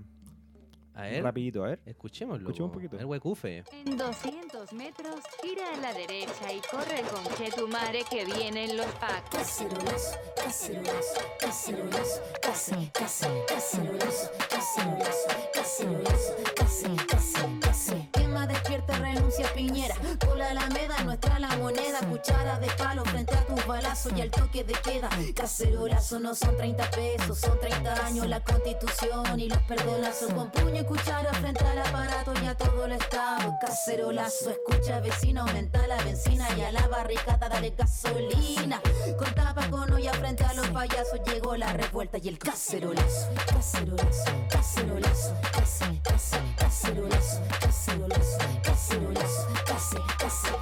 A 1.00 1.04
ver, 1.04 1.24
rapidito, 1.24 1.64
a 1.64 1.68
ver. 1.70 1.80
escuchémoslo. 1.86 2.42
Escuchemos 2.50 2.70
un 2.70 2.74
poquito. 2.74 2.98
Ver, 2.98 3.06
huecufe. 3.06 3.64
En 3.86 3.98
200 3.98 4.74
metros, 4.74 5.22
gira 5.42 5.74
a 5.74 5.78
la 5.78 5.94
derecha 5.94 6.52
y 6.54 6.60
corre 6.70 7.02
con 7.10 7.24
Chetumare 7.38 8.04
que 8.10 8.26
vienen 8.26 8.76
los 8.76 8.88
pacos. 8.88 9.30
Cacerolazo, 9.32 10.18
cacerolazo, 10.36 11.22
cacerolazo, 11.40 12.22
case, 12.42 12.92
case, 12.94 13.28
cacerolazo, 13.48 14.30
cacerolazo, 14.50 15.28
cacerolazo, 15.54 16.36
case, 16.58 16.90
case, 17.08 17.60
case. 17.62 18.10
Quema 18.12 18.46
despierta, 18.46 19.00
renuncia 19.00 19.48
Piñera. 19.54 19.96
Por 20.20 20.36
la 20.36 20.50
Alameda, 20.50 21.02
nuestra 21.06 21.40
la 21.40 21.56
moneda. 21.56 22.00
Cuchara 22.10 22.60
de 22.60 22.68
palo 22.78 23.06
frente 23.06 23.36
a 23.36 23.46
tus 23.46 23.66
balazos 23.66 24.12
y 24.18 24.22
al 24.22 24.32
toque 24.32 24.66
de 24.66 24.74
queda. 24.74 25.10
Cacerolazo 25.34 26.20
no 26.20 26.36
son 26.36 26.58
30 26.58 26.92
pesos, 26.92 27.40
son 27.40 27.58
30 27.58 28.06
años 28.06 28.28
la 28.28 28.44
constitución 28.44 29.40
y 29.40 29.48
los 29.48 29.60
perdonazos. 29.60 30.34
Con 30.34 30.52
puño 30.52 30.86
cuchara 30.90 31.32
frente 31.34 31.64
al 31.64 31.78
aparato 31.78 32.34
y 32.44 32.48
a 32.48 32.58
todo 32.58 32.86
el 32.86 32.94
estado. 32.94 33.56
Cacerolazo, 33.62 34.50
escucha 34.50 35.00
vecino, 35.00 35.42
aumenta 35.42 35.86
la 35.86 35.98
benzina 36.04 36.48
y 36.58 36.62
a 36.62 36.72
la 36.72 36.88
barricada 36.88 37.48
dale 37.48 37.70
gasolina. 37.78 38.82
Con 39.18 39.32
tapa 39.36 39.70
con 39.70 39.92
olla 39.94 40.14
frente 40.14 40.44
a 40.44 40.54
los 40.56 40.68
payasos 40.70 41.22
llegó 41.28 41.56
la 41.56 41.72
revuelta 41.74 42.18
y 42.18 42.28
el 42.30 42.40
cacerolazo. 42.40 43.30
Cacerolazo, 43.48 44.32
cacerolazo, 44.50 45.36
case, 45.54 46.02
case, 46.04 46.38
cacerolazo, 46.58 47.42
cacerolazo, 47.62 48.38
cacerolazo, 48.64 49.48
case, 49.68 49.98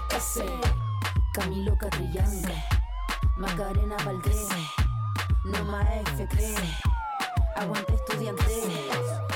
case. 0.10 0.46
Camilo 1.34 1.78
Catrillange, 1.78 2.64
Macarena 3.38 3.96
Valdés, 4.04 4.48
Noma 5.46 5.88
F3, 6.18 6.56
Aguante 7.56 7.94
estudiante. 7.94 9.27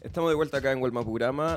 Estamos 0.00 0.30
de 0.30 0.36
vuelta 0.36 0.58
acá 0.58 0.70
en 0.70 0.80
Walmapurama. 0.80 1.56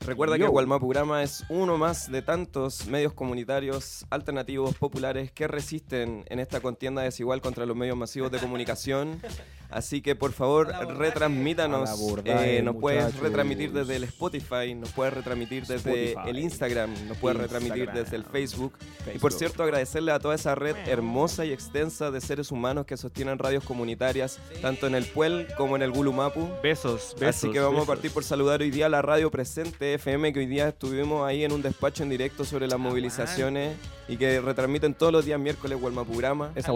Recuerda 0.00 0.38
que. 0.38 0.46
Walmapurama 0.46 1.22
es 1.22 1.44
uno 1.48 1.76
más 1.76 2.12
de 2.12 2.22
tantos 2.22 2.86
medios 2.86 3.14
comunitarios 3.14 4.06
alternativos 4.10 4.76
populares 4.76 5.32
que 5.32 5.48
resisten 5.48 6.24
en 6.28 6.38
esta 6.38 6.60
contienda 6.60 7.02
desigual 7.02 7.40
contra 7.40 7.66
los 7.66 7.76
medios 7.76 7.96
masivos 7.96 8.30
de 8.30 8.38
comunicación. 8.38 9.20
Así 9.74 10.00
que 10.02 10.14
por 10.14 10.32
favor 10.32 10.68
retransmítanos. 10.98 11.90
Abordaje, 11.90 12.58
Eh, 12.58 12.62
nos 12.62 12.76
puedes 12.76 13.02
muchachos. 13.04 13.22
retransmitir 13.22 13.72
desde 13.72 13.96
el 13.96 14.04
Spotify, 14.04 14.74
nos 14.74 14.90
puedes 14.90 15.14
retransmitir 15.14 15.66
desde 15.66 16.12
Spotify. 16.12 16.30
el 16.30 16.38
Instagram, 16.38 16.94
nos 17.08 17.16
puedes 17.18 17.38
retransmitir 17.38 17.90
desde 17.92 18.16
el 18.16 18.24
Facebook. 18.24 18.72
Y 19.14 19.18
por 19.18 19.32
cierto, 19.32 19.62
agradecerle 19.62 20.12
a 20.12 20.18
toda 20.18 20.34
esa 20.34 20.54
red 20.54 20.76
hermosa 20.86 21.44
y 21.44 21.52
extensa 21.52 22.10
de 22.10 22.20
seres 22.20 22.50
humanos 22.52 22.86
que 22.86 22.96
sostienen 22.96 23.38
radios 23.38 23.64
comunitarias, 23.64 24.38
tanto 24.62 24.86
en 24.86 24.94
el 24.94 25.04
Puel 25.06 25.48
como 25.56 25.76
en 25.76 25.82
el 25.82 25.90
Gulumapu. 25.90 26.48
Besos, 26.62 27.14
besos. 27.18 27.44
Así 27.44 27.50
que 27.50 27.58
vamos 27.60 27.74
besos. 27.80 27.88
a 27.88 27.92
partir 27.92 28.10
por 28.12 28.24
saludar 28.24 28.60
hoy 28.60 28.70
día 28.70 28.86
a 28.86 28.88
la 28.88 29.02
radio 29.02 29.30
presente 29.30 29.94
FM, 29.94 30.32
que 30.32 30.38
hoy 30.40 30.46
día 30.46 30.68
estuvimos 30.68 31.26
ahí 31.26 31.44
en 31.44 31.52
un 31.52 31.62
despacho 31.62 32.02
en 32.02 32.10
directo 32.10 32.44
sobre 32.44 32.66
las 32.68 32.78
movilizaciones 32.78 33.76
y 34.06 34.16
que 34.18 34.40
retransmiten 34.40 34.94
todos 34.94 35.12
los 35.12 35.24
días 35.24 35.40
miércoles 35.40 35.78
Walmapurama. 35.80 36.52
Esa. 36.54 36.72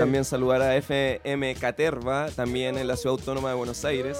También 0.00 0.24
saludar 0.24 0.62
a 0.62 0.76
FM 0.76 1.54
Caterva, 1.54 2.25
también 2.34 2.78
en 2.78 2.88
la 2.88 2.96
Ciudad 2.96 3.18
Autónoma 3.18 3.50
de 3.50 3.54
Buenos 3.54 3.84
Aires. 3.84 4.18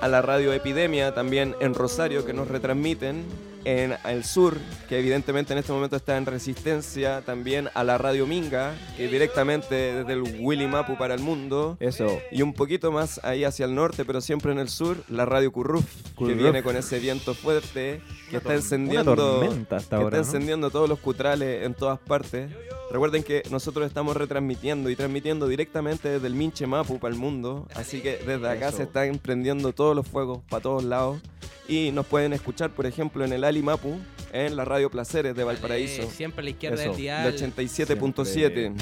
A 0.00 0.08
la 0.08 0.22
radio 0.22 0.52
Epidemia, 0.52 1.14
también 1.14 1.54
en 1.60 1.74
Rosario, 1.74 2.24
que 2.24 2.32
nos 2.32 2.48
retransmiten. 2.48 3.24
En 3.64 3.94
el 4.04 4.24
sur, 4.24 4.58
que 4.88 4.98
evidentemente 4.98 5.52
en 5.52 5.58
este 5.58 5.72
momento 5.72 5.96
está 5.96 6.16
en 6.16 6.26
resistencia. 6.26 7.22
También 7.22 7.68
a 7.74 7.84
la 7.84 7.98
radio 7.98 8.26
Minga, 8.26 8.74
que 8.96 9.08
directamente 9.08 9.74
desde 9.74 10.12
el 10.12 10.22
Willy 10.40 10.66
Mapu 10.66 10.96
para 10.96 11.14
el 11.14 11.20
mundo. 11.20 11.76
Eso. 11.80 12.18
Y 12.30 12.42
un 12.42 12.52
poquito 12.52 12.92
más 12.92 13.20
ahí 13.24 13.44
hacia 13.44 13.66
el 13.66 13.74
norte, 13.74 14.04
pero 14.04 14.20
siempre 14.20 14.52
en 14.52 14.58
el 14.58 14.68
sur, 14.68 14.96
la 15.08 15.24
radio 15.24 15.50
Curruf, 15.52 15.84
que 16.18 16.34
viene 16.34 16.62
con 16.62 16.76
ese 16.76 16.98
viento 16.98 17.34
fuerte, 17.34 18.00
que 18.30 18.36
está 18.36 18.54
encendiendo, 18.54 19.40
que 19.40 19.76
está 19.76 19.98
¿no? 19.98 20.14
encendiendo 20.16 20.70
todos 20.70 20.88
los 20.88 20.98
cutrales 20.98 21.64
en 21.64 21.74
todas 21.74 21.98
partes. 21.98 22.50
Recuerden 22.90 23.22
que 23.24 23.42
nosotros 23.50 23.86
estamos 23.86 24.16
retransmitiendo 24.16 24.90
y 24.90 24.96
transmitiendo 24.96 25.48
directamente 25.48 26.08
desde 26.10 26.26
el 26.26 26.34
Minche 26.34 26.66
Mapu 26.66 26.98
para 26.98 27.12
el 27.12 27.18
mundo, 27.18 27.66
así 27.74 28.00
que 28.00 28.18
desde 28.18 28.48
acá 28.48 28.68
Eso. 28.68 28.76
se 28.76 28.82
están 28.84 29.18
prendiendo 29.18 29.72
todos 29.72 29.96
los 29.96 30.06
fuegos 30.06 30.42
para 30.48 30.62
todos 30.62 30.84
lados. 30.84 31.20
Y 31.68 31.90
nos 31.92 32.06
pueden 32.06 32.32
escuchar, 32.32 32.70
por 32.70 32.86
ejemplo, 32.86 33.24
en 33.24 33.32
el 33.32 33.42
Ali 33.44 33.62
Mapu, 33.62 33.98
en 34.32 34.56
la 34.56 34.64
radio 34.64 34.90
Placeres 34.90 35.34
de 35.34 35.44
Valparaíso. 35.44 36.10
Siempre 36.10 36.42
a 36.42 36.44
la 36.44 36.50
izquierda 36.50 36.76
Eso, 36.76 36.90
del 36.90 36.96
De 36.96 37.02
dial. 37.02 37.34
87.7. 37.34 38.74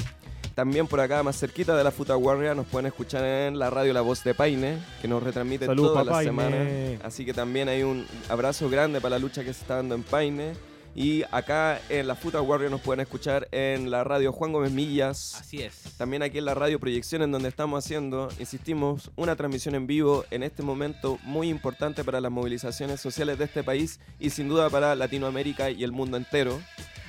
También 0.55 0.85
por 0.85 0.99
acá, 0.99 1.23
más 1.23 1.39
cerquita 1.39 1.75
de 1.75 1.83
la 1.83 1.89
Futa 1.91 2.15
Warrior, 2.15 2.55
nos 2.55 2.67
pueden 2.67 2.85
escuchar 2.85 3.23
en 3.25 3.57
la 3.57 3.71
radio 3.71 3.91
La 3.91 4.01
Voz 4.01 4.23
de 4.23 4.35
Paine, 4.35 4.77
que 5.01 5.07
nos 5.07 5.23
retransmite 5.23 5.65
Salud, 5.65 5.87
todas 5.87 6.05
las 6.05 6.13
Paine. 6.13 6.29
semanas. 6.29 7.01
Así 7.03 7.25
que 7.25 7.33
también 7.33 7.69
hay 7.69 7.81
un 7.81 8.05
abrazo 8.29 8.69
grande 8.69 9.01
para 9.01 9.15
la 9.15 9.19
lucha 9.19 9.43
que 9.43 9.51
se 9.53 9.61
está 9.61 9.77
dando 9.77 9.95
en 9.95 10.03
Paine. 10.03 10.53
Y 10.95 11.23
acá 11.31 11.81
en 11.89 12.07
la 12.07 12.15
Futa 12.15 12.41
Warrior 12.41 12.69
nos 12.69 12.81
pueden 12.81 12.99
escuchar 12.99 13.47
en 13.51 13.89
la 13.89 14.03
radio 14.03 14.31
Juan 14.31 14.53
Gómez 14.53 14.71
Millas. 14.71 15.35
Así 15.35 15.61
es. 15.61 15.73
También 15.97 16.21
aquí 16.21 16.37
en 16.37 16.45
la 16.45 16.53
radio 16.53 16.79
Proyección, 16.79 17.23
en 17.23 17.31
donde 17.31 17.49
estamos 17.49 17.83
haciendo, 17.83 18.29
insistimos, 18.39 19.11
una 19.15 19.35
transmisión 19.35 19.75
en 19.75 19.87
vivo 19.87 20.25
en 20.29 20.43
este 20.43 20.61
momento 20.61 21.17
muy 21.23 21.49
importante 21.49 22.03
para 22.03 22.21
las 22.21 22.31
movilizaciones 22.31 23.01
sociales 23.01 23.39
de 23.39 23.45
este 23.45 23.63
país 23.63 23.99
y 24.19 24.29
sin 24.29 24.49
duda 24.49 24.69
para 24.69 24.95
Latinoamérica 24.95 25.71
y 25.71 25.83
el 25.83 25.91
mundo 25.91 26.17
entero. 26.17 26.61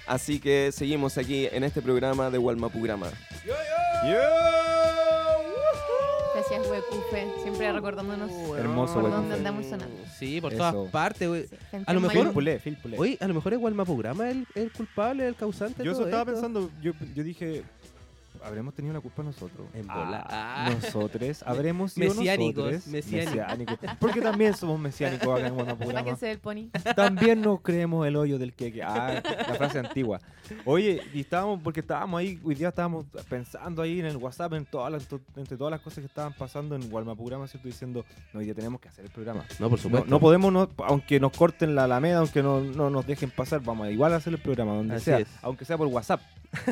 Así 0.06 0.38
que 0.38 0.70
seguimos 0.72 1.18
aquí 1.18 1.46
en 1.50 1.64
este 1.64 1.82
programa 1.82 2.30
de 2.30 2.38
Walmapurama. 2.38 3.10
Gracias, 3.44 4.73
Huecufe. 6.70 7.26
Siempre 7.42 7.72
recordándonos 7.72 8.30
Hermoso, 8.58 8.94
por 8.94 9.04
Huecufe. 9.04 9.20
dónde 9.20 9.34
andamos 9.36 9.66
sonando. 9.66 9.96
Sí, 10.18 10.40
por 10.40 10.52
Eso. 10.52 10.70
todas 10.72 10.90
partes, 10.90 11.28
güey. 11.28 11.46
Sí, 11.46 11.56
gente 11.70 11.90
A 11.90 11.94
lo 11.94 12.00
mejor- 12.00 12.16
Phil 12.24 12.32
Pulé, 12.32 12.58
Phil 12.58 12.76
Pulé. 12.76 12.98
Oye, 12.98 13.18
a 13.20 13.28
lo 13.28 13.34
mejor 13.34 13.52
es 13.54 13.58
Walmapurama 13.60 14.30
el, 14.30 14.46
el 14.54 14.70
culpable, 14.72 15.26
el 15.26 15.34
causante. 15.34 15.78
de 15.78 15.84
Yo 15.84 15.92
eso 15.92 16.00
todo 16.00 16.08
estaba 16.08 16.22
esto. 16.22 16.32
pensando, 16.32 16.70
yo, 16.82 16.92
yo 17.14 17.22
dije, 17.24 17.62
¿habremos 18.44 18.74
tenido 18.74 18.94
la 18.94 19.00
culpa 19.00 19.22
nosotros? 19.22 19.66
En 19.74 19.86
bola. 19.86 20.26
Ah. 20.28 20.70
Nosotros, 20.74 21.42
¿habremos 21.46 21.92
sido 21.92 22.14
Mesiánicos, 22.14 22.64
nosotros? 22.64 22.86
mesiánicos. 22.86 23.34
Mesiánicos. 23.36 23.78
Porque 23.98 24.20
también 24.20 24.54
somos 24.54 24.78
mesiánicos 24.78 25.28
acá 25.38 25.46
en 25.48 25.54
Guanapurama. 25.54 25.98
Sáquense 26.00 26.26
del 26.26 26.38
pony. 26.38 26.68
También 26.94 27.40
nos 27.40 27.60
creemos 27.60 28.06
el 28.06 28.16
hoyo 28.16 28.38
del 28.38 28.52
queque. 28.52 28.82
Ah, 28.82 29.22
la 29.24 29.54
frase 29.54 29.78
antigua. 29.78 30.20
Oye, 30.64 31.02
y 31.14 31.20
estábamos, 31.20 31.60
porque 31.62 31.80
estábamos 31.80 32.20
ahí, 32.20 32.38
hoy 32.44 32.54
día 32.54 32.68
estábamos 32.68 33.06
pensando 33.28 33.80
ahí 33.82 34.00
en 34.00 34.06
el 34.06 34.16
WhatsApp, 34.18 34.52
en 34.54 34.66
todas 34.66 34.92
las, 34.92 35.08
entre 35.36 35.56
todas 35.56 35.70
las 35.70 35.80
cosas 35.80 36.00
que 36.00 36.06
estaban 36.06 36.32
pasando 36.34 36.74
en 36.76 36.88
Gualmapurama, 36.90 37.46
¿cierto? 37.48 37.66
Diciendo, 37.68 38.04
no, 38.32 38.40
hoy 38.40 38.44
día 38.44 38.54
tenemos 38.54 38.80
que 38.80 38.88
hacer 38.88 39.04
el 39.06 39.10
programa. 39.10 39.44
No, 39.58 39.70
por 39.70 39.78
No, 39.78 39.82
supuesto. 39.82 40.10
no 40.10 40.20
podemos, 40.20 40.52
no- 40.52 40.68
aunque 40.84 41.18
nos 41.18 41.32
corten 41.32 41.74
la 41.74 41.84
alameda, 41.84 42.18
aunque 42.18 42.42
no, 42.42 42.60
no 42.60 42.90
nos 42.90 43.06
dejen 43.06 43.30
pasar, 43.30 43.60
vamos 43.62 43.86
a 43.86 43.90
igual 43.90 44.12
a 44.12 44.16
hacer 44.16 44.34
el 44.34 44.40
programa, 44.40 44.74
donde 44.74 44.96
Así 44.96 45.06
sea, 45.06 45.18
es. 45.20 45.28
aunque 45.42 45.64
sea 45.64 45.78
por 45.78 45.86
WhatsApp. 45.86 46.20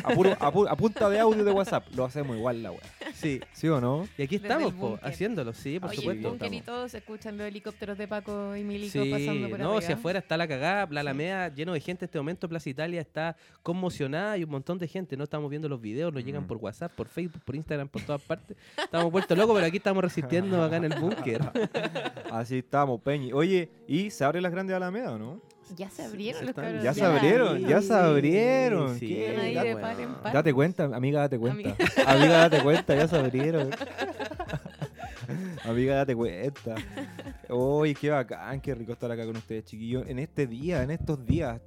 A, 0.05 0.11
puro- 0.15 0.37
a 0.39 0.53
pu- 0.53 0.67
a 0.71 0.77
punta 0.77 1.09
de 1.11 1.19
audio 1.21 1.45
de 1.45 1.51
WhatsApp, 1.53 1.87
lo 1.95 2.05
hacemos 2.05 2.37
igual 2.37 2.63
la 2.63 2.71
weá. 2.73 2.81
Sí. 3.15 3.41
¿Sí 3.53 3.69
o 3.69 3.81
no? 3.81 4.09
Y 4.19 4.23
aquí 4.23 4.39
Desde 4.39 4.49
estamos, 4.49 4.73
po, 4.75 4.99
haciéndolo, 5.03 5.53
sí, 5.53 5.79
por 5.79 5.91
Oye, 5.91 5.99
supuesto. 5.99 6.27
el 6.29 6.33
búnker 6.39 6.55
y 6.55 6.61
todos 6.61 6.91
se 6.91 6.99
escuchan 6.99 7.37
los 7.39 7.47
helicópteros 7.47 7.97
de 7.99 8.09
Paco 8.09 8.57
y 8.57 8.65
Milico 8.65 8.93
Sí, 9.03 9.11
pasando 9.11 9.49
por 9.49 9.59
no, 9.59 9.81
si 9.81 9.93
afuera 9.93 10.19
está 10.19 10.37
la 10.37 10.49
cagada, 10.49 10.87
la 10.91 11.01
Alameda 11.01 11.49
lleno 11.49 11.73
de 11.73 11.81
gente 11.81 12.05
en 12.05 12.09
este 12.09 12.19
momento, 12.19 12.49
Plaza 12.49 12.69
Italia 12.71 13.01
está 13.01 13.37
conmocionada 13.63 14.37
y 14.39 14.45
un 14.45 14.51
montón 14.51 14.79
de 14.79 14.89
gente, 14.89 15.17
¿no? 15.17 15.25
Estamos 15.25 15.49
viendo 15.51 15.69
los 15.69 15.81
videos, 15.81 16.13
nos 16.13 16.25
llegan 16.25 16.45
Mm. 16.45 16.47
por 16.47 16.57
WhatsApp, 16.59 16.93
por 16.93 17.09
Facebook, 17.09 17.43
por 17.45 17.55
Instagram, 17.57 17.89
por 17.89 18.03
todas 18.03 18.23
partes. 18.23 18.57
Estamos 18.77 19.11
vueltos 19.13 19.37
locos, 19.37 19.55
pero 19.55 19.67
aquí 19.67 19.77
estamos 19.77 20.03
resistiendo 20.03 20.63
acá 20.63 20.77
en 20.77 20.85
el 20.85 20.99
búnker. 20.99 21.41
Así 22.33 22.59
estamos, 22.59 23.01
Peñi. 23.01 23.33
Oye, 23.33 23.69
¿y 23.87 24.11
se 24.11 24.25
abre 24.25 24.41
las 24.41 24.53
grandes 24.53 24.75
Alameda 24.77 25.13
o 25.13 25.19
no? 25.19 25.41
Ya 25.77 25.91
se 25.91 26.05
abrieron 26.05 26.43
los 26.43 26.51
están- 26.51 26.65
cabros. 26.65 26.83
Ya 26.85 26.95
se 26.95 27.05
abrieron, 27.05 27.59
ya 27.67 27.83
se 27.83 27.95
abrieron. 27.95 28.99
Sí, 28.99 29.23
ahí 29.25 29.55
Date- 29.55 29.69
de 29.69 29.77
par 29.77 30.01
en 30.01 30.15
par. 30.15 30.33
Date 30.33 30.53
cuenta, 30.53 30.85
amiga, 30.85 31.21
date 31.21 31.39
cuenta. 31.39 31.77
Amiga, 32.07 32.39
date 32.49 32.63
cuenta, 32.63 32.95
ya 32.95 33.09
se 33.09 33.17
abrieron. 33.17 33.71
amiga, 35.65 35.97
date 35.97 36.15
cuenta. 36.15 36.75
Uy, 37.49 37.95
qué 37.95 38.11
bacán, 38.11 38.61
qué 38.61 38.75
rico 38.75 38.93
estar 38.93 39.11
acá 39.11 39.25
con 39.27 39.37
ustedes, 39.37 39.65
chiquillos. 39.65 40.07
En 40.09 40.19
este 40.19 40.47
día, 40.47 40.83
en 40.83 40.91
estos 40.91 41.25
días, 41.25 41.61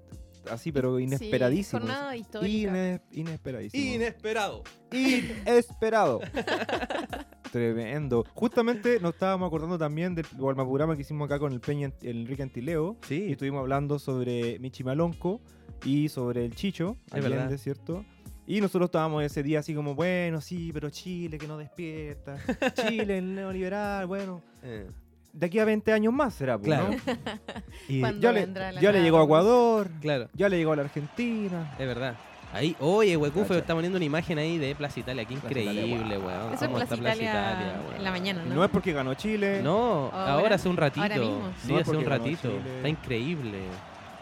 así, 0.51 0.71
pero 0.71 0.99
inesperadísimos. 0.99 1.81
jornada 1.83 2.15
histórica. 2.15 2.71
Ines- 2.71 3.01
inesperadísimos. 3.11 3.85
Inesperado. 3.95 4.63
Inesperado. 4.91 6.21
Tremendo. 7.51 8.25
Justamente 8.33 8.99
nos 8.99 9.13
estábamos 9.13 9.47
acordando 9.47 9.77
también 9.77 10.13
del 10.15 10.25
programa 10.25 10.95
que 10.95 11.01
hicimos 11.03 11.25
acá 11.25 11.39
con 11.39 11.53
el 11.53 11.59
Peña, 11.61 11.91
el 12.01 12.21
Enrique 12.21 12.43
Antileo. 12.43 12.97
Y 13.03 13.07
Sí. 13.07 13.31
estuvimos 13.31 13.61
hablando 13.61 13.97
sobre 13.99 14.59
Michi 14.59 14.83
Malonco 14.83 15.39
y 15.85 16.09
sobre 16.09 16.45
el 16.45 16.55
Chicho, 16.55 16.97
Es 17.13 17.23
verdad. 17.23 17.55
¿cierto? 17.57 18.03
Y 18.47 18.61
nosotros 18.61 18.89
estábamos 18.89 19.23
ese 19.23 19.41
día 19.41 19.59
así 19.59 19.73
como, 19.73 19.95
bueno, 19.95 20.39
sí, 20.41 20.69
pero 20.73 20.89
Chile 20.89 21.37
que 21.37 21.47
no 21.47 21.57
despierta. 21.57 22.37
Chile, 22.75 23.17
el 23.19 23.33
neoliberal, 23.35 24.05
bueno. 24.05 24.41
Eh, 24.61 24.87
De 25.35 25.47
aquí 25.47 25.59
a 25.59 25.65
20 25.65 25.91
años 25.91 26.13
más 26.13 26.33
será, 26.33 26.57
pues, 26.57 26.67
Claro. 26.67 26.89
¿no? 26.89 26.95
Y 27.89 27.99
¿Cuándo 27.99 28.21
ya, 28.21 28.31
le, 28.31 28.39
vendrá 28.41 28.71
la 28.71 28.81
ya 28.81 28.91
le 28.91 29.01
llegó 29.03 29.19
a? 29.19 29.23
Ecuador, 29.25 29.89
claro, 30.01 30.29
ya 30.33 30.47
le 30.49 30.57
llegó 30.57 30.71
a 30.71 30.75
la 30.77 30.81
Argentina. 30.83 31.75
es 31.77 31.85
verdad. 31.87 32.15
Ahí, 32.53 32.73
oye, 32.79 33.17
Huecufe 33.17 33.49
Cacha. 33.49 33.59
está 33.59 33.73
poniendo 33.73 33.97
una 33.97 34.05
imagen 34.05 34.37
ahí 34.39 34.57
de 34.57 34.73
Plaza 34.75 35.01
Italia. 35.01 35.25
Qué 35.25 35.33
increíble, 35.33 36.17
weón. 36.17 36.53
Eso 36.53 36.53
es 36.53 36.59
¿Cómo 36.61 36.75
Plaza 36.77 36.95
Italia 36.95 37.73
en 37.97 38.03
la 38.03 38.11
mañana, 38.11 38.43
Y 38.45 38.49
¿no? 38.49 38.55
no 38.55 38.63
es 38.63 38.69
porque 38.69 38.93
ganó 38.93 39.13
Chile. 39.15 39.59
No, 39.61 40.09
Ahora- 40.13 40.33
ahora 40.33 40.55
hace 40.55 40.69
un 40.69 40.77
ratito. 40.77 41.01
ahora 41.01 41.17
mismo. 41.17 41.41
Sí, 41.61 41.73
No, 41.73 41.79
hace 41.79 41.91
un 41.91 42.05
ratito. 42.05 42.49
Está 42.77 42.87
increíble. 42.87 43.59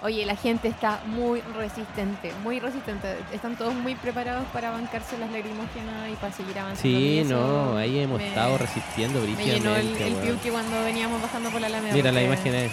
Oye, 0.03 0.25
la 0.25 0.35
gente 0.35 0.67
está 0.67 0.99
muy 1.05 1.39
resistente, 1.55 2.33
muy 2.43 2.59
resistente. 2.59 3.17
Están 3.31 3.55
todos 3.55 3.73
muy 3.73 3.95
preparados 3.95 4.45
para 4.51 4.69
bancarse 4.71 5.17
las 5.17 5.31
lacrimógenas 5.31 6.11
y 6.11 6.15
para 6.17 6.33
seguir 6.33 6.59
avanzando. 6.59 6.81
Sí, 6.89 7.23
no, 7.25 7.77
ahí 7.77 7.99
hemos 7.99 8.17
me- 8.19 8.27
estado 8.27 8.57
resistiendo 8.57 9.21
Me 9.21 9.27
llenó 9.27 9.73
el, 9.77 9.87
brígidamente, 9.87 10.07
el 10.07 10.15
piuque 10.15 10.51
cuando 10.51 10.83
veníamos 10.83 11.21
bajando 11.21 11.49
por 11.51 11.61
la 11.61 11.67
Alameda. 11.67 11.93
Mira, 11.93 12.11
la 12.11 12.21
imagen 12.21 12.53
es. 12.53 12.71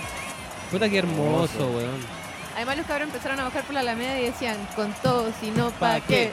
Puta 0.72 0.88
que 0.88 0.98
hermoso, 0.98 1.70
weón. 1.70 2.00
Además 2.56 2.78
los 2.78 2.86
cabros 2.86 3.06
empezaron 3.06 3.38
a 3.38 3.44
bajar 3.44 3.62
por 3.62 3.74
la 3.74 3.80
Alameda 3.80 4.18
y 4.18 4.24
decían, 4.24 4.56
con 4.74 4.92
todo, 4.94 5.30
si 5.40 5.52
no, 5.52 5.70
¿pa' 5.70 5.94
¿Pa' 5.94 6.00
qué? 6.00 6.32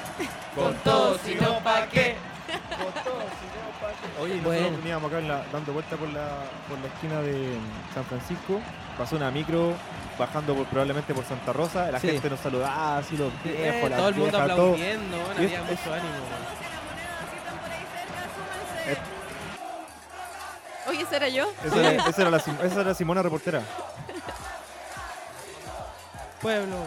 Con 0.55 0.73
todo, 0.77 1.19
si 1.23 1.35
no, 1.35 1.59
¿pa' 1.59 1.85
qué? 1.91 2.15
Oye, 4.21 4.35
nosotros 4.35 4.43
Bueno. 4.43 4.77
veníamos 4.77 5.09
acá 5.11 5.19
en 5.19 5.27
la- 5.27 5.43
dando 5.51 5.73
vuelta 5.73 5.95
por 5.95 6.09
la, 6.09 6.27
por 6.67 6.79
la 6.79 6.87
esquina 6.87 7.21
de 7.21 7.57
San 7.93 8.03
Francisco. 8.05 8.59
Pasó 8.97 9.15
una 9.15 9.29
micro 9.31 9.73
bajando 10.17 10.55
por- 10.55 10.65
probablemente 10.67 11.13
por 11.13 11.23
Santa 11.25 11.53
Rosa. 11.53 11.91
La 11.91 11.99
Sí. 11.99 12.09
gente 12.09 12.29
nos 12.29 12.39
saludaba, 12.39 12.97
así 12.97 13.15
los 13.17 13.31
Eh, 13.45 13.71
viejos, 13.71 13.89
las 13.89 13.99
todo 13.99 14.09
el 14.09 14.15
mundo 14.15 14.31
viejas, 14.31 14.51
aplaudiendo, 14.51 15.17
es- 15.17 15.37
había 15.37 15.59
es- 15.61 15.69
mucho 15.69 15.93
ánimo. 15.93 16.15
Oye, 20.89 21.01
¿ese 21.01 21.15
era 21.17 21.27
yo? 21.29 21.51
Esa 21.65 21.75
era, 21.91 22.05
esa 22.09 22.21
era 22.21 22.31
la, 22.31 22.37
esa 22.37 22.81
era 22.81 22.93
Simona 22.93 23.21
reportera. 23.21 23.61
Pueblo 26.41 26.77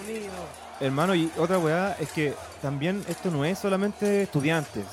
unido. 0.00 0.32
Hermano, 0.80 1.14
y 1.14 1.30
otra 1.38 1.58
weá 1.58 1.94
es 2.00 2.10
que 2.10 2.34
también 2.62 3.04
esto 3.08 3.30
no 3.30 3.44
es 3.44 3.58
solamente 3.58 4.22
estudiantes. 4.22 4.84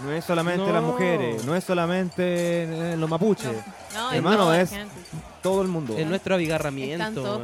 No 0.00 0.12
es 0.12 0.24
solamente 0.24 0.64
No. 0.66 0.72
las 0.72 0.82
mujeres, 0.82 1.44
no 1.44 1.56
es 1.56 1.64
solamente 1.64 2.92
eh, 2.92 2.96
los 2.96 3.10
mapuches, 3.10 3.50
No, 3.94 4.12
Hermano, 4.12 4.44
no, 4.46 4.54
es 4.54 4.70
gente. 4.70 4.94
todo 5.42 5.60
el 5.62 5.68
mundo. 5.68 5.96
Es 5.98 6.06
nuestro 6.06 6.34
abigarramiento. 6.36 7.42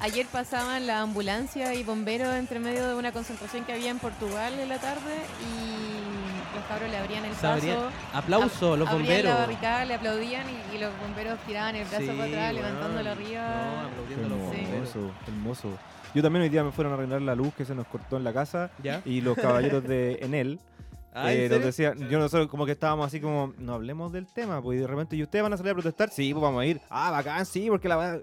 Ayer 0.00 0.26
pasaban 0.26 0.86
la 0.86 1.00
ambulancia 1.00 1.74
y 1.74 1.84
bomberos 1.84 2.34
entre 2.34 2.58
medio 2.58 2.88
de 2.88 2.94
una 2.96 3.12
concentración 3.12 3.64
que 3.64 3.72
había 3.72 3.90
en 3.90 3.98
Portugal 4.00 4.52
en 4.58 4.68
la 4.68 4.78
tarde 4.78 5.14
y 5.40 6.56
los 6.56 6.64
cabros 6.66 6.90
le 6.90 6.96
abrían 6.98 7.24
el 7.24 7.34
Se 7.36 7.46
abría- 7.46 7.76
paso. 7.76 7.88
Aplauso, 8.14 8.74
ab- 8.74 8.78
los 8.78 8.88
abrían 8.88 9.06
bomberos. 9.08 9.34
la 9.34 9.40
barricada, 9.40 9.84
le 9.84 9.94
aplaudían 9.94 10.46
y, 10.50 10.76
y 10.76 10.78
los 10.80 10.90
bomberos 10.98 11.38
tiraban 11.46 11.76
el 11.76 11.84
brazo 11.86 12.02
Sí, 12.02 12.08
para 12.08 12.24
atrás, 12.24 12.42
weón. 12.52 12.54
levantándolo 12.56 13.04
No, 13.04 13.10
arriba. 13.10 13.84
aplaudiendo 13.86 14.26
a 14.26 14.28
los 14.28 14.38
Sí. 14.38 14.44
bomberos. 14.60 14.70
Hermoso, 14.96 15.12
hermoso. 15.28 15.68
Yo 16.14 16.22
también 16.22 16.42
hoy 16.42 16.48
día 16.50 16.62
me 16.64 16.72
fueron 16.72 16.92
a 16.92 16.96
arreglar 16.96 17.22
la 17.22 17.34
luz 17.34 17.54
que 17.54 17.64
se 17.64 17.74
nos 17.74 17.86
cortó 17.86 18.16
en 18.18 18.24
la 18.24 18.32
casa 18.34 18.70
¿Ya? 18.82 19.00
y 19.06 19.20
los 19.22 19.34
caballeros 19.38 19.82
de 19.84 20.18
Enel 20.20 20.58
Ah, 21.14 21.32
¿en 21.32 21.52
eh, 21.52 21.58
nos 21.58 21.76
yo 22.10 22.18
nosotros 22.18 22.48
como 22.48 22.64
que 22.66 22.72
estábamos 22.72 23.06
así 23.06 23.20
como, 23.20 23.52
no 23.58 23.74
hablemos 23.74 24.12
del 24.12 24.26
tema, 24.26 24.62
pues 24.62 24.78
y 24.78 24.80
de 24.80 24.86
repente, 24.86 25.14
¿y 25.16 25.22
ustedes 25.22 25.42
van 25.42 25.52
a 25.52 25.56
salir 25.56 25.72
a 25.72 25.74
protestar? 25.74 26.08
Sí, 26.10 26.32
pues 26.32 26.42
vamos 26.42 26.62
a 26.62 26.66
ir. 26.66 26.80
Ah, 26.88 27.10
bacán, 27.10 27.44
sí, 27.46 27.66
porque 27.68 27.88
la 27.88 27.96
va 27.96 28.18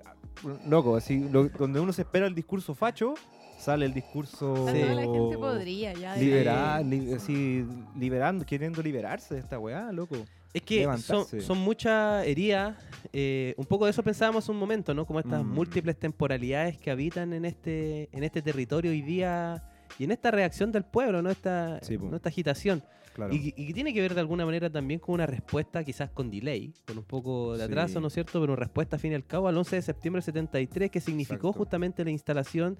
Loco, 0.67 0.95
así, 0.95 1.19
lo- 1.29 1.49
donde 1.49 1.79
uno 1.81 1.91
se 1.93 2.01
espera 2.03 2.25
el 2.25 2.33
discurso 2.33 2.73
facho, 2.73 3.13
sale 3.57 3.85
el 3.85 3.93
discurso 3.93 4.53
toda 4.53 4.71
la 4.73 5.01
gente 5.01 5.37
podría 5.37 5.93
ya. 5.93 6.15
liberal, 6.15 6.89
li- 6.89 7.13
así, 7.13 7.65
liberando, 7.97 8.45
queriendo 8.45 8.81
liberarse 8.81 9.33
de 9.35 9.41
esta 9.41 9.59
weá, 9.59 9.91
loco. 9.91 10.15
Es 10.53 10.61
que 10.63 10.87
son, 10.97 11.25
son 11.41 11.57
muchas 11.59 12.25
heridas. 12.25 12.75
eh, 13.13 13.53
un 13.57 13.65
poco 13.65 13.85
de 13.85 13.91
eso 13.91 14.01
pensábamos 14.01 14.49
un 14.49 14.57
momento, 14.57 14.93
¿no? 14.95 15.05
Como 15.05 15.19
estas 15.19 15.43
Mm. 15.43 15.47
múltiples 15.53 15.97
temporalidades 15.99 16.77
que 16.77 16.89
habitan 16.89 17.33
en 17.33 17.45
este, 17.45 18.09
en 18.11 18.23
este 18.23 18.41
territorio 18.41 18.89
hoy 18.91 19.01
día 19.01 19.61
y 19.97 20.03
en 20.03 20.11
esta 20.11 20.31
reacción 20.31 20.71
del 20.71 20.83
pueblo, 20.83 21.21
¿no? 21.21 21.29
Esta, 21.29 21.79
Sí. 21.81 21.97
¿no? 21.97 22.15
esta 22.15 22.29
agitación. 22.29 22.83
Claro. 23.13 23.33
Y, 23.33 23.51
que 23.51 23.73
tiene 23.73 23.93
que 23.93 23.99
ver 23.99 24.13
de 24.13 24.21
alguna 24.21 24.45
manera 24.45 24.69
también 24.69 24.99
con 24.99 25.15
una 25.15 25.25
respuesta 25.25 25.83
quizás 25.83 26.09
con 26.09 26.29
delay, 26.31 26.73
con 26.87 26.97
un 26.99 27.03
poco 27.03 27.53
de 27.53 27.59
Sí. 27.59 27.71
atraso, 27.71 27.99
¿no 27.99 28.07
es 28.07 28.13
cierto? 28.13 28.39
Pero 28.39 28.53
una 28.53 28.59
respuesta 28.61 28.95
al 28.95 29.01
fin 29.01 29.11
y 29.11 29.15
al 29.15 29.25
cabo 29.25 29.47
al 29.49 29.57
11 29.57 29.75
de 29.75 29.81
septiembre 29.81 30.19
del 30.19 30.23
73 30.25 30.89
que 30.89 31.01
significó 31.01 31.47
Exacto. 31.49 31.53
justamente 31.57 32.03
la 32.05 32.11
instalación 32.11 32.77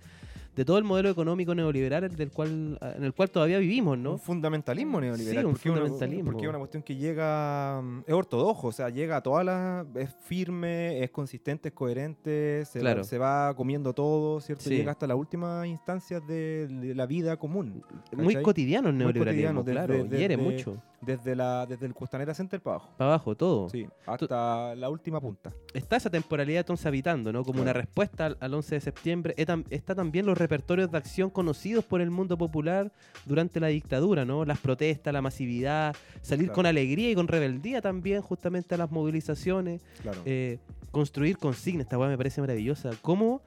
de 0.55 0.65
todo 0.65 0.77
el 0.77 0.83
modelo 0.83 1.09
económico 1.09 1.55
neoliberal 1.55 2.03
el 2.03 2.15
del 2.17 2.31
cual, 2.31 2.77
en 2.81 3.03
el 3.03 3.13
cual 3.13 3.29
todavía 3.31 3.59
vivimos, 3.59 3.97
¿no? 3.97 4.13
Un 4.13 4.19
fundamentalismo 4.19 4.99
neoliberal. 4.99 5.41
Sí, 5.43 5.45
un 5.45 5.51
porque, 5.53 5.69
una- 5.69 5.79
fundamentalismo. 5.81 6.31
porque 6.31 6.43
es 6.43 6.49
una 6.49 6.57
cuestión 6.59 6.83
que 6.83 6.95
llega, 6.97 7.81
mm, 7.81 7.99
es 8.07 8.13
ortodoxo, 8.13 8.67
o 8.67 8.71
sea, 8.71 8.89
llega 8.89 9.17
a 9.17 9.21
todas 9.23 9.45
las, 9.45 9.85
es 9.95 10.13
firme, 10.25 11.01
es 11.03 11.11
consistente, 11.11 11.69
es 11.69 11.73
coherente, 11.75 12.65
se, 12.65 12.79
Claro. 12.79 12.99
va, 13.01 13.03
se 13.05 13.17
va 13.17 13.53
comiendo 13.55 13.93
todo, 13.93 14.41
¿cierto? 14.41 14.63
Sí. 14.65 14.71
Llega 14.77 14.91
hasta 14.91 15.07
las 15.07 15.15
últimas 15.17 15.65
instancias 15.67 16.25
de, 16.27 16.67
de 16.67 16.93
la 16.95 17.05
vida 17.05 17.37
común. 17.37 17.83
Muy 18.11 18.35
cotidiano 18.41 18.89
el 18.89 18.95
Muy 18.95 19.03
neoliberalismo, 19.05 19.61
cotidiano, 19.61 19.87
claro, 19.87 20.03
desde- 20.03 20.17
hiere 20.17 20.35
mucho. 20.37 20.81
Desde, 21.01 21.35
la, 21.35 21.65
desde 21.65 21.85
el 21.85 21.93
Costanera 21.93 22.33
Center 22.33 22.59
para 22.61 22.75
abajo. 22.75 22.89
Para 22.97 23.09
abajo, 23.13 23.35
todo. 23.35 23.69
Sí, 23.69 23.87
hasta 24.05 24.75
la 24.75 24.89
última 24.89 25.21
punta. 25.21 25.53
Está 25.73 25.95
esa 25.95 26.09
temporalidad 26.09 26.59
entonces 26.59 26.85
habitando, 26.85 27.31
¿no? 27.31 27.43
Como 27.45 27.61
una 27.61 27.71
respuesta 27.73 28.25
al, 28.27 28.37
al 28.41 28.53
11 28.53 28.75
de 28.75 28.81
septiembre. 28.81 29.35
Está 29.69 29.95
también 29.95 30.25
los 30.25 30.37
repertorios 30.37 30.91
de 30.91 30.97
acción 30.97 31.29
conocidos 31.29 31.85
por 31.85 32.01
el 32.01 32.11
mundo 32.11 32.37
popular 32.37 32.91
durante 33.25 33.59
la 33.59 33.67
dictadura, 33.67 34.25
¿no? 34.25 34.43
Las 34.45 34.59
protestas, 34.59 35.13
la 35.13 35.21
masividad, 35.21 35.95
salir 36.21 36.47
Claro. 36.47 36.55
con 36.55 36.65
alegría 36.65 37.11
y 37.11 37.15
con 37.15 37.27
rebeldía 37.27 37.81
también 37.81 38.21
justamente 38.21 38.75
a 38.75 38.77
las 38.77 38.91
movilizaciones. 38.91 39.81
Claro. 40.01 40.21
eh, 40.25 40.59
construir 40.91 41.37
consignas, 41.37 41.85
esta 41.85 41.97
weá 41.99 42.09
me 42.09 42.17
parece 42.17 42.41
maravillosa. 42.41 42.89
¿Cómo 43.01 43.41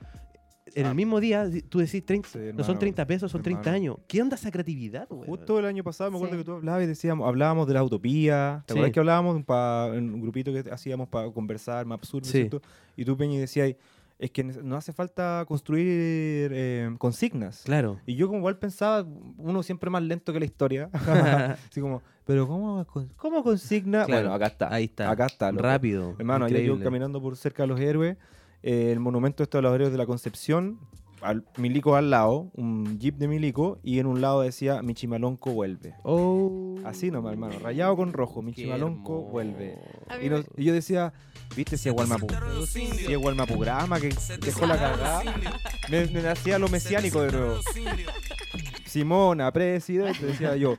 en 0.74 0.86
Ah. 0.86 0.88
el 0.90 0.94
mismo 0.94 1.20
día 1.20 1.48
tú 1.68 1.78
decís 1.78 2.04
30, 2.04 2.28
Sí, 2.28 2.38
no 2.38 2.44
son 2.44 2.60
hermano, 2.60 2.78
30 2.78 3.06
pesos, 3.06 3.30
son 3.32 3.42
30 3.42 3.60
hermano. 3.70 3.76
años? 3.76 3.96
¿Qué 4.08 4.22
onda 4.22 4.36
esa 4.36 4.50
creatividad, 4.50 5.06
weón? 5.10 5.26
Justo 5.26 5.58
el 5.58 5.66
año 5.66 5.82
pasado 5.84 6.10
me 6.10 6.16
acuerdo 6.16 6.34
Sí. 6.34 6.38
que 6.40 6.44
tú 6.44 6.52
hablabas 6.52 6.82
y 6.84 6.86
decíamos, 6.86 7.28
hablábamos 7.28 7.66
de 7.66 7.74
la 7.74 7.82
utopía. 7.84 8.62
¿Te 8.66 8.72
Sí. 8.72 8.78
acuerdas 8.78 8.92
que 8.94 9.00
hablábamos 9.00 9.44
pa- 9.44 9.90
en 9.94 10.12
un 10.14 10.20
grupito 10.20 10.52
que 10.52 10.64
hacíamos 10.70 11.08
para 11.08 11.30
conversar, 11.30 11.84
más 11.86 11.98
absurdo, 11.98 12.24
Sí. 12.26 12.32
¿cierto? 12.32 12.62
Y 12.96 13.04
tú, 13.04 13.16
Peña, 13.16 13.38
decías, 13.40 13.74
es 14.18 14.30
que 14.30 14.44
no 14.44 14.76
hace 14.76 14.92
falta 14.92 15.44
construir 15.48 16.52
eh, 16.54 16.94
consignas. 16.98 17.62
Claro. 17.64 17.98
Y 18.06 18.14
yo 18.14 18.28
como 18.28 18.38
igual 18.38 18.56
pensaba, 18.56 19.04
uno 19.36 19.62
siempre 19.64 19.90
más 19.90 20.02
lento 20.02 20.32
que 20.32 20.38
la 20.38 20.44
historia. 20.44 20.90
Así 21.72 21.80
como, 21.80 22.02
pero 22.24 22.46
¿cómo, 22.46 22.84
con- 22.86 23.08
cómo 23.16 23.42
consigna? 23.42 24.04
Claro, 24.04 24.22
Bueno, 24.28 24.34
acá 24.34 24.46
está. 24.46 24.72
Ahí 24.72 24.84
está. 24.84 25.10
Acá 25.10 25.26
está. 25.26 25.50
Rápido. 25.50 26.14
Hermano, 26.18 26.44
ayer 26.44 26.62
yo 26.62 26.78
caminando 26.80 27.20
por 27.20 27.36
cerca 27.36 27.64
de 27.64 27.66
los 27.66 27.80
héroes, 27.80 28.16
eh, 28.62 28.90
el 28.92 29.00
monumento 29.00 29.44
de 29.44 29.62
los 29.62 29.74
héroes 29.74 29.92
de 29.92 29.98
la 29.98 30.06
Concepción, 30.06 30.78
al, 31.20 31.44
Milico 31.56 31.94
al 31.94 32.10
lado, 32.10 32.50
un 32.54 32.98
jeep 32.98 33.16
de 33.16 33.28
Milico, 33.28 33.78
y 33.84 34.00
en 34.00 34.06
un 34.06 34.20
lado 34.20 34.40
decía 34.42 34.82
Michimalonco 34.82 35.52
vuelve. 35.52 35.94
Oh. 36.02 36.74
Así 36.84 37.12
nomás, 37.12 37.32
hermano, 37.34 37.58
rayado 37.60 37.94
con 37.96 38.12
rojo, 38.12 38.42
Michimalonco 38.42 39.22
vuelve. 39.22 39.78
Y, 40.20 40.28
nos- 40.28 40.46
y 40.56 40.64
yo 40.64 40.72
decía, 40.74 41.12
viste 41.56 41.76
si 41.76 41.88
es 41.88 41.94
Gualmapu, 41.94 42.26
si 42.66 43.12
es 43.12 43.18
Gualmapurama 43.18 44.00
que 44.00 44.12
dejó 44.44 44.66
la 44.66 44.76
cagada. 44.76 45.22
Me, 45.88 46.06
me 46.06 46.26
hacía 46.28 46.58
lo 46.58 46.68
mesiánico 46.68 47.20
de 47.22 47.30
nuevo. 47.30 47.60
Simona, 48.84 49.52
presidente, 49.52 50.26
decía 50.26 50.56
yo. 50.56 50.76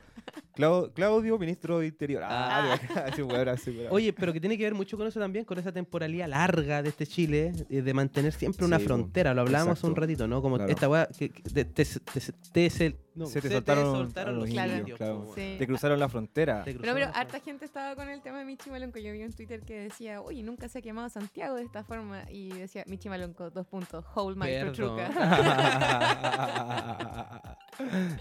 Clau- 0.56 0.92
Claudio, 0.94 1.38
ministro 1.38 1.80
de 1.80 1.86
Interior. 1.88 2.22
Ah, 2.24 2.78
así, 3.06 3.22
weón, 3.22 3.48
así, 3.48 3.70
weón. 3.70 3.88
Oye, 3.90 4.12
pero 4.12 4.32
que 4.32 4.40
tiene 4.40 4.56
que 4.56 4.64
ver 4.64 4.74
mucho 4.74 4.96
con 4.96 5.06
eso 5.06 5.18
también, 5.20 5.44
con 5.44 5.58
esa 5.58 5.72
temporalidad 5.72 6.28
larga 6.28 6.82
de 6.82 6.88
este 6.90 7.06
Chile, 7.06 7.52
eh, 7.70 7.82
de 7.82 7.94
mantener 7.94 8.32
siempre 8.32 8.64
una 8.64 8.78
Sí, 8.78 8.84
frontera. 8.84 9.34
Lo 9.34 9.40
hablábamos 9.42 9.82
un 9.84 9.96
ratito, 9.96 10.26
¿no? 10.28 10.40
Como 10.42 10.56
Claro. 10.56 10.70
esta 10.70 10.88
weá 10.88 11.08
que, 11.18 11.30
que- 11.30 11.64
tes- 11.64 12.00
tes- 12.12 12.32
tesel- 12.52 12.96
No, 13.14 13.26
se 13.26 13.40
te 13.40 13.48
se 13.48 13.60
te 13.62 13.74
soltaron, 13.74 14.38
los 14.40 14.48
indios, 14.48 14.66
indios, 14.78 14.98
claro. 14.98 15.30
Sí. 15.36 15.54
Te 15.58 15.66
cruzaron 15.66 16.00
la 16.00 16.08
frontera. 16.08 16.64
Te 16.64 16.72
Pero, 16.74 16.94
pero 16.94 17.06
la 17.06 17.12
harta 17.12 17.38
gente 17.40 17.64
estaba 17.64 17.94
con 17.94 18.08
el 18.08 18.20
tema 18.22 18.40
de 18.40 18.44
Michi 18.44 18.70
Malonco. 18.70 18.98
Yo 18.98 19.12
vi 19.12 19.22
en 19.22 19.32
Twitter 19.32 19.60
que 19.60 19.78
decía, 19.78 20.20
oye, 20.20 20.42
nunca 20.42 20.68
se 20.68 20.80
ha 20.80 20.82
quemado 20.82 21.08
Santiago 21.08 21.54
de 21.54 21.62
esta 21.62 21.84
forma. 21.84 22.24
Y 22.30 22.48
decía, 22.48 22.82
Michi 22.88 23.08
Malonco, 23.08 23.50
dos 23.50 23.66
puntos, 23.66 24.04
hold 24.14 24.36
my 24.36 24.46
Perdón. 24.46 24.74
truca. 24.74 25.10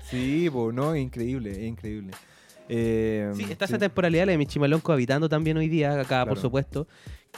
sí, 0.04 0.50
po, 0.52 0.72
no, 0.72 0.94
es 0.94 1.02
increíble, 1.02 1.52
es 1.52 1.64
increíble. 1.64 2.12
Eh, 2.70 3.32
Sí, 3.36 3.44
está 3.50 3.68
sí. 3.68 3.74
esa 3.74 3.80
temporalidad 3.80 4.26
la 4.26 4.32
de 4.32 4.38
Michimalonco 4.38 4.94
habitando 4.94 5.28
también 5.28 5.58
hoy 5.58 5.68
día, 5.68 6.00
acá 6.00 6.26
por 6.26 6.40
supuesto. 6.40 6.88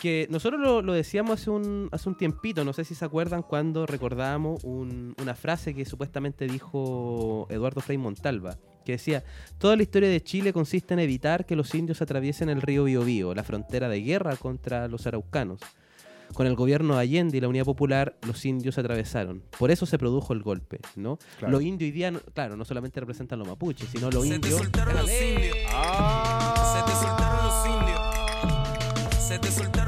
Que 0.01 0.27
nosotros 0.29 0.59
lo, 0.59 0.81
lo 0.81 0.91
decíamos 0.93 1.39
hace 1.41 1.49
un, 1.49 1.87
hace 1.91 2.09
un 2.09 2.15
tiempito, 2.17 2.65
no 2.65 2.73
sé 2.73 2.83
si 2.83 2.95
se 2.95 3.05
acuerdan 3.05 3.41
cuando 3.43 3.85
recordábamos 3.85 4.63
un- 4.63 5.15
una 5.21 5.35
frase 5.35 5.73
que 5.73 5.85
supuestamente 5.85 6.47
dijo 6.47 7.47
Eduardo 7.49 7.79
Frei 7.81 7.97
Montalva, 7.97 8.57
que 8.83 8.91
decía, 8.93 9.23
toda 9.57 9.75
la 9.77 9.83
historia 9.83 10.09
de 10.09 10.21
Chile 10.21 10.51
consiste 10.51 10.93
en 10.93 10.99
evitar 10.99 11.45
que 11.45 11.55
los 11.55 11.73
indios 11.73 12.01
atraviesen 12.01 12.49
el 12.49 12.61
río 12.61 12.83
Biobío, 12.83 13.33
la 13.33 13.43
frontera 13.43 13.87
de 13.87 14.01
guerra 14.01 14.35
contra 14.35 14.87
los 14.89 15.07
araucanos. 15.07 15.59
Con 16.33 16.45
el 16.47 16.55
gobierno 16.55 16.95
de 16.95 17.01
Allende 17.01 17.37
y 17.37 17.41
la 17.41 17.47
Unidad 17.47 17.65
Popular, 17.65 18.17
los 18.27 18.43
indios 18.45 18.77
atravesaron. 18.77 19.43
Por 19.57 19.71
eso 19.71 19.85
se 19.85 19.97
produjo 19.97 20.33
el 20.33 20.41
golpe, 20.41 20.79
¿no? 20.95 21.17
Claro. 21.39 21.53
Los 21.53 21.61
indios 21.61 21.87
hoy 21.87 21.91
día, 21.91 22.11
claro, 22.33 22.57
no 22.57 22.65
solamente 22.65 22.99
representan 22.99 23.39
los 23.39 23.47
mapuches, 23.47 23.87
sino 23.89 24.09
los 24.11 24.23
Se 24.23 24.29
te 24.29 24.35
indios... 24.35 24.57
soltaron 24.59 24.95
los 24.97 25.09
indios. 25.09 25.55
Se 25.55 26.83
te 26.83 26.91
soltaron 26.91 27.45
los 27.45 27.65
indios. 27.67 28.01
Se 29.19 29.39
te 29.39 29.51
soltaron 29.51 29.53
los 29.53 29.65
indios. 29.67 29.84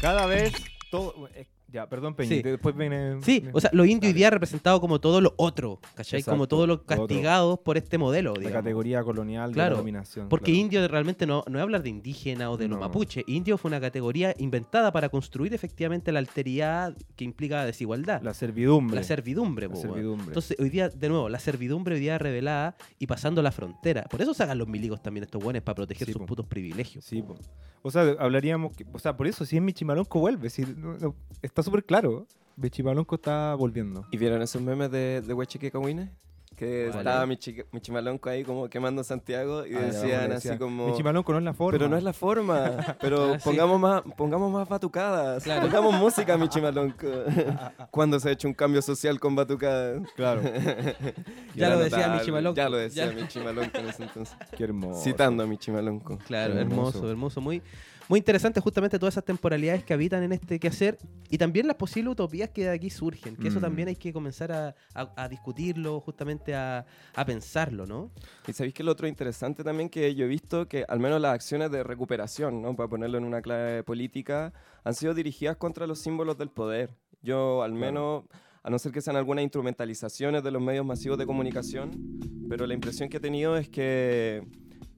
Cada 0.00 0.24
vez 0.26 0.52
todo. 0.90 1.28
Ya, 1.72 1.88
perdón, 1.88 2.14
Peña. 2.14 2.28
Sí. 2.28 2.42
Después 2.42 2.76
viene. 2.76 3.20
Sí, 3.22 3.44
o 3.52 3.60
sea, 3.60 3.70
los 3.72 3.86
indios 3.86 4.10
hoy 4.10 4.14
día 4.14 4.30
representados 4.30 4.80
como 4.80 5.00
todo 5.00 5.20
lo 5.20 5.34
otro, 5.36 5.78
¿cachai? 5.94 6.20
Exacto, 6.20 6.32
como 6.36 6.48
todos 6.48 6.66
los 6.68 6.78
lo 6.78 6.84
castigados 6.86 7.58
por 7.60 7.76
este 7.76 7.96
modelo, 7.98 8.34
La 8.34 8.50
categoría 8.50 9.02
colonial 9.02 9.52
Claro, 9.52 9.70
de 9.70 9.74
la 9.74 9.78
dominación. 9.78 10.28
Porque 10.28 10.52
claro. 10.52 10.60
indio 10.60 10.88
realmente 10.88 11.26
no, 11.26 11.44
no 11.48 11.58
es 11.58 11.62
hablar 11.62 11.82
de 11.82 11.90
indígena 11.90 12.50
o 12.50 12.56
de 12.56 12.68
los 12.68 12.78
mapuche. 12.80 13.24
Indio 13.26 13.56
fue 13.58 13.68
una 13.68 13.80
categoría 13.80 14.34
inventada 14.38 14.92
para 14.92 15.08
construir 15.08 15.54
efectivamente 15.54 16.12
la 16.12 16.18
alteridad 16.18 16.96
que 17.16 17.24
implica 17.24 17.64
desigualdad. 17.64 18.20
La 18.22 18.34
servidumbre. 18.34 18.96
La 18.96 19.02
servidumbre, 19.02 19.68
La 19.68 19.76
servidumbre. 19.76 20.26
Entonces, 20.26 20.56
hoy 20.58 20.70
día, 20.70 20.88
de 20.88 21.08
nuevo, 21.08 21.28
la 21.28 21.38
servidumbre 21.38 21.94
hoy 21.94 22.00
día 22.00 22.18
revelada 22.18 22.76
y 22.98 23.06
pasando 23.06 23.42
la 23.42 23.52
frontera. 23.52 24.04
Por 24.10 24.20
eso 24.22 24.34
sacan 24.34 24.58
los 24.58 24.68
milicos 24.68 25.02
también 25.02 25.24
estos 25.24 25.42
buenos 25.42 25.62
para 25.62 25.74
proteger 25.76 26.06
Sí, 26.06 26.12
sus 26.12 26.20
po. 26.20 26.26
putos 26.26 26.46
privilegios. 26.46 27.04
Sí, 27.04 27.22
po. 27.22 27.36
O 27.82 27.90
sea, 27.90 28.02
hablaríamos. 28.18 28.76
que- 28.76 28.84
o 28.92 28.98
sea, 28.98 29.16
por 29.16 29.26
eso, 29.26 29.44
si 29.46 29.56
es 29.56 29.62
Michimalonco, 29.62 30.20
vuelve. 30.20 30.50
si 30.50 30.62
no- 30.62 30.98
no- 30.98 31.14
está 31.40 31.59
súper 31.62 31.84
claro. 31.84 32.26
Michimalonco 32.56 33.14
está 33.14 33.54
volviendo. 33.54 34.06
¿Y 34.10 34.16
vieron 34.18 34.42
esos 34.42 34.60
memes 34.60 34.90
de, 34.90 35.22
de 35.22 35.34
Huechique 35.34 35.70
Cahuine? 35.70 36.10
Que 36.56 36.88
¿Cuál 36.90 36.98
estaba 37.06 37.22
es? 37.22 37.28
Michi, 37.28 37.56
Michimalonco 37.72 38.28
ahí 38.28 38.44
como 38.44 38.68
quemando 38.68 39.02
Santiago 39.02 39.66
y 39.66 39.74
Ah, 39.74 39.80
decían 39.80 40.24
así 40.32 40.48
decía, 40.48 40.58
como... 40.58 40.88
Michimalonco 40.88 41.32
no 41.32 41.38
es 41.38 41.44
la 41.44 41.54
forma. 41.54 41.78
Pero 41.78 41.88
no 41.88 41.96
es 41.96 42.02
la 42.02 42.12
forma. 42.12 42.96
Pero 43.00 43.32
Ah, 43.32 43.38
sí. 43.38 43.44
pongamos, 43.44 43.80
más, 43.80 44.02
pongamos 44.14 44.52
más 44.52 44.68
batucadas. 44.68 45.42
Claro. 45.42 45.62
Pongamos 45.62 45.94
música, 45.94 46.36
Michimalonco. 46.36 47.06
Cuando 47.90 48.20
se 48.20 48.28
ha 48.28 48.32
hecho 48.32 48.46
un 48.46 48.52
cambio 48.52 48.82
social 48.82 49.18
con 49.18 49.34
batucadas. 49.34 50.02
Claro. 50.16 50.42
Ya 51.54 51.70
lo 51.70 51.78
decía. 51.78 52.08
Michimalonco. 52.08 52.56
Ya 52.56 52.68
lo 52.68 52.76
decía 52.76 53.06
Ya. 53.06 53.12
Michimalonco 53.22 53.78
en 53.78 53.88
ese 53.88 54.02
entonces. 54.02 54.36
Qué 54.56 54.64
hermoso. 54.64 55.02
Citando 55.02 55.42
a 55.42 55.46
Michimalonco. 55.46 56.18
Claro, 56.26 56.54
Hermoso. 56.58 56.98
hermoso, 56.98 57.10
hermoso. 57.10 57.40
Muy, 57.40 57.62
muy 58.10 58.18
interesante 58.18 58.60
justamente 58.60 58.98
todas 58.98 59.14
esas 59.14 59.24
temporalidades 59.24 59.84
que 59.84 59.92
habitan 59.94 60.24
en 60.24 60.32
este 60.32 60.58
quehacer 60.58 60.98
y 61.28 61.38
también 61.38 61.68
las 61.68 61.76
posibles 61.76 62.10
utopías 62.10 62.50
que 62.50 62.64
de 62.64 62.70
aquí 62.70 62.90
surgen, 62.90 63.36
que 63.36 63.46
eso 63.46 63.60
Mm. 63.60 63.62
también 63.62 63.86
hay 63.86 63.94
que 63.94 64.12
comenzar 64.12 64.50
a, 64.50 64.74
a- 64.94 65.12
a 65.16 65.28
discutirlo, 65.28 66.00
justamente 66.00 66.52
a, 66.52 66.84
a 67.14 67.24
pensarlo, 67.24 67.86
¿no? 67.86 68.10
Y 68.48 68.52
sabéis 68.52 68.74
que 68.74 68.82
lo 68.82 68.90
otro 68.90 69.06
interesante 69.06 69.62
también 69.62 69.88
que 69.88 70.12
yo 70.16 70.24
he 70.24 70.28
visto 70.28 70.66
que 70.66 70.84
al 70.88 70.98
menos 70.98 71.20
las 71.20 71.34
acciones 71.34 71.70
de 71.70 71.84
recuperación, 71.84 72.60
¿no? 72.60 72.74
para 72.74 72.88
ponerlo 72.88 73.16
en 73.16 73.22
una 73.24 73.40
clave 73.42 73.84
política, 73.84 74.52
han 74.82 74.94
sido 74.94 75.14
dirigidas 75.14 75.56
contra 75.56 75.86
los 75.86 76.00
símbolos 76.00 76.36
del 76.36 76.50
poder. 76.50 76.90
Yo 77.22 77.62
al 77.62 77.74
menos, 77.74 78.24
a 78.64 78.70
no 78.70 78.78
ser 78.80 78.90
que 78.90 79.00
sean 79.02 79.14
algunas 79.14 79.44
instrumentalizaciones 79.44 80.42
de 80.42 80.50
los 80.50 80.60
medios 80.60 80.84
masivos 80.84 81.16
de 81.16 81.26
comunicación, 81.26 81.92
pero 82.48 82.66
la 82.66 82.74
impresión 82.74 83.08
que 83.08 83.18
he 83.18 83.20
tenido 83.20 83.56
es 83.56 83.68
que 83.68 84.42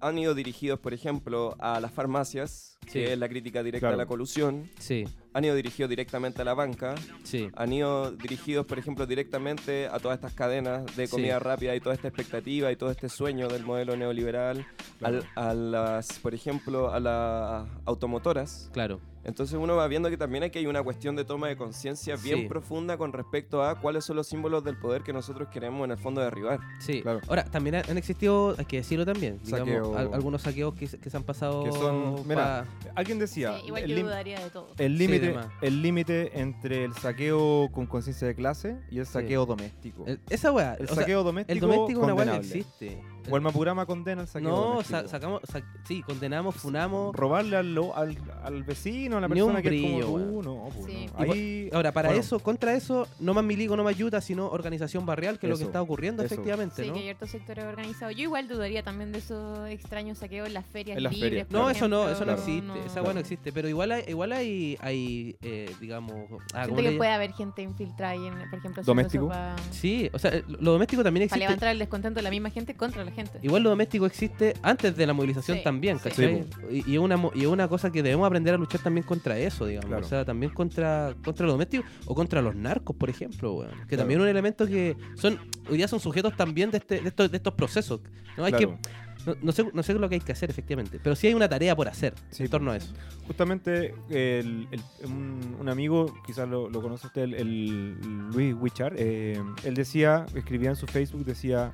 han 0.03 0.18
ido 0.18 0.34
dirigidos, 0.34 0.78
por 0.80 0.92
ejemplo, 0.92 1.57
a 1.61 1.80
las 1.80 1.92
farmacias, 1.92 2.76
Sí. 2.86 2.92
que 2.94 3.12
es 3.12 3.18
la 3.18 3.28
crítica 3.28 3.62
directa 3.62 3.86
Claro. 3.86 3.94
a 3.94 3.98
la 3.98 4.07
colusión, 4.07 4.68
Sí, 4.78 5.05
han 5.35 5.45
ido 5.45 5.55
dirigidos 5.55 5.89
directamente 5.91 6.43
a 6.43 6.45
la 6.45 6.55
banca, 6.55 6.95
sí. 7.24 7.49
han 7.57 7.72
ido 7.72 8.11
dirigidos, 8.12 8.66
por 8.66 8.78
ejemplo, 8.78 9.07
directamente 9.07 9.87
a 9.87 9.99
todas 9.99 10.16
estas 10.16 10.35
cadenas 10.35 10.85
de 10.97 11.09
comida 11.09 11.39
Sí. 11.39 11.45
rápida 11.45 11.74
y 11.74 11.80
toda 11.80 11.95
esta 11.95 12.09
expectativa 12.09 12.70
y 12.70 12.76
todo 12.76 12.91
este 12.91 13.09
sueño 13.09 13.49
del 13.49 13.64
modelo 13.64 13.97
neoliberal, 13.97 14.66
Claro. 14.99 15.22
al- 15.35 15.49
a 15.49 15.55
las, 15.55 16.18
por 16.18 16.35
ejemplo, 16.35 16.93
a 16.93 17.01
las 17.01 17.66
automotoras. 17.87 18.68
Claro. 18.72 19.01
Entonces 19.24 19.57
uno 19.57 19.76
va 19.76 19.87
viendo 19.87 20.11
que 20.11 20.16
también 20.16 20.43
aquí 20.43 20.59
hay 20.59 20.66
una 20.66 20.83
cuestión 20.83 21.14
de 21.14 21.24
toma 21.24 21.47
de 21.47 21.57
conciencia 21.57 22.16
bien 22.16 22.41
Sí. 22.41 22.47
profunda 22.49 22.97
con 22.99 23.12
respecto 23.12 23.62
a 23.62 23.78
cuáles 23.80 24.05
son 24.05 24.16
los 24.16 24.26
símbolos 24.26 24.64
del 24.64 24.76
poder 24.76 25.03
que 25.03 25.12
nosotros 25.12 25.47
queremos 25.49 25.85
en 25.85 25.93
el 25.93 25.97
fondo 25.99 26.20
derribar. 26.20 26.59
Sí. 26.80 27.03
Claro. 27.03 27.20
Ahora, 27.28 27.45
también 27.45 27.76
han 27.76 27.97
existido, 27.97 28.57
hay 28.59 28.64
que 28.64 28.78
decirlo 28.78 29.07
también, 29.07 29.39
digamos, 29.45 29.68
Saqueo. 29.68 29.97
al- 29.97 30.12
algunos 30.14 30.43
saqueos 30.43 30.74
que, 30.74 30.89
se- 30.89 30.99
que 30.99 31.09
se 31.09 31.16
han 31.16 31.22
pasado. 31.22 31.62
Que 31.62 31.70
son- 31.70 32.26
mira, 32.26 32.66
Alguien 32.97 33.20
decía. 33.20 33.57
Sí, 33.61 33.66
igual 33.68 33.85
el 33.85 33.91
yo 33.97 34.03
dudaría 34.05 34.41
de 34.41 34.51
todo. 34.51 34.66
El 34.76 34.99
Sí, 34.99 35.07
límite 35.28 35.48
el 35.62 35.82
límite 35.82 36.40
entre 36.40 36.84
el 36.84 36.92
saqueo 36.94 37.68
con 37.72 37.86
conciencia 37.86 38.26
de 38.26 38.34
clase 38.34 38.76
y 38.90 38.98
el 38.98 39.06
saqueo 39.06 39.46
doméstico. 39.46 40.04
el- 40.06 40.20
esa 40.30 40.52
weá, 40.52 40.74
El 40.74 40.84
o 40.84 40.88
sea, 40.88 40.96
saqueo 40.96 41.22
doméstico, 41.22 41.52
el 41.52 41.60
doméstico 41.60 42.00
es 42.00 42.04
una 42.04 42.14
weá 42.14 42.30
que 42.32 42.36
existe. 42.46 43.02
O 43.30 43.36
el 43.36 43.42
Mapurama 43.42 43.86
condena 43.86 44.22
el 44.22 44.28
saqueo 44.28 44.48
No, 44.76 44.82
sa- 44.82 45.06
sacamos, 45.08 45.40
sa- 45.44 45.62
sí, 45.86 46.02
condenamos, 46.02 46.54
funamos. 46.56 47.14
Robarle 47.14 47.56
al, 47.56 47.74
lo- 47.74 47.96
al, 47.96 48.16
al 48.42 48.62
vecino, 48.64 49.18
a 49.18 49.20
la 49.20 49.28
persona 49.28 49.56
un 49.56 49.62
que 49.62 49.68
es 49.68 49.72
brillo, 49.82 50.06
como 50.06 50.18
tú, 50.18 50.42
no, 50.42 50.68
pues, 50.74 50.86
Sí. 50.86 51.06
no. 51.16 51.32
Ahí, 51.32 51.70
Ahora, 51.72 51.92
para 51.92 52.08
bueno, 52.08 52.20
eso, 52.20 52.38
contra 52.40 52.74
eso, 52.74 53.06
no 53.20 53.34
más 53.34 53.44
milico, 53.44 53.76
no 53.76 53.84
más 53.84 53.94
ayuda, 53.94 54.20
sino 54.20 54.48
organización 54.48 55.06
barrial, 55.06 55.38
que 55.38 55.46
es 55.46 55.50
lo 55.50 55.56
que 55.56 55.62
Eso, 55.62 55.68
está 55.70 55.80
ocurriendo 55.82 56.22
eso. 56.22 56.34
efectivamente, 56.34 56.82
Sí, 56.82 56.88
¿no? 56.88 56.94
que 56.94 56.98
hay 57.00 57.04
ciertos 57.06 57.30
sectores 57.30 57.64
organizados. 57.64 58.14
Yo 58.16 58.22
igual 58.22 58.48
dudaría 58.48 58.82
también 58.82 59.12
de 59.12 59.18
esos 59.18 59.68
extraños 59.68 60.18
saqueos 60.18 60.46
en 60.48 60.54
las 60.54 60.66
ferias 60.66 60.96
En 60.96 61.02
las 61.04 61.12
libres. 61.12 61.30
ferias, 61.30 61.46
por 61.46 61.56
No, 61.60 61.70
eso 61.70 61.88
no, 61.88 62.08
eso 62.08 62.20
no 62.20 62.34
Claro. 62.34 62.38
existe, 62.42 62.86
esa 62.86 62.96
no. 63.00 63.02
weá 63.04 63.14
no 63.14 63.20
existe, 63.20 63.52
pero 63.52 63.68
igual 63.68 63.92
hay, 63.92 64.04
igual 64.08 64.32
hay, 64.32 64.76
hay 64.80 65.36
eh, 65.42 65.70
digamos, 65.80 66.12
ah, 66.54 66.64
¿cómo 66.64 66.76
Siento 66.78 66.90
que 66.90 66.96
puede 66.96 67.10
haber 67.12 67.32
gente 67.34 67.62
infiltrada 67.62 68.12
ahí, 68.12 68.26
en, 68.26 68.50
por 68.50 68.58
ejemplo, 68.58 68.82
¿Doméstico? 68.82 69.28
para 69.28 69.54
Sí, 69.70 70.10
o 70.12 70.18
sea, 70.18 70.32
lo 70.48 70.72
doméstico 70.72 71.02
también 71.04 71.24
existe. 71.24 71.38
levantar 71.44 71.68
el 71.70 71.78
descontento 71.78 72.18
de 72.18 72.22
la 72.22 72.30
misma 72.30 72.50
gente 72.50 72.74
contra 72.74 73.04
la 73.04 73.11
gente. 73.12 73.38
Igual 73.42 73.62
lo 73.62 73.70
doméstico 73.70 74.06
existe 74.06 74.54
antes 74.62 74.96
de 74.96 75.06
la 75.06 75.12
movilización 75.12 75.58
Sí, 75.58 75.64
también, 75.64 75.98
sí. 75.98 76.04
¿cachai? 76.08 76.44
y, 76.70 76.90
y 76.90 76.94
es 76.94 76.98
una, 77.00 77.16
mo- 77.16 77.32
y 77.34 77.40
es 77.42 77.46
una 77.46 77.68
cosa 77.68 77.90
que 77.92 78.02
debemos 78.02 78.26
aprender 78.26 78.54
a 78.54 78.58
luchar 78.58 78.80
también 78.82 79.06
contra 79.06 79.38
eso, 79.38 79.66
digamos. 79.66 79.88
Claro. 79.88 80.04
O 80.06 80.08
sea, 80.08 80.24
también 80.24 80.52
contra, 80.52 81.14
contra 81.24 81.46
lo 81.46 81.52
doméstico 81.52 81.84
o 82.06 82.14
contra 82.14 82.42
los 82.42 82.54
narcos, 82.54 82.96
por 82.96 83.08
ejemplo, 83.10 83.52
weón. 83.54 83.70
Que 83.70 83.86
Claro. 83.88 84.02
también 84.02 84.20
es 84.20 84.24
un 84.24 84.28
elemento 84.28 84.66
que 84.66 84.96
son, 85.16 85.38
hoy 85.70 85.76
día 85.76 85.88
son 85.88 86.00
sujetos 86.00 86.36
también 86.36 86.70
de, 86.70 86.78
este, 86.78 87.00
de, 87.00 87.08
estos, 87.08 87.30
de 87.30 87.36
estos 87.36 87.54
procesos. 87.54 88.00
¿no? 88.36 88.44
Hay 88.44 88.52
claro. 88.52 88.78
que, 88.82 88.88
no, 89.24 89.36
no 89.40 89.52
sé, 89.52 89.64
no 89.72 89.82
sé 89.84 89.94
lo 89.94 90.08
que 90.08 90.16
hay 90.16 90.20
que 90.20 90.32
hacer, 90.32 90.50
efectivamente, 90.50 90.98
pero 91.00 91.14
sí 91.14 91.28
hay 91.28 91.34
una 91.34 91.48
tarea 91.48 91.76
por 91.76 91.86
hacer 91.86 92.12
Sí, 92.30 92.42
en 92.42 92.50
torno 92.50 92.72
a 92.72 92.76
eso. 92.76 92.92
Justamente 93.28 93.94
el- 94.10 94.66
el- 94.72 94.80
un, 95.04 95.56
un 95.60 95.68
amigo, 95.68 96.12
quizás 96.26 96.48
lo, 96.48 96.68
lo 96.68 96.82
conoce 96.82 97.06
usted, 97.06 97.22
el, 97.22 97.34
el 97.34 98.00
Luis 98.34 98.52
Wichard, 98.58 98.94
eh, 98.98 99.40
él 99.62 99.74
decía, 99.74 100.26
escribía 100.34 100.70
en 100.70 100.76
su 100.76 100.86
Facebook, 100.88 101.24
decía 101.24 101.72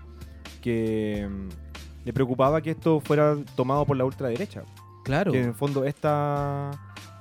que 0.61 1.29
mm, 1.29 1.49
le 2.05 2.13
preocupaba 2.13 2.61
que 2.61 2.71
esto 2.71 3.01
fuera 3.01 3.37
tomado 3.57 3.85
por 3.85 3.97
la 3.97 4.05
ultraderecha. 4.05 4.63
Claro. 5.05 5.33
Que 5.33 5.41
en 5.41 5.49
el 5.49 5.55
fondo 5.55 5.85
esta, 5.85 6.71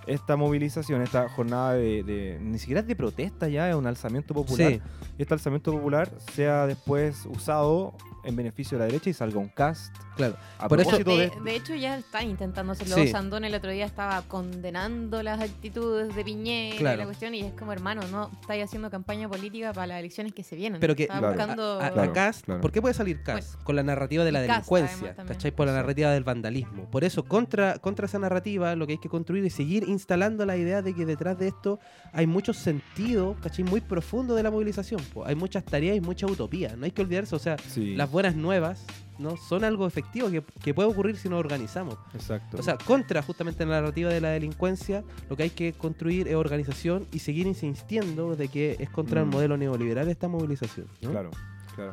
esta 0.08 0.36
movilización, 0.38 1.02
esta 1.02 1.28
jornada 1.30 1.74
de, 1.74 2.04
de- 2.04 2.40
ni 2.42 2.58
siquiera 2.60 2.82
es 2.82 2.88
de 2.88 2.96
protesta 2.96 3.48
ya, 3.48 3.70
es 3.70 3.76
un 3.76 3.86
alzamiento 3.88 4.34
popular. 4.34 4.72
Sí. 4.72 4.82
Y 5.18 5.22
este 5.22 5.34
alzamiento 5.34 5.72
popular 5.72 6.10
sea 6.34 6.66
después 6.68 7.26
usado 7.26 7.94
en 8.24 8.36
beneficio 8.36 8.78
de 8.78 8.84
la 8.84 8.86
derecha 8.88 9.10
y 9.10 9.14
salga 9.14 9.40
un 9.40 9.48
cast. 9.48 9.96
Claro. 10.18 10.36
A 10.58 10.68
Por 10.68 10.80
eso- 10.82 10.90
propósito 10.90 11.18
De, 11.18 11.30
de, 11.30 11.42
de 11.52 11.56
hecho, 11.56 11.76
ya 11.76 11.98
están 11.98 12.30
intentando 12.30 12.74
hacerlo. 12.74 12.96
Sí. 12.96 13.08
Sandón 13.08 13.46
el 13.46 13.54
otro 13.56 13.72
día 13.72 13.86
estaba 13.86 14.22
condenando 14.24 15.24
las 15.24 15.40
actitudes 15.40 16.14
de 16.16 16.24
Piñera 16.26 16.76
y 16.76 16.78
Claro. 16.78 16.98
la 16.98 17.06
cuestión, 17.06 17.34
y 17.36 17.42
es 17.42 17.54
como, 17.54 17.72
hermano, 17.72 18.02
no 18.12 18.30
estáis 18.42 18.64
haciendo 18.66 18.90
campaña 18.90 19.30
política 19.30 19.72
para 19.74 19.88
las 19.88 20.00
elecciones 20.00 20.34
que 20.34 20.44
se 20.44 20.56
vienen. 20.56 20.80
Pero 20.82 20.96
que 20.96 21.08
Claro. 21.08 21.28
buscando... 21.30 21.80
a, 21.80 21.86
a- 21.88 21.92
Claro, 21.92 22.10
a 22.12 22.14
Cast, 22.14 22.46
claro. 22.46 22.62
¿por 22.62 22.72
qué 22.72 22.82
puede 22.82 22.94
salir 22.94 23.22
Cast? 23.24 23.62
con 23.64 23.76
la 23.76 23.84
narrativa 23.84 24.24
de 24.26 24.32
la 24.32 24.44
Y 24.44 24.48
Cast, 24.48 24.58
delincuencia, 24.70 25.10
además. 25.12 25.28
¿cachai? 25.36 25.52
Por 25.52 25.68
la 25.68 25.74
narrativa 25.74 26.12
del 26.12 26.24
vandalismo. 26.24 26.90
Por 26.90 27.04
eso, 27.04 27.24
contra, 27.24 27.78
contra 27.80 28.08
esa 28.08 28.20
narrativa, 28.20 28.76
lo 28.76 28.88
que 28.88 28.94
hay 28.94 29.00
que 29.00 29.10
construir 29.10 29.46
es 29.46 29.54
seguir 29.54 29.86
instalando 29.98 30.46
la 30.46 30.56
idea 30.58 30.82
de 30.82 30.94
que 30.94 31.06
detrás 31.06 31.38
de 31.40 31.48
esto 31.50 31.80
hay 32.14 32.28
mucho 32.28 32.54
sentido, 32.54 33.36
¿cachai? 33.42 33.66
Muy 33.66 33.82
profundo 33.82 34.36
de 34.36 34.44
la 34.44 34.52
movilización. 34.52 35.02
po. 35.14 35.26
Hay 35.26 35.36
muchas 35.36 35.64
tareas 35.66 35.98
y 35.98 36.02
mucha 36.02 36.26
utopía. 36.28 36.76
No 36.78 36.86
hay 36.86 36.92
que 36.92 37.02
olvidarse, 37.02 37.36
o 37.36 37.40
sea, 37.40 37.58
Sí, 37.58 37.96
las 37.96 38.10
buenas 38.12 38.36
nuevas 38.36 38.86
no 39.20 39.36
son 39.36 39.64
algo 39.64 39.88
efectivo 39.88 40.30
que, 40.30 40.44
que 40.64 40.74
puede 40.76 40.88
ocurrir 40.90 41.18
si 41.18 41.28
nos 41.28 41.40
organizamos. 41.40 41.98
exacto. 42.14 42.58
O 42.58 42.62
sea, 42.64 42.78
contra 42.78 43.22
justamente 43.24 43.66
la 43.66 43.82
narrativa 43.82 44.10
de 44.12 44.22
la 44.22 44.30
delincuencia, 44.30 45.04
lo 45.30 45.36
que 45.36 45.44
hay 45.44 45.50
que 45.50 45.74
construir 45.74 46.28
es 46.28 46.36
organización 46.36 47.08
y 47.12 47.20
seguir 47.20 47.48
insistiendo 47.48 48.36
de 48.36 48.48
que 48.48 48.76
es 48.80 48.90
contra 48.92 49.22
el 49.22 49.26
Mm. 49.28 49.32
modelo 49.32 49.58
neoliberal 49.58 50.08
esta 50.08 50.28
movilización. 50.28 50.86
¿no? 51.02 51.10
Claro, 51.12 51.32
claro. 51.76 51.92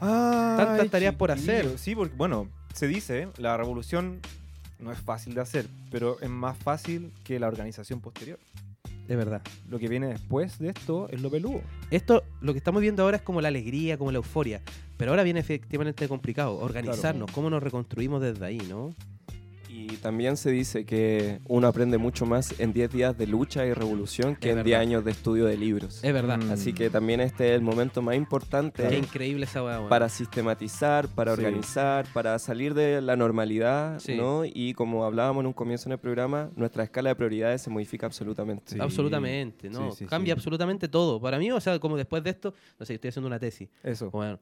Tantas 0.00 0.90
tareas 0.90 1.14
por 1.14 1.30
hacer. 1.30 1.78
Sí, 1.78 1.94
porque, 1.94 2.14
bueno, 2.16 2.48
se 2.74 2.86
dice, 2.86 3.28
la 3.38 3.56
revolución 3.56 4.20
no 4.78 4.92
es 4.92 4.98
fácil 4.98 5.34
de 5.34 5.40
hacer, 5.40 5.66
pero 5.90 6.20
es 6.20 6.30
más 6.30 6.56
fácil 6.56 7.12
que 7.24 7.38
la 7.38 7.48
organización 7.48 8.00
posterior. 8.00 8.38
De 9.08 9.14
verdad. 9.14 9.40
Lo 9.68 9.78
que 9.78 9.88
viene 9.88 10.08
después 10.08 10.58
de 10.58 10.70
esto 10.70 11.08
es 11.10 11.20
lo 11.22 11.30
peludo. 11.30 11.60
Esto, 11.90 12.24
lo 12.40 12.52
que 12.52 12.58
estamos 12.58 12.82
viendo 12.82 13.04
ahora 13.04 13.18
es 13.18 13.22
como 13.22 13.40
la 13.40 13.48
alegría, 13.48 13.96
como 13.96 14.10
la 14.10 14.16
euforia. 14.16 14.60
Pero 14.96 15.12
ahora 15.12 15.22
viene 15.22 15.40
efectivamente 15.40 16.08
complicado. 16.08 16.56
Organizarnos, 16.58 17.30
cómo 17.30 17.48
nos 17.48 17.62
reconstruimos 17.62 18.20
desde 18.20 18.44
ahí, 18.44 18.58
¿no? 18.68 18.90
Y 19.78 19.88
también 19.98 20.38
se 20.38 20.50
dice 20.50 20.86
que 20.86 21.38
uno 21.48 21.68
aprende 21.68 21.98
mucho 21.98 22.24
más 22.24 22.58
en 22.58 22.72
10 22.72 22.90
días 22.92 23.18
de 23.18 23.26
lucha 23.26 23.66
y 23.66 23.74
revolución 23.74 24.34
que 24.34 24.48
Es 24.50 24.56
en 24.56 24.64
10 24.64 24.64
verdad. 24.64 24.80
años 24.80 25.04
de 25.04 25.10
estudio 25.10 25.44
de 25.44 25.58
libros. 25.58 26.02
Es 26.02 26.12
verdad. 26.14 26.38
Mm. 26.38 26.50
Así 26.50 26.72
que 26.72 26.88
también 26.88 27.20
este 27.20 27.50
es 27.50 27.56
el 27.56 27.60
momento 27.62 28.00
más 28.00 28.16
importante 28.16 28.88
Qué 28.88 28.96
increíble 28.96 29.44
esa 29.44 29.62
weá, 29.62 29.78
weón. 29.78 29.90
para 29.90 30.08
sistematizar, 30.08 31.08
para 31.08 31.34
Sí. 31.34 31.40
organizar, 31.44 32.06
para 32.14 32.38
salir 32.38 32.72
de 32.72 33.02
la 33.02 33.16
normalidad, 33.16 33.98
Sí. 34.00 34.16
¿no? 34.16 34.44
Y 34.46 34.72
como 34.72 35.04
hablábamos 35.04 35.42
en 35.42 35.48
un 35.48 35.52
comienzo 35.52 35.88
en 35.90 35.92
el 35.92 35.98
programa, 35.98 36.50
nuestra 36.56 36.82
escala 36.82 37.10
de 37.10 37.16
prioridades 37.16 37.60
se 37.60 37.68
modifica 37.68 38.06
absolutamente. 38.06 38.72
Sí. 38.72 38.78
Absolutamente, 38.80 39.68
¿no? 39.68 39.90
Sí, 39.90 39.98
sí, 39.98 40.06
Cambia 40.06 40.32
sí. 40.32 40.38
absolutamente 40.38 40.88
todo. 40.88 41.20
Para 41.20 41.38
mí, 41.38 41.50
o 41.52 41.60
sea, 41.60 41.78
como 41.78 41.98
después 41.98 42.24
de 42.24 42.30
esto, 42.30 42.54
no 42.78 42.86
sé, 42.86 42.94
estoy 42.94 43.08
haciendo 43.08 43.26
una 43.26 43.38
tesis. 43.38 43.68
Eso, 43.82 44.10
Bueno, 44.10 44.38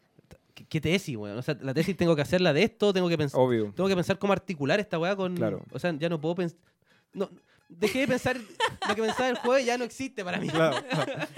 ¿qué, 0.54 0.64
qué 0.66 0.80
tesis, 0.80 1.16
weón? 1.16 1.36
O 1.38 1.42
sea, 1.42 1.56
la 1.60 1.74
tesis 1.74 1.96
tengo 1.96 2.14
que 2.16 2.22
hacerla 2.22 2.52
de 2.52 2.62
esto, 2.62 2.92
tengo 2.92 3.08
que 3.08 3.18
pensar, 3.18 3.40
obvio. 3.40 3.72
tengo 3.74 3.88
que 3.88 3.94
pensar 3.96 4.18
cómo 4.18 4.32
articular 4.32 4.80
esta 4.80 4.98
weá 4.98 5.14
con. 5.16 5.36
Claro. 5.36 5.62
O 5.72 5.78
sea, 5.78 5.92
ya 5.98 6.08
no 6.08 6.20
puedo 6.20 6.34
pensar. 6.36 6.58
No, 7.12 7.28
dejé 7.68 8.00
de 8.00 8.08
pensar 8.08 8.36
lo 8.88 8.94
que 8.94 9.02
pensaba 9.02 9.28
el 9.28 9.38
jueves, 9.38 9.66
ya 9.66 9.76
no 9.78 9.84
existe 9.84 10.24
para 10.24 10.38
mí. 10.38 10.48
Claro, 10.48 10.76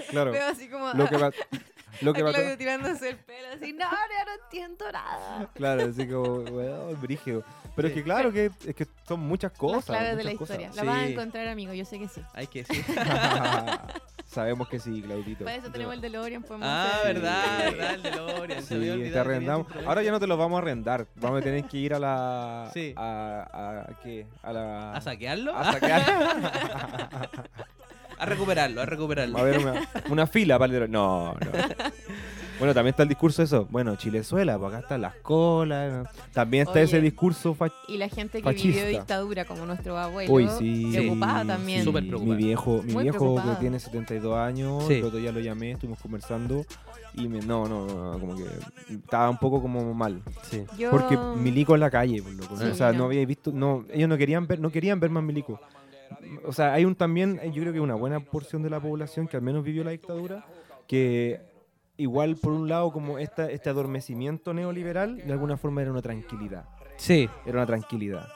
claro. 0.09 0.31
Veo 0.31 0.47
así 0.47 0.67
como 0.69 0.93
Lo 0.93 1.07
que 1.07 1.17
va, 1.17 1.31
lo 2.01 2.13
que 2.13 2.21
a 2.21 2.23
va 2.25 2.31
Claudio 2.33 2.57
tirándose 2.57 3.09
el 3.09 3.17
pelo 3.17 3.47
así, 3.55 3.73
no, 3.73 3.79
ya 3.79 4.25
no 4.25 4.43
entiendo 4.43 4.91
nada. 4.91 5.49
Claro, 5.53 5.83
así 5.85 6.07
como, 6.07 6.39
weón, 6.39 6.99
brígido. 7.01 7.43
Pero 7.75 7.87
es 7.89 7.93
que 7.93 8.03
claro 8.03 8.31
que 8.33 8.49
es 8.65 8.75
que 8.75 8.87
son 9.07 9.19
muchas 9.19 9.51
Las 9.51 9.59
cosas. 9.59 9.85
claves 9.85 10.17
de 10.17 10.23
la 10.23 10.31
cosas. 10.35 10.57
historia. 10.59 10.71
La 10.83 10.91
vas 10.91 11.03
a 11.03 11.05
Sí. 11.05 11.11
encontrar, 11.13 11.47
amigo, 11.47 11.73
yo 11.73 11.85
sé 11.85 11.99
que 11.99 12.07
sí. 12.07 12.21
Hay 12.33 12.47
que 12.47 12.63
sí. 12.65 12.73
Sabemos 14.37 14.67
que 14.69 14.77
sí, 14.79 15.01
Claudito. 15.01 15.45
Para 15.45 15.57
eso 15.57 15.71
tenemos 15.71 15.95
el 15.95 16.01
DeLorean, 16.01 16.43
podemos 16.43 16.67
Ah, 16.69 16.91
hacer- 17.01 17.15
verdad, 17.15 17.63
verdad, 17.71 17.93
el 17.95 18.03
DeLorean. 18.03 18.61
Sí, 18.63 19.09
te 19.11 19.17
arrendamos. 19.19 19.65
Ahora 19.83 20.03
ya 20.03 20.11
no 20.11 20.19
te 20.19 20.27
los 20.27 20.37
vamos 20.37 20.59
a 20.59 20.61
arrendar. 20.61 21.07
Vamos 21.15 21.41
a 21.41 21.43
tener 21.43 21.63
que 21.63 21.77
ir 21.77 21.93
a 21.95 21.99
la. 21.99 22.69
Sí. 22.71 22.93
A, 22.95 23.47
a, 23.51 23.91
¿a 23.91 23.99
qué? 24.03 24.27
A 24.43 24.53
la. 24.53 24.91
¿A 24.93 25.01
saquearlo? 25.01 25.55
A 25.57 25.71
saquear. 25.73 26.03
A 28.19 28.25
recuperarlo, 28.25 28.81
a 28.81 28.85
recuperarlo. 28.87 29.33
Va 29.35 29.39
a 29.41 29.43
haber 29.43 29.59
una, 29.59 29.87
una 30.09 30.25
fila 30.25 30.57
para 30.57 30.75
el 30.75 30.89
No, 30.91 31.33
no. 31.33 31.37
Bueno, 32.59 32.73
también 32.73 32.91
está 32.91 33.03
el 33.03 33.09
discurso 33.09 33.43
eso. 33.43 33.67
Bueno, 33.69 33.95
Chilezuela, 33.95 34.57
pues 34.57 34.69
acá 34.73 34.79
están 34.79 35.01
las 35.01 35.15
colas. 35.17 35.91
¿no? 35.93 36.09
También 36.33 36.61
está 36.63 36.73
Oye. 36.73 36.83
ese 36.83 37.01
discurso 37.01 37.53
fa- 37.53 37.71
Y 37.87 37.97
la 37.97 38.09
gente 38.09 38.39
que 38.39 38.43
Fascista. 38.43 38.67
vivió 38.83 38.87
dictadura, 38.99 39.45
como 39.45 39.65
nuestro 39.65 39.97
abuelo, 39.97 40.33
Uy, 40.33 40.47
sí. 40.57 40.89
preocupada 40.93 41.41
sí, 41.41 41.47
también. 41.47 41.83
sí. 41.83 41.91
Mi 41.91 42.35
viejo, 42.35 42.81
mi 42.83 42.93
Muy 42.93 43.03
viejo 43.03 43.35
que 43.35 43.55
tiene 43.59 43.79
72 43.79 44.35
años, 44.37 44.85
Sí. 44.87 44.95
el 44.95 45.03
otro 45.05 45.19
día 45.19 45.31
lo 45.31 45.39
llamé, 45.39 45.71
estuvimos 45.71 45.99
conversando 45.99 46.65
y 47.13 47.27
me, 47.27 47.39
no, 47.41 47.67
no, 47.67 47.85
no, 47.87 48.19
como 48.19 48.35
que 48.35 48.43
estaba 48.93 49.29
un 49.29 49.37
poco 49.37 49.61
como 49.61 49.93
mal. 49.93 50.21
Sí. 50.49 50.63
Yo- 50.77 50.91
Porque 50.91 51.17
milico 51.17 51.73
en 51.75 51.81
la 51.81 51.89
calle, 51.91 52.21
por 52.21 52.33
loco, 52.33 52.53
o 52.55 52.73
sea, 52.73 52.91
no 52.91 52.99
no. 52.99 53.05
había 53.05 53.25
visto, 53.25 53.51
no, 53.51 53.85
ellos 53.91 54.09
no 54.09 54.17
querían 54.17 54.47
ver, 54.47 54.59
no 54.59 54.69
querían 54.71 54.99
ver 54.99 55.09
más 55.11 55.23
milico. 55.23 55.59
O 56.45 56.53
sea, 56.53 56.73
hay 56.73 56.85
un 56.85 56.95
también, 56.95 57.39
yo 57.53 57.61
creo 57.61 57.73
que 57.73 57.79
una 57.79 57.95
buena 57.95 58.19
porción 58.19 58.63
de 58.63 58.69
la 58.69 58.79
población 58.79 59.27
que 59.27 59.35
al 59.37 59.43
menos 59.43 59.63
vivió 59.63 59.83
la 59.83 59.91
dictadura, 59.91 60.45
que 60.87 61.41
igual 61.97 62.35
por 62.37 62.53
un 62.53 62.69
lado 62.69 62.91
como 62.91 63.17
esta, 63.19 63.49
este 63.49 63.69
adormecimiento 63.69 64.53
neoliberal, 64.53 65.17
de 65.17 65.31
alguna 65.33 65.57
forma 65.57 65.81
era 65.81 65.91
una 65.91 66.01
tranquilidad, 66.01 66.65
Sí, 66.97 67.29
era 67.45 67.59
una 67.59 67.65
tranquilidad. 67.67 68.27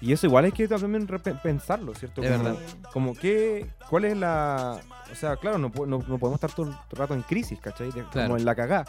Y 0.00 0.12
eso 0.12 0.26
igual 0.26 0.44
hay 0.44 0.52
que 0.52 0.66
también 0.66 1.06
pensarlo, 1.42 1.94
¿cierto? 1.94 2.22
Es 2.22 2.30
como, 2.32 2.44
verdad. 2.44 2.60
Como 2.92 3.14
que, 3.14 3.66
¿cuál 3.88 4.04
es 4.06 4.16
la...? 4.16 4.80
O 5.10 5.14
sea, 5.14 5.36
claro, 5.36 5.56
no, 5.58 5.70
no, 5.74 5.86
no 5.86 6.18
podemos 6.18 6.34
estar 6.34 6.52
todo 6.52 6.66
el 6.68 6.74
rato 6.96 7.14
en 7.14 7.22
crisis, 7.22 7.60
¿cachai? 7.60 7.86
De- 7.92 8.04
Claro. 8.04 8.28
Como 8.28 8.36
en 8.36 8.44
la 8.44 8.54
cagá. 8.54 8.84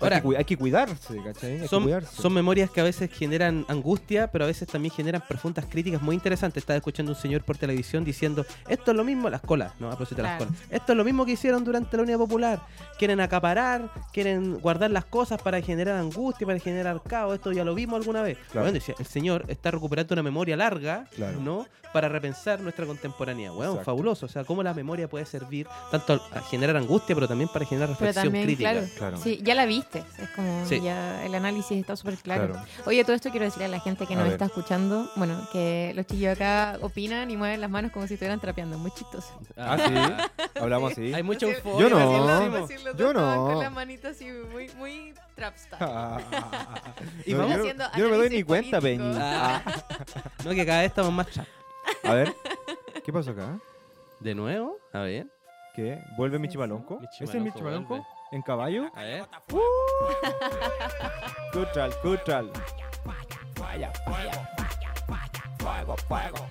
Ahora- 0.00 0.16
hay, 0.16 0.22
que, 0.22 0.36
hay 0.38 0.44
que 0.44 0.56
cuidarse, 0.56 1.16
¿cachai? 1.22 1.52
Hay 1.52 1.60
que 1.60 1.68
son, 1.68 1.84
cuidarse. 1.84 2.20
son 2.20 2.32
memorias 2.32 2.70
que 2.70 2.80
a 2.80 2.84
veces 2.84 3.10
generan 3.10 3.64
angustia, 3.68 4.26
pero 4.30 4.44
a 4.44 4.46
veces 4.46 4.68
también 4.68 4.92
generan 4.94 5.22
profundas 5.26 5.64
críticas 5.66 6.02
muy 6.02 6.14
interesantes. 6.14 6.62
Estaba 6.62 6.76
escuchando 6.76 7.12
un 7.12 7.16
señor 7.18 7.42
por 7.44 7.56
televisión 7.56 8.04
diciendo, 8.04 8.44
esto 8.68 8.90
es 8.90 8.96
lo 8.96 9.04
mismo, 9.04 9.30
las 9.30 9.40
colas, 9.40 9.72
no, 9.78 9.86
a 9.86 9.90
propósito 9.90 10.16
de 10.22 10.28
las 10.28 10.38
colas. 10.38 10.54
Esto 10.70 10.92
es 10.92 10.96
lo 10.98 11.04
mismo 11.04 11.24
que 11.24 11.32
hicieron 11.32 11.64
durante 11.64 11.96
la 11.96 12.02
Unidad 12.02 12.18
Popular. 12.18 12.60
Quieren 12.98 13.20
acaparar, 13.20 13.90
quieren 14.12 14.58
guardar 14.60 14.90
las 14.90 15.04
cosas 15.04 15.40
para 15.40 15.60
generar 15.60 15.96
angustia, 15.96 16.46
para 16.46 16.58
generar 16.58 17.00
caos. 17.02 17.34
Esto 17.34 17.52
ya 17.52 17.64
lo 17.64 17.74
vimos 17.74 17.98
alguna 18.00 18.22
vez. 18.22 18.38
Claro. 18.50 18.66
Bueno, 18.66 18.72
decía, 18.72 18.94
el 18.98 19.06
señor 19.06 19.44
está 19.48 19.70
recuperando 19.70 20.14
una 20.14 20.22
memoria 20.22 20.56
larga, 20.56 21.06
Claro. 21.14 21.40
¿no? 21.40 21.66
Para 21.92 22.08
repensar 22.08 22.60
nuestra 22.60 22.84
contemporaneidad. 22.84 23.52
Bueno, 23.52 23.72
Exacto. 23.72 23.84
fabuloso. 23.90 24.26
O 24.26 24.28
sea, 24.28 24.44
cómo 24.44 24.62
la 24.62 24.74
memoria 24.74 25.08
puede 25.08 25.24
servir 25.24 25.66
tanto 25.90 26.20
a 26.34 26.40
generar 26.42 26.76
angustia, 26.76 27.14
pero 27.14 27.26
también 27.26 27.48
para 27.48 27.64
generar 27.64 27.88
Pero 27.88 27.98
reflexión 28.00 28.24
también, 28.26 28.44
crítica. 28.44 28.70
claro, 28.72 28.86
Claro. 28.98 29.16
Sí, 29.18 29.40
ya 29.42 29.54
la 29.54 29.64
Es 29.94 30.28
como 30.34 30.66
Sí. 30.66 30.80
ya 30.80 31.24
el 31.24 31.34
análisis 31.34 31.78
está 31.78 31.96
súper 31.96 32.16
claro. 32.18 32.48
Claro. 32.52 32.66
Oye, 32.86 33.02
todo 33.04 33.14
esto 33.16 33.30
quiero 33.30 33.44
decirle 33.46 33.66
a 33.66 33.68
la 33.68 33.80
gente 33.80 34.06
que 34.06 34.14
A 34.14 34.16
nos 34.16 34.24
ver. 34.24 34.32
está 34.34 34.46
escuchando, 34.46 35.10
bueno, 35.16 35.48
que 35.52 35.92
los 35.94 36.06
chillos 36.06 36.34
acá 36.34 36.76
opinan 36.82 37.30
y 37.30 37.36
mueven 37.36 37.60
las 37.60 37.70
manos 37.70 37.92
como 37.92 38.06
si 38.06 38.14
estuvieran 38.14 38.40
trapeando. 38.40 38.78
Muy 38.78 38.90
chistoso. 38.90 39.38
Ah, 39.56 39.76
sí. 39.78 39.94
Hablamos 40.60 40.92
así. 40.92 41.14
Hay 41.14 41.22
mucha 41.22 41.46
Así- 41.46 41.54
euforia. 41.56 41.88
Yo 41.88 41.94
no. 41.94 42.50
decirlo. 42.66 42.90
Los 42.92 42.96
Yo 42.96 43.12
no. 43.12 43.44
Con 43.46 43.58
las 43.60 43.72
manitas 43.72 44.16
así, 44.16 44.26
muy, 44.52 44.68
muy 44.76 45.14
trap 45.34 45.56
style. 45.56 45.78
Y 47.24 47.32
No, 47.32 47.38
vamos 47.38 47.52
yo, 47.52 47.56
no- 47.56 47.62
haciendo 47.62 47.84
yo 47.96 48.04
no 48.04 48.10
me 48.10 48.16
doy 48.16 48.30
ni 48.30 48.42
cuenta. 48.42 48.80
Peñi. 48.80 49.16
Ah. 49.18 49.62
no, 50.44 50.50
que 50.50 50.66
cada 50.66 50.80
vez 50.80 50.88
estamos 50.90 51.12
más 51.12 51.30
chat. 51.30 51.46
A 52.04 52.12
ver, 52.14 52.34
¿qué 53.04 53.12
pasó 53.12 53.30
acá? 53.30 53.58
¿De 54.20 54.34
nuevo? 54.34 54.78
A 54.92 55.00
ver. 55.00 55.26
¿Qué? 55.74 55.98
¿Vuelve 56.16 56.38
mi 56.38 56.48
chimalonco? 56.48 56.98
Mi 57.00 57.06
¿Ese 57.06 57.24
es 57.24 57.30
mi 57.42 57.52
chimalonco 57.52 57.58
chimalonco? 57.58 57.88
vuelve. 57.88 58.06
¿En 58.32 58.42
caballo? 58.42 58.90
A 58.94 59.02
ver. 59.02 59.24
Cutral, 61.52 61.94
cutral. 62.02 62.50
Vaya, 63.60 63.92
vaya. 64.06 64.48
Fuego, 65.58 65.96
fuego. 66.08 66.50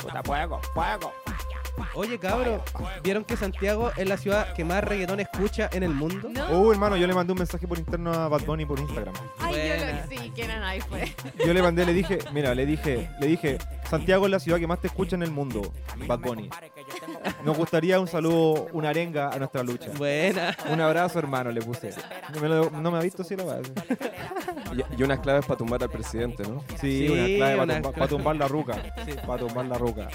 Puta, 0.00 0.22
fuego, 0.22 0.60
fuego. 0.74 1.12
Oye, 1.94 2.18
cabro, 2.18 2.62
¿vieron 3.02 3.24
que 3.24 3.36
Santiago 3.36 3.90
es 3.96 4.08
la 4.08 4.16
ciudad 4.16 4.52
que 4.54 4.64
más 4.64 4.82
reggaetón 4.84 5.20
escucha 5.20 5.68
en 5.72 5.82
el 5.82 5.90
mundo? 5.90 6.28
¿No? 6.30 6.48
Uh, 6.60 6.72
hermano, 6.72 6.96
yo 6.96 7.06
le 7.06 7.14
mandé 7.14 7.32
un 7.32 7.38
mensaje 7.38 7.66
por 7.66 7.78
interno 7.78 8.12
a 8.12 8.28
Bad 8.28 8.42
Bunny 8.44 8.64
por 8.66 8.78
Instagram. 8.78 9.14
Ay, 9.38 9.54
yo 9.68 9.86
lo 9.86 10.22
sí, 10.22 10.30
que 10.30 10.44
eran 10.44 10.62
ahí 10.62 10.80
fue. 10.80 11.14
Yo 11.44 11.52
le 11.54 11.62
mandé, 11.62 11.84
le 11.86 11.92
dije, 11.92 12.18
mira, 12.32 12.54
le 12.54 12.66
dije, 12.66 13.10
le 13.20 13.26
dije, 13.26 13.58
Santiago 13.88 14.26
es 14.26 14.30
la 14.30 14.38
ciudad 14.40 14.58
que 14.58 14.66
más 14.66 14.80
te 14.80 14.86
escucha 14.88 15.16
en 15.16 15.22
el 15.22 15.30
mundo, 15.30 15.72
Bad 16.06 16.20
Bunny. 16.20 16.50
Nos 17.44 17.56
gustaría 17.56 17.98
un 18.00 18.08
saludo, 18.08 18.68
una 18.72 18.90
arenga 18.90 19.30
a 19.30 19.38
nuestra 19.38 19.62
lucha. 19.62 19.90
Buena. 19.96 20.56
Un 20.70 20.80
abrazo, 20.80 21.18
hermano, 21.18 21.50
le 21.50 21.62
puse. 21.62 21.90
No 22.34 22.40
me, 22.40 22.48
lo- 22.48 22.70
no 22.70 22.90
me 22.90 22.98
ha 22.98 23.00
visto 23.02 23.24
si 23.24 23.36
lo 23.36 23.46
va 23.46 23.54
a 23.54 23.56
hacer. 23.58 23.98
Y, 24.78 25.00
y 25.00 25.02
unas 25.02 25.18
claves 25.20 25.44
para 25.46 25.58
tumbar 25.58 25.82
al 25.82 25.90
presidente, 25.90 26.42
¿no? 26.44 26.62
Sí, 26.80 27.06
Sí, 27.06 27.08
una 27.08 27.26
clave 27.26 27.56
para 27.56 27.74
tumbar, 27.74 27.92
clave. 27.94 28.08
tumbar 28.08 28.36
la 28.36 28.48
ruca. 28.48 28.82
Para 29.26 29.38
tumbar 29.46 29.66
la 29.66 29.78
ruca. 29.78 30.08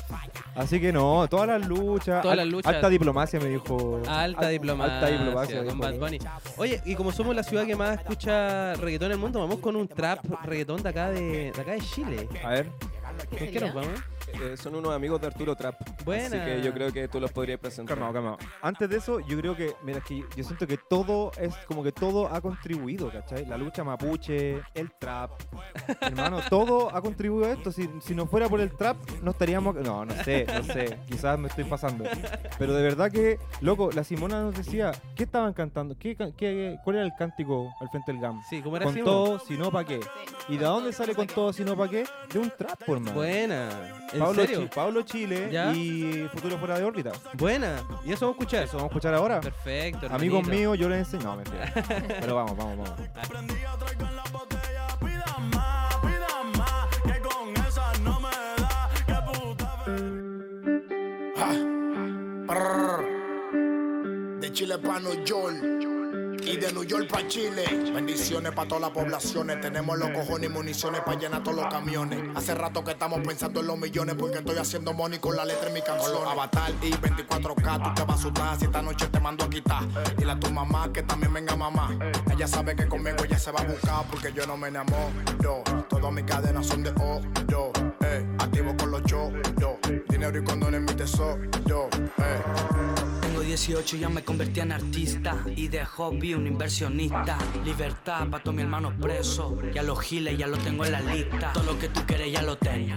Así 0.55 0.79
que 0.79 0.93
no, 0.93 1.27
todas 1.27 1.47
las 1.47 1.67
luchas. 1.67 2.21
Todas 2.21 2.37
al- 2.37 2.45
las 2.45 2.47
luchas. 2.53 2.73
Alta 2.73 2.89
diplomacia 2.89 3.39
me 3.39 3.49
dijo. 3.49 4.01
Alta 4.07 4.47
Al- 4.47 4.51
diplomacia, 4.53 4.93
Alta 4.95 5.09
diplomacia. 5.09 5.57
con 5.57 5.65
dijo. 5.67 5.79
Bad 5.79 5.95
Bunny. 5.99 6.19
Oye, 6.57 6.81
y 6.85 6.95
como 6.95 7.11
somos 7.11 7.35
la 7.35 7.43
ciudad 7.43 7.65
que 7.65 7.75
más 7.75 7.99
escucha 7.99 8.75
reggaetón 8.75 9.07
en 9.07 9.11
el 9.13 9.17
mundo, 9.19 9.39
vamos 9.39 9.59
con 9.59 9.75
un 9.75 9.87
trap 9.87 10.19
reggaetón 10.45 10.81
de 10.83 10.89
acá 10.89 11.09
de, 11.09 11.51
de 11.51 11.61
acá 11.61 11.71
de 11.73 11.81
Chile. 11.81 12.29
A 12.43 12.49
ver, 12.49 12.69
¿Con 13.29 13.37
qué 13.47 13.59
nos 13.59 13.73
vamos? 13.73 13.91
Eh, 14.41 14.57
son 14.57 14.75
unos 14.75 14.93
amigos 14.93 15.21
de 15.21 15.27
Arturo 15.27 15.55
Trap. 15.55 15.75
Buena. 16.03 16.25
Así 16.25 16.39
que 16.39 16.61
yo 16.61 16.73
creo 16.73 16.91
que 16.91 17.07
tú 17.07 17.19
los 17.19 17.31
podrías 17.31 17.59
presentar. 17.59 17.95
calmado, 17.97 18.13
calmado. 18.13 18.37
Antes 18.61 18.89
de 18.89 18.97
eso, 18.97 19.19
yo 19.21 19.37
creo 19.39 19.55
que, 19.55 19.75
mira, 19.83 19.99
es 19.99 20.03
que 20.05 20.23
yo 20.35 20.43
siento 20.43 20.65
que 20.67 20.77
todo 20.77 21.31
es 21.39 21.55
como 21.67 21.83
que 21.83 21.91
todo 21.91 22.27
ha 22.27 22.41
contribuido, 22.41 23.11
¿cachai? 23.11 23.45
La 23.45 23.57
lucha 23.57 23.83
mapuche, 23.83 24.61
el 24.73 24.91
trap. 24.99 25.31
Hermano, 26.01 26.39
todo 26.49 26.93
ha 26.95 27.01
contribuido 27.01 27.49
a 27.49 27.53
esto. 27.53 27.71
Si, 27.71 27.89
si 28.01 28.15
no 28.15 28.25
fuera 28.25 28.49
por 28.49 28.59
el 28.59 28.71
trap, 28.75 28.97
no 29.21 29.31
estaríamos. 29.31 29.75
No, 29.75 30.05
no 30.05 30.13
sé, 30.23 30.45
no 30.53 30.63
sé. 30.63 30.97
Quizás 31.07 31.37
me 31.39 31.47
estoy 31.47 31.63
pasando. 31.65 32.05
Pero 32.57 32.73
de 32.73 32.83
verdad 32.83 33.11
que, 33.11 33.39
loco, 33.61 33.91
la 33.91 34.03
Simona 34.03 34.41
nos 34.41 34.55
decía, 34.55 34.91
¿qué 35.15 35.23
estaban 35.23 35.53
cantando? 35.53 35.95
¿Qué, 35.97 36.15
qué- 36.37 36.77
¿Cuál 36.83 36.97
era 36.97 37.05
el 37.05 37.13
cántico 37.17 37.71
al 37.79 37.89
frente 37.89 38.11
del 38.11 38.21
GAM? 38.21 38.41
Sí, 38.49 38.61
¿cómo 38.61 38.77
era 38.77 38.85
Con 38.85 38.95
todo, 39.03 39.39
si 39.39 39.57
no, 39.57 39.71
¿pa' 39.71 39.83
qué? 39.85 39.99
¿Y 40.49 40.57
de 40.57 40.65
dónde 40.65 40.91
sale 40.93 41.15
con 41.15 41.27
todo, 41.27 41.53
si 41.53 41.63
no, 41.63 41.75
pa' 41.77 41.87
qué? 41.89 42.03
De 42.31 42.39
un 42.39 42.51
trap, 42.57 42.83
por 42.83 42.99
más. 42.99 43.13
Buena. 43.13 43.69
¿En 44.11 44.19
Pablo, 44.25 44.41
serio? 44.41 44.59
Chi- 44.61 44.69
Pablo 44.75 45.01
Chile 45.03 45.49
¿Ya? 45.51 45.71
y 45.73 46.27
Futuro 46.33 46.57
Fuera 46.57 46.77
de 46.79 46.85
órbita. 46.85 47.11
Buena. 47.33 47.83
¿Y 48.05 48.11
eso 48.13 48.25
vamos 48.25 48.37
a 48.39 48.43
escuchar? 48.43 48.63
Eso 48.63 48.77
vamos 48.77 48.89
a 48.91 48.93
escuchar 48.93 49.13
ahora. 49.13 49.41
Perfecto. 49.41 50.07
Amigos 50.11 50.47
míos, 50.47 50.77
yo 50.77 50.89
les 50.89 50.99
enseño. 50.99 51.23
No, 51.23 51.35
mentira. 51.37 51.71
Pero 52.19 52.35
vamos, 52.35 52.55
vamos, 52.57 52.77
vamos. 52.77 52.99
Prrr. 62.47 64.39
De 64.39 64.51
Chile 64.51 64.77
pa' 64.77 64.99
New 64.99 65.23
York. 65.25 65.92
Y 66.45 66.57
de 66.57 66.73
New 66.73 66.83
York 66.83 67.07
para 67.09 67.27
Chile. 67.27 67.63
Bendiciones 67.93 68.51
para 68.51 68.67
todas 68.67 68.81
las 68.81 68.91
poblaciones. 68.91 69.61
Tenemos 69.61 69.97
los 69.97 70.09
cojones 70.11 70.49
y 70.49 70.53
municiones 70.53 71.01
para 71.01 71.17
llenar 71.17 71.43
todos 71.43 71.57
los 71.57 71.67
camiones. 71.67 72.19
Hace 72.35 72.53
rato 72.53 72.83
que 72.83 72.91
estamos 72.91 73.21
pensando 73.25 73.61
en 73.61 73.67
los 73.67 73.77
millones 73.77 74.15
porque 74.17 74.39
estoy 74.39 74.57
haciendo 74.57 74.93
money 74.93 75.19
con 75.19 75.35
la 75.35 75.45
letra 75.45 75.67
en 75.67 75.73
mi 75.73 75.81
canción. 75.81 76.27
Avatar 76.27 76.71
y 76.81 76.91
24K, 76.91 77.83
tú 77.83 77.93
te 77.95 78.01
vas 78.03 78.09
a 78.09 78.13
asustar 78.13 78.59
si 78.59 78.65
esta 78.65 78.81
noche 78.81 79.07
te 79.07 79.19
mando 79.19 79.45
a 79.45 79.49
quitar. 79.49 79.83
Dile 80.17 80.31
a 80.31 80.39
tu 80.39 80.51
mamá 80.51 80.91
que 80.91 81.03
también 81.03 81.33
venga 81.33 81.55
mamá. 81.55 81.97
Ella 82.31 82.47
sabe 82.47 82.75
que 82.75 82.87
conmigo 82.87 83.23
ella 83.23 83.39
se 83.39 83.51
va 83.51 83.61
a 83.61 83.65
buscar 83.65 84.05
porque 84.09 84.33
yo 84.33 84.45
no 84.45 84.57
me 84.57 84.67
enamoro. 84.67 85.63
Todas 85.89 86.11
mis 86.11 86.25
cadenas 86.25 86.67
son 86.67 86.83
de 86.83 86.91
oro. 86.91 87.71
Eh, 88.01 88.25
activo 88.39 88.75
con 88.77 88.91
los 88.91 89.03
yo, 89.03 89.31
yo. 89.59 89.77
Dinero 90.09 90.37
y 90.37 90.43
condones 90.43 90.81
mi 90.81 90.93
tesoro. 90.93 91.39
Yo, 91.65 91.87
eh. 92.17 93.02
Tengo 93.43 93.57
18 93.57 93.97
y 93.97 93.99
ya 93.99 94.07
me 94.07 94.23
convertí 94.23 94.61
en 94.61 94.71
artista 94.71 95.43
y 95.53 95.67
de 95.67 95.83
hobby 95.83 96.33
un 96.33 96.47
inversionista. 96.47 97.37
Libertad 97.65 98.29
para 98.29 98.41
todos 98.41 98.55
mis 98.55 98.63
hermanos 98.63 98.93
presos. 99.01 99.55
Y 99.75 99.77
a 99.77 99.83
los 99.83 99.99
giles 99.99 100.37
ya 100.37 100.47
lo 100.47 100.57
tengo 100.57 100.85
en 100.85 100.93
la 100.93 101.01
lista. 101.01 101.51
Todo 101.51 101.73
lo 101.73 101.77
que 101.77 101.89
tú 101.89 102.05
quieres 102.07 102.31
ya 102.31 102.41
lo 102.41 102.57
tengo. 102.57 102.95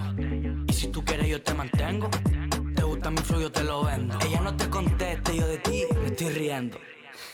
Y 0.68 0.72
si 0.72 0.86
tú 0.86 1.04
quieres 1.04 1.26
yo 1.26 1.42
te 1.42 1.52
mantengo. 1.52 2.08
Te 2.76 2.82
gusta 2.84 3.10
mi 3.10 3.18
flow 3.18 3.40
yo 3.40 3.50
te 3.50 3.64
lo 3.64 3.86
vendo. 3.86 4.16
Ella 4.24 4.40
no 4.40 4.56
te 4.56 4.70
conteste 4.70 5.36
yo 5.36 5.48
de 5.48 5.58
ti 5.58 5.82
me 6.00 6.06
estoy 6.06 6.28
riendo. 6.28 6.78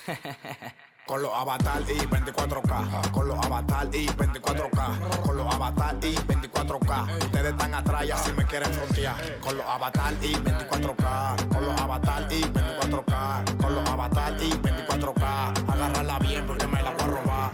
Con 1.06 1.20
los 1.20 1.32
avatar 1.34 1.82
y 1.82 1.98
24K. 1.98 3.10
Con 3.10 3.28
los 3.28 3.44
avatar 3.44 3.88
y 3.92 4.06
24K. 4.06 5.20
Con 5.22 5.36
los 5.36 5.54
avatar 5.54 5.96
y 6.00 6.14
24K. 6.14 7.24
Ustedes 7.24 7.50
están 7.52 7.74
atrás 7.74 8.04
y 8.06 8.10
así 8.12 8.32
me 8.32 8.46
quieren 8.46 8.72
frontear. 8.72 9.16
Con 9.40 9.56
los 9.56 9.66
avatar 9.66 10.14
y 10.22 10.32
24K. 10.34 11.48
Con 11.48 11.66
los 11.66 11.80
avatar 11.80 12.26
y 12.30 12.42
24K. 12.42 13.56
Con 13.56 13.74
los 13.74 13.88
avatar 13.90 14.36
y 14.40 14.50
24K. 14.50 15.72
Agárrala 15.72 16.18
bien 16.20 16.46
porque 16.46 16.66
me 16.68 16.82
la 16.82 16.90
voy 16.92 17.02
a 17.02 17.06
robar. 17.06 17.50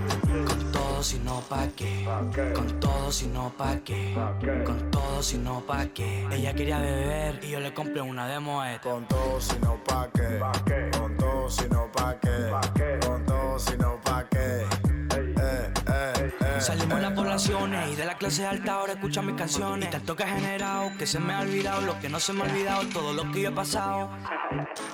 Con 0.47 0.73
todo 0.73 1.03
si 1.03 1.19
no 1.19 1.41
pa' 1.41 1.69
qué. 1.75 2.07
Con 2.55 2.81
todo 2.81 3.11
si 3.11 3.27
no 3.29 3.51
pa' 3.57 3.77
qué. 3.83 4.15
Con 4.67 4.91
todo 4.91 5.23
si 5.23 5.39
no 5.39 5.61
pa' 5.67 5.87
qué. 5.87 6.27
Ella 6.31 6.53
quería 6.53 6.79
beber 6.81 7.43
y 7.43 7.51
yo 7.51 7.61
le 7.61 7.73
compré 7.73 8.03
una 8.03 8.29
de 8.29 8.41
Moet. 8.41 8.83
Con 8.83 9.07
todo 9.09 9.41
si 9.41 9.59
no 9.61 9.83
pa' 9.85 10.09
qué. 10.15 10.39
Con 10.99 11.17
todo 11.17 11.49
si 11.49 11.67
no 11.71 11.91
pa' 11.93 12.15
qué. 12.21 13.08
Y 17.39 17.95
de 17.95 18.05
la 18.05 18.19
clase 18.19 18.45
alta 18.45 18.73
ahora 18.73 18.95
escuchan 18.95 19.25
mis 19.25 19.37
canciones. 19.37 19.89
Y 19.89 19.91
tanto 19.93 20.17
que 20.17 20.25
he 20.25 20.27
generado 20.27 20.91
que 20.99 21.07
se 21.07 21.21
me 21.21 21.35
ha 21.35 21.41
olvidado 21.41 21.83
lo 21.83 21.97
que 22.01 22.09
no 22.09 22.19
se 22.19 22.33
me 22.33 22.41
ha 22.41 22.45
olvidado, 22.47 22.83
todo 22.89 23.13
lo 23.13 23.31
que 23.31 23.43
yo 23.43 23.51
he 23.51 23.53
pasado. 23.53 24.11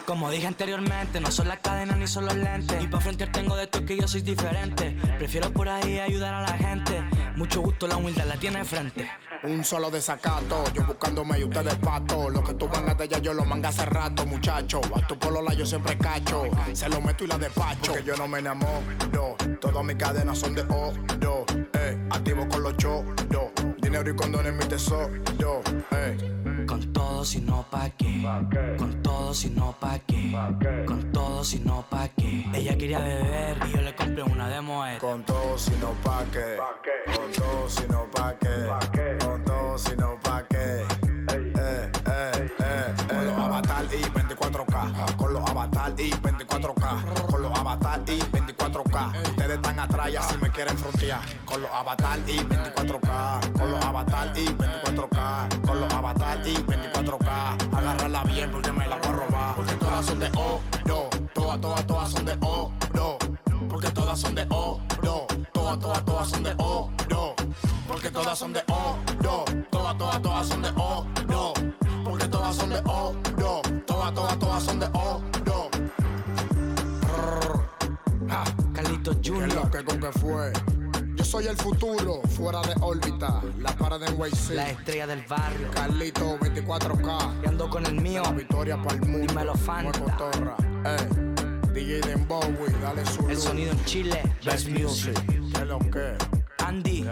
Como 0.04 0.30
dije 0.30 0.46
anteriormente, 0.46 1.20
no 1.20 1.30
son 1.30 1.48
las 1.48 1.60
cadenas 1.60 1.96
ni 1.96 2.06
son 2.06 2.26
los 2.26 2.36
lentes. 2.36 2.84
Y 2.84 2.86
pa' 2.86 3.00
frontear 3.00 3.32
tengo 3.32 3.56
de 3.56 3.64
esto 3.64 3.82
que 3.86 3.96
yo 3.96 4.06
soy 4.06 4.20
diferente. 4.20 4.94
Prefiero 5.18 5.50
por 5.54 5.70
ahí 5.70 5.98
ayudar 6.00 6.34
a 6.34 6.42
la 6.42 6.52
gente. 6.52 7.02
Mucho 7.36 7.62
gusto, 7.62 7.88
la 7.88 7.96
humildad 7.96 8.26
la 8.26 8.36
tiene 8.36 8.60
de 8.60 8.64
frente. 8.64 9.10
Un 9.42 9.64
solo 9.64 9.90
desacato, 9.90 10.64
yo 10.72 10.86
buscándome 10.86 11.40
y 11.40 11.44
ustedes 11.44 11.74
pato. 11.76 12.30
Lo 12.30 12.44
que 12.44 12.54
tú 12.54 12.68
mangas 12.68 12.96
de 12.96 13.04
ella, 13.06 13.18
yo 13.18 13.34
lo 13.34 13.44
manga 13.44 13.70
hace 13.70 13.84
rato, 13.84 14.24
muchacho. 14.24 14.80
A 14.94 15.04
tu 15.06 15.18
polola 15.18 15.52
yo 15.52 15.66
siempre 15.66 15.98
cacho. 15.98 16.44
Se 16.72 16.88
lo 16.88 17.00
meto 17.00 17.24
y 17.24 17.26
la 17.26 17.36
despacho. 17.36 17.92
Porque 17.92 18.04
yo 18.04 18.16
no 18.16 18.28
me 18.28 18.38
enamoro. 18.38 19.36
Todas 19.60 19.84
mis 19.84 19.96
cadenas 19.96 20.38
son 20.38 20.54
de 20.54 20.62
oro. 20.62 21.44
Eh, 21.74 22.08
activo 22.10 22.48
con 22.48 22.62
los 22.62 22.76
choros. 22.76 23.14
Dinero 23.78 24.10
y 24.10 24.14
condones 24.14 24.54
mi 24.54 24.64
tesoro. 24.66 25.10
Eh. 25.90 26.53
Con 26.66 26.92
todo 26.92 27.24
si 27.24 27.40
no 27.40 27.62
pa' 27.70 27.90
qué. 27.90 28.22
Con 28.78 29.02
todo 29.02 29.34
si 29.34 29.50
no 29.50 29.72
pa' 29.78 29.98
qué. 30.06 30.32
Con 30.86 31.12
todo 31.12 31.44
si 31.44 31.58
no 31.60 31.84
pa' 31.90 32.08
qué. 32.16 32.46
Ella 32.54 32.76
quería 32.76 32.98
beber 33.00 33.58
y 33.66 33.72
yo 33.72 33.80
le 33.82 33.94
compré 33.94 34.22
una 34.22 34.48
de 34.48 34.60
Moet. 34.60 34.98
Con 34.98 35.22
todo 35.24 35.58
si 35.58 35.72
no 35.72 35.90
pa' 36.02 36.24
qué. 36.32 36.56
Con 37.14 37.32
todo 37.32 37.68
si 37.68 37.86
no 37.88 38.06
pa' 38.10 38.34
qué. 38.38 39.18
Con 39.24 39.44
todo 39.44 39.78
si 39.78 39.96
no 39.96 40.18
pa' 40.22 40.42
qué. 40.48 40.86
Eh, 41.34 41.52
eh, 41.56 41.92
eh, 42.60 42.94
Con 43.08 43.26
los 43.26 43.38
avatar 43.38 43.84
y 43.92 44.02
24K. 44.02 45.16
Con 45.16 45.34
los 45.34 45.50
avatar 45.50 45.92
y 45.98 46.10
24K. 46.10 47.26
Con 47.30 47.42
los 47.42 47.58
avatar 47.58 48.00
y 48.06 48.18
24K. 48.20 49.28
Ustedes 49.28 49.56
están 49.56 49.78
atrás 49.80 50.10
y 50.10 50.16
así 50.16 50.36
me 50.40 50.50
quieren 50.50 50.78
frontear. 50.78 51.20
Con 51.44 51.62
los 51.62 51.70
avatar 51.70 52.18
y 52.26 52.38
24K. 52.38 53.52
Con 53.52 53.70
los 53.70 53.84
avatar 53.84 54.32
y 54.36 54.46
24K. 54.46 55.13
Avatar 56.04 56.46
y 56.46 56.54
24K. 56.54 57.74
Agárrala 57.74 58.24
bien 58.24 58.50
porque 58.50 58.70
me 58.72 58.86
la 58.86 58.96
voy 58.96 59.08
a 59.08 59.12
robar. 59.12 59.56
Porque 59.56 59.74
todas 59.76 60.04
son 60.04 60.18
de 60.20 60.26
oro. 60.36 60.60
Todas, 61.32 61.60
todas, 61.60 61.86
todas 61.86 62.10
son 62.10 62.24
de 62.26 62.36
oro. 62.42 63.18
Porque 63.70 63.90
todas 63.90 64.20
son 64.20 64.34
de 64.34 64.46
oro. 64.50 64.80
Todas, 65.52 65.78
todas, 65.78 66.04
todas 66.04 66.28
son 66.28 66.42
de 66.42 66.54
oro. 66.58 66.90
Porque 67.88 68.10
todas 68.10 68.38
son 68.38 68.52
de 68.52 68.62
oro. 68.68 69.44
Todas, 69.70 69.96
todas, 69.96 70.22
todas 70.22 70.46
son 70.46 70.62
de 70.62 70.68
oro. 70.76 71.54
Porque 72.04 72.28
todas 72.28 72.54
son 72.54 72.68
de 72.68 72.80
oro. 72.84 73.62
Todas, 73.86 74.14
todas, 74.14 74.38
todas 74.38 74.62
son 74.62 74.80
de 74.80 74.86
oro. 74.92 75.22
¿Qué 78.74 78.80
es 78.80 79.16
Jr. 79.24 79.54
lo 79.54 79.70
que 79.70 79.84
con 79.84 80.00
que 80.00 80.12
fue? 80.18 80.52
Yo 81.24 81.30
soy 81.30 81.46
el 81.46 81.56
futuro, 81.56 82.20
fuera 82.36 82.60
de 82.60 82.74
órbita. 82.82 83.40
La 83.58 83.74
para 83.74 83.96
de 83.96 84.10
NYC. 84.10 84.50
La 84.50 84.68
estrella 84.68 85.06
del 85.06 85.22
barrio. 85.22 85.70
Carlito 85.70 86.38
24K. 86.38 87.42
Y 87.42 87.48
ando 87.48 87.70
con 87.70 87.86
el 87.86 87.94
mío. 87.94 88.22
La 88.22 88.32
victoria 88.32 88.76
para 88.76 88.96
el 88.96 89.00
mundo. 89.06 89.26
Dímelo. 89.28 89.54
Fue 89.54 89.84
cotorra. 89.84 90.54
Eh. 90.84 91.72
DJ 91.72 92.00
dale 92.82 93.06
su 93.06 93.22
El 93.22 93.36
luz. 93.36 93.42
sonido 93.42 93.72
en 93.72 93.84
Chile. 93.86 94.22
Best 94.44 94.68
Music. 94.68 95.18
¿Qué 95.26 95.62
es 95.62 95.66
lo 95.66 95.78
que? 95.78 96.14
Andy. 96.58 97.06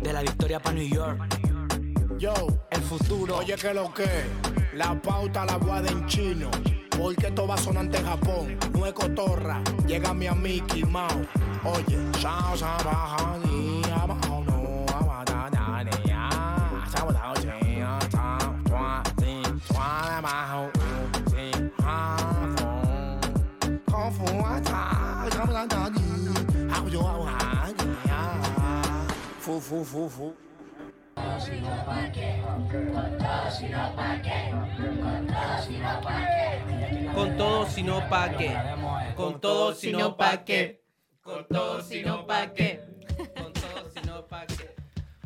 De 0.00 0.12
la 0.12 0.22
victoria 0.22 0.60
para 0.60 0.74
New 0.74 0.88
York. 0.88 2.18
Yo, 2.18 2.34
El 2.70 2.82
futuro. 2.82 3.36
oye 3.36 3.54
que 3.54 3.72
lo 3.72 3.94
que, 3.94 4.08
la 4.74 5.00
pauta 5.00 5.46
la 5.46 5.58
guarda 5.58 5.92
en 5.92 6.06
chino, 6.06 6.50
porque 6.98 7.26
esto 7.28 7.46
va 7.46 7.56
sonante 7.56 7.98
en 7.98 8.04
Japón, 8.04 8.58
no 8.72 8.86
es 8.86 8.92
cotorra, 8.92 9.62
llega 9.86 10.12
mi 10.14 10.28
Mickey 10.30 10.84
Mouse, 10.84 11.26
oye, 11.64 11.98
chao, 12.20 12.56
chao, 12.56 12.76
abajo, 12.80 14.44
no, 14.46 14.86
abajo, 14.94 15.24
na, 15.52 15.84
ni, 15.84 15.90
ya, 16.08 16.28
chao, 16.92 17.12
chao, 17.12 17.34
chi, 17.34 17.76
ya, 17.78 17.98
chao, 18.10 18.56
chua, 18.68 19.02
si, 19.18 19.42
chua, 19.68 20.18
abajo, 20.18 20.70
u, 20.74 21.30
si, 21.30 21.50
ha, 21.82 22.16
fo, 29.52 29.60
kung 29.62 30.08
fu, 30.08 30.34
chao, 31.44 31.60
chao, 31.60 32.00
ni, 32.00 32.08
ah, 32.08 32.20
yo, 32.20 32.96
ah, 32.96 33.16
ah, 33.26 33.60
ni, 33.60 33.68
ya, 33.68 34.62
fu, 34.76 34.82
fu, 34.82 34.92
fu, 34.92 36.06
fu. 37.06 37.14
Con 37.14 37.36
todo, 37.36 37.66
si 37.66 37.82
no 37.82 38.08
pa' 38.08 38.30
qué. 38.36 38.56
Con 39.14 39.40
todo, 39.40 39.74
si 39.74 39.92
no 39.92 40.16
pa' 40.16 40.44
qué. 40.44 40.82
Con 41.22 41.46
todo, 41.46 41.82
si 41.82 42.02
no 42.02 42.26
pa' 42.26 42.52
qué. 42.52 42.80
Con 43.36 43.52
todo, 43.52 43.90
si 43.94 44.00
no 44.06 44.26
pa' 44.26 44.46
qué. 44.46 44.74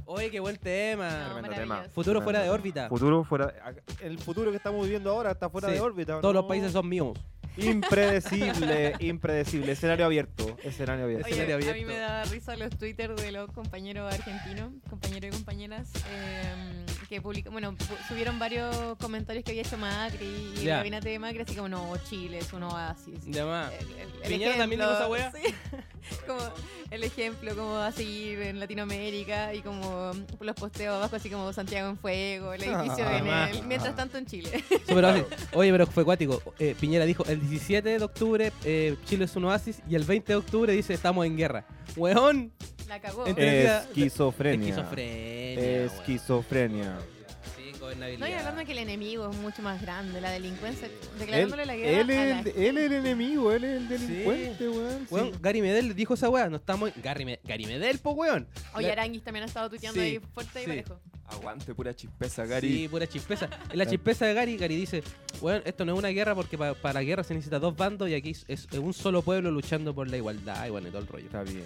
Oye, 0.09 0.31
qué 0.31 0.39
buen 0.41 0.57
tema. 0.57 1.11
No, 1.35 1.43
maravilloso. 1.43 1.91
Futuro 1.91 2.23
fuera 2.23 2.41
de 2.41 2.51
órbita. 2.51 2.89
Futuro 2.89 3.25
fuera. 3.25 3.53
El 4.01 4.19
futuro 4.19 4.51
que 4.53 4.57
estamos 4.57 4.85
viviendo 4.85 5.11
ahora 5.11 5.33
está 5.33 5.51
fuera 5.51 5.69
Sí. 5.69 5.75
de 5.75 5.81
órbita. 5.81 6.21
Todos 6.21 6.35
los 6.35 6.45
países 6.45 6.73
son 6.73 6.89
míos. 6.89 7.19
Impredecible, 7.57 8.95
impredecible. 9.01 9.73
Escenario 9.73 10.07
abierto. 10.07 10.57
Escenario 10.63 11.05
abierto. 11.05 11.27
Oye, 11.27 11.35
Escenario 11.43 11.55
a 11.57 11.59
mí 11.59 11.69
abierto. 11.83 11.93
me 11.93 11.99
da 11.99 12.25
risa 12.25 12.57
los 12.57 12.71
Twitter 12.79 13.15
de 13.15 13.33
los 13.33 13.51
compañeros 13.53 14.13
argentinos, 14.13 14.73
compañeros 14.89 15.31
y 15.33 15.37
compañeras, 15.37 15.89
eh, 16.11 16.87
que 17.09 17.21
publican, 17.23 17.53
bueno, 17.53 17.75
subieron 18.09 18.39
varios 18.39 18.97
comentarios 18.99 19.45
que 19.45 19.53
había 19.53 19.63
hecho 19.63 19.77
Macri 19.79 20.27
y 20.27 20.59
el 20.59 20.65
Ya. 20.65 20.77
gabinete 20.79 21.09
de 21.11 21.19
Macri, 21.19 21.41
así 21.43 21.55
como, 21.55 21.69
no, 21.69 21.93
Chile 22.09 22.39
es 22.39 22.53
un 22.53 22.65
oasis. 22.65 23.25
De 23.25 23.45
más. 23.45 23.73
El- 23.73 23.87
el- 23.93 24.09
el 24.23 24.29
¿Piñera 24.29 24.57
también 24.57 24.81
dijo 24.81 24.93
esa 24.93 25.09
wea? 25.09 25.33
sí. 25.33 25.55
como 26.27 26.39
el 26.93 27.03
ejemplo 27.03 27.57
como 27.57 27.77
a 27.79 27.91
seguir 27.91 28.41
en 28.43 28.61
Latinoamérica 28.61 29.53
y 29.55 29.61
como 29.61 30.13
los 30.39 30.55
posteos 30.55 30.95
abajo 30.95 31.17
así 31.17 31.29
como 31.29 31.53
Santiago 31.53 31.89
en 31.91 31.97
fuego, 31.99 32.53
el 32.53 32.63
edificio 32.63 33.05
Ah, 33.09 33.49
el, 33.53 33.63
mientras 33.65 33.97
tanto 33.97 34.17
en 34.19 34.27
Chile. 34.27 34.63
Oye, 35.53 35.73
pero 35.73 35.87
fue 35.87 36.05
cuático. 36.05 36.41
Eh, 36.59 36.77
Piñera 36.79 37.05
dijo 37.05 37.25
el 37.27 37.41
17 37.49 37.99
de 37.99 38.05
octubre 38.05 38.53
eh, 38.65 38.97
Chile 39.05 39.25
es 39.25 39.37
un 39.37 39.45
oasis 39.45 39.81
y 39.89 39.95
el 39.95 40.05
20 40.05 40.33
de 40.33 40.37
octubre 40.37 40.73
dice 40.73 40.95
estamos 40.95 41.25
en 41.27 41.37
guerra. 41.37 41.65
Weón. 41.97 42.53
La 42.89 43.01
cagó. 43.01 43.27
Entre- 43.27 43.67
Esquizofrenia. 43.79 44.69
Esquizofrenia. 44.69 45.85
Esquizofrenia. 45.87 46.99
Sí, 47.57 47.73
No, 48.19 48.27
y 48.29 48.33
hablando 48.33 48.61
de 48.61 48.65
que 48.67 48.73
el 48.73 48.79
enemigo 48.79 49.31
es 49.31 49.37
mucho 49.39 49.63
más 49.63 49.81
grande, 49.83 50.21
la 50.21 50.31
delincuencia, 50.31 50.87
Él, 50.87 50.93
declarándole 51.19 51.67
la 51.67 51.77
guerra 51.77 51.91
él 52.01 52.11
a 52.11 52.15
la 52.15 52.41
es 52.41 52.47
el, 52.47 52.63
él 52.65 52.79
es 52.79 52.85
el 52.87 52.93
enemigo, 52.93 53.53
él 53.53 53.65
es 53.65 53.77
el 53.77 53.89
delincuente, 53.89 54.69
weón. 54.69 55.07
Weón, 55.11 55.33
sí. 55.33 55.39
Gary 55.41 55.63
Medel 55.63 55.95
dijo 55.95 56.15
esa 56.15 56.29
weá, 56.29 56.49
no 56.49 56.57
estamos. 56.57 56.91
Gary, 57.03 57.25
Me- 57.25 57.41
Gary 57.45 57.67
Medel, 57.67 57.99
po 57.99 58.11
weón. 58.13 58.47
Oye, 58.75 58.91
Aranguis 58.93 59.23
también 59.23 59.45
ha 59.45 59.47
estado 59.47 59.69
tuiteando 59.71 60.01
Sí, 60.01 60.07
ahí 60.07 60.21
fuerte 60.35 60.63
y 60.63 60.67
parejo. 60.67 61.01
Aguante, 61.29 61.75
pura 61.75 61.95
chispeza, 61.95 62.45
Gary. 62.47 62.69
Sí, 62.69 62.89
pura 62.89 63.07
chispeza. 63.09 63.49
En 63.71 63.79
la 63.79 63.87
chispeza 63.87 64.27
de 64.27 64.35
Gary, 64.35 64.57
Gary 64.57 64.77
dice, 64.77 65.03
bueno, 65.41 65.63
esto 65.65 65.85
no 65.85 65.93
es 65.93 65.99
una 65.99 66.09
guerra 66.09 66.35
porque 66.35 66.57
pa- 66.59 66.75
para 66.75 66.95
la 66.95 67.03
guerra 67.03 67.23
se 67.25 67.35
necesita 67.35 67.59
dos 67.59 67.77
bandos 67.77 68.09
y 68.09 68.15
aquí 68.15 68.31
es, 68.31 68.45
es 68.49 68.67
un 68.79 68.93
solo 68.93 69.23
pueblo 69.23 69.51
luchando 69.51 69.95
por 69.95 70.09
la 70.09 70.17
igualdad 70.17 70.67
y 70.67 70.71
bueno, 70.71 70.89
y 70.89 70.91
todo 70.91 71.03
el 71.03 71.09
rollo. 71.09 71.27
Está 71.27 71.43
bien. 71.43 71.63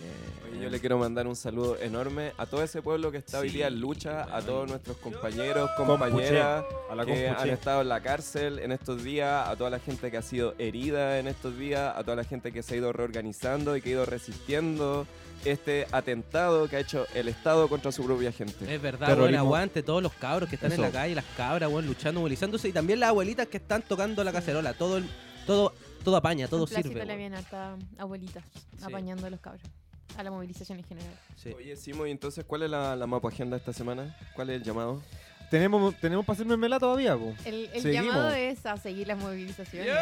Oye, 0.51 0.63
yo 0.63 0.71
le 0.71 0.81
quiero 0.81 0.99
mandar 0.99 1.27
un 1.27 1.37
saludo 1.37 1.79
enorme 1.81 2.33
a 2.39 2.47
todo 2.47 2.63
ese 2.63 2.83
pueblo 2.83 3.11
que 3.11 3.19
está 3.19 3.39
hoy 3.41 3.51
día 3.51 3.69
en 3.69 3.81
lucha, 3.81 4.23
a 4.35 4.41
todos 4.43 4.69
nuestros 4.69 4.97
compañeros, 4.99 5.71
compañeras 5.77 6.65
A 6.91 6.95
la 6.95 7.05
que 7.07 7.13
compuche. 7.27 7.43
han 7.43 7.51
estado 7.51 7.83
en 7.83 7.89
la 7.89 8.01
cárcel 8.03 8.59
en 8.59 8.73
estos 8.73 9.03
días, 9.05 9.49
a 9.49 9.57
toda 9.57 9.71
la 9.71 9.79
gente 9.79 10.11
que 10.11 10.17
ha 10.17 10.23
sido 10.23 10.55
herida 10.59 11.19
en 11.19 11.29
estos 11.29 11.57
días, 11.57 11.95
a 11.97 12.03
toda 12.03 12.17
la 12.17 12.25
gente 12.25 12.53
que 12.53 12.63
se 12.63 12.75
ha 12.75 12.77
ido 12.79 12.93
reorganizando 12.93 13.77
y 13.77 13.81
que 13.83 13.91
ha 13.91 13.93
ido 13.93 14.05
resistiendo 14.07 15.07
este 15.45 15.87
atentado 15.93 16.69
que 16.69 16.77
ha 16.77 16.81
hecho 16.81 17.07
el 17.15 17.29
Estado 17.29 17.69
contra 17.69 17.93
su 17.93 18.05
propia 18.05 18.31
gente. 18.33 18.73
Es 18.75 18.81
verdad, 18.83 19.07
Terrorismo. 19.09 19.39
aguante 19.41 19.83
todos 19.83 20.03
los 20.03 20.13
cabros 20.13 20.49
que 20.49 20.57
están 20.57 20.73
en 20.73 20.81
la 20.83 20.91
calle, 20.91 21.15
las 21.15 21.25
cabras, 21.37 21.71
bueno, 21.71 21.89
luchando, 21.89 22.21
movilizándose 22.21 22.69
y 22.69 22.73
también 22.73 23.01
las 23.01 23.11
abuelitas 23.11 23.47
que 23.49 23.57
están 23.57 23.83
tocando 23.83 24.23
la 24.25 24.33
cacerola. 24.33 24.75
Todo, 24.75 24.99
el- 24.99 25.09
todo, 25.47 25.73
todo 26.05 26.17
apaña, 26.17 26.47
todo 26.49 26.67
placito 26.67 26.89
sirve. 26.89 27.01
le 27.01 27.07
weón. 27.07 27.19
viene 27.19 27.37
harta 27.37 27.77
abuelitas 27.99 28.45
apañando 28.83 29.27
a 29.27 29.31
los 29.31 29.41
cabros. 29.41 29.63
A 30.17 30.23
la 30.25 30.31
movilización 30.31 30.79
en 30.79 30.85
general. 30.85 31.15
Sí. 31.37 31.51
Oye, 31.57 31.77
Simo, 31.77 32.05
y 32.07 32.11
entonces, 32.11 32.45
¿cuál 32.45 32.63
es 32.65 32.71
la, 32.71 32.97
la 32.97 33.07
mapa 33.07 33.29
agenda 33.29 33.57
esta 33.57 33.73
semana? 33.73 34.17
¿Cuál 34.35 34.51
es 34.51 34.57
el 34.57 34.63
llamado? 34.65 35.01
¿Tenemos, 35.51 35.97
¿Tenemos 35.97 36.25
para 36.25 36.35
hacer 36.35 36.47
mermelada 36.47 36.79
todavía, 36.79 37.17
po? 37.17 37.35
El, 37.45 37.69
llamado 37.83 38.31
es 38.33 38.65
a 38.65 38.77
seguir 38.77 39.09
las 39.09 39.19
movilizaciones. 39.19 39.93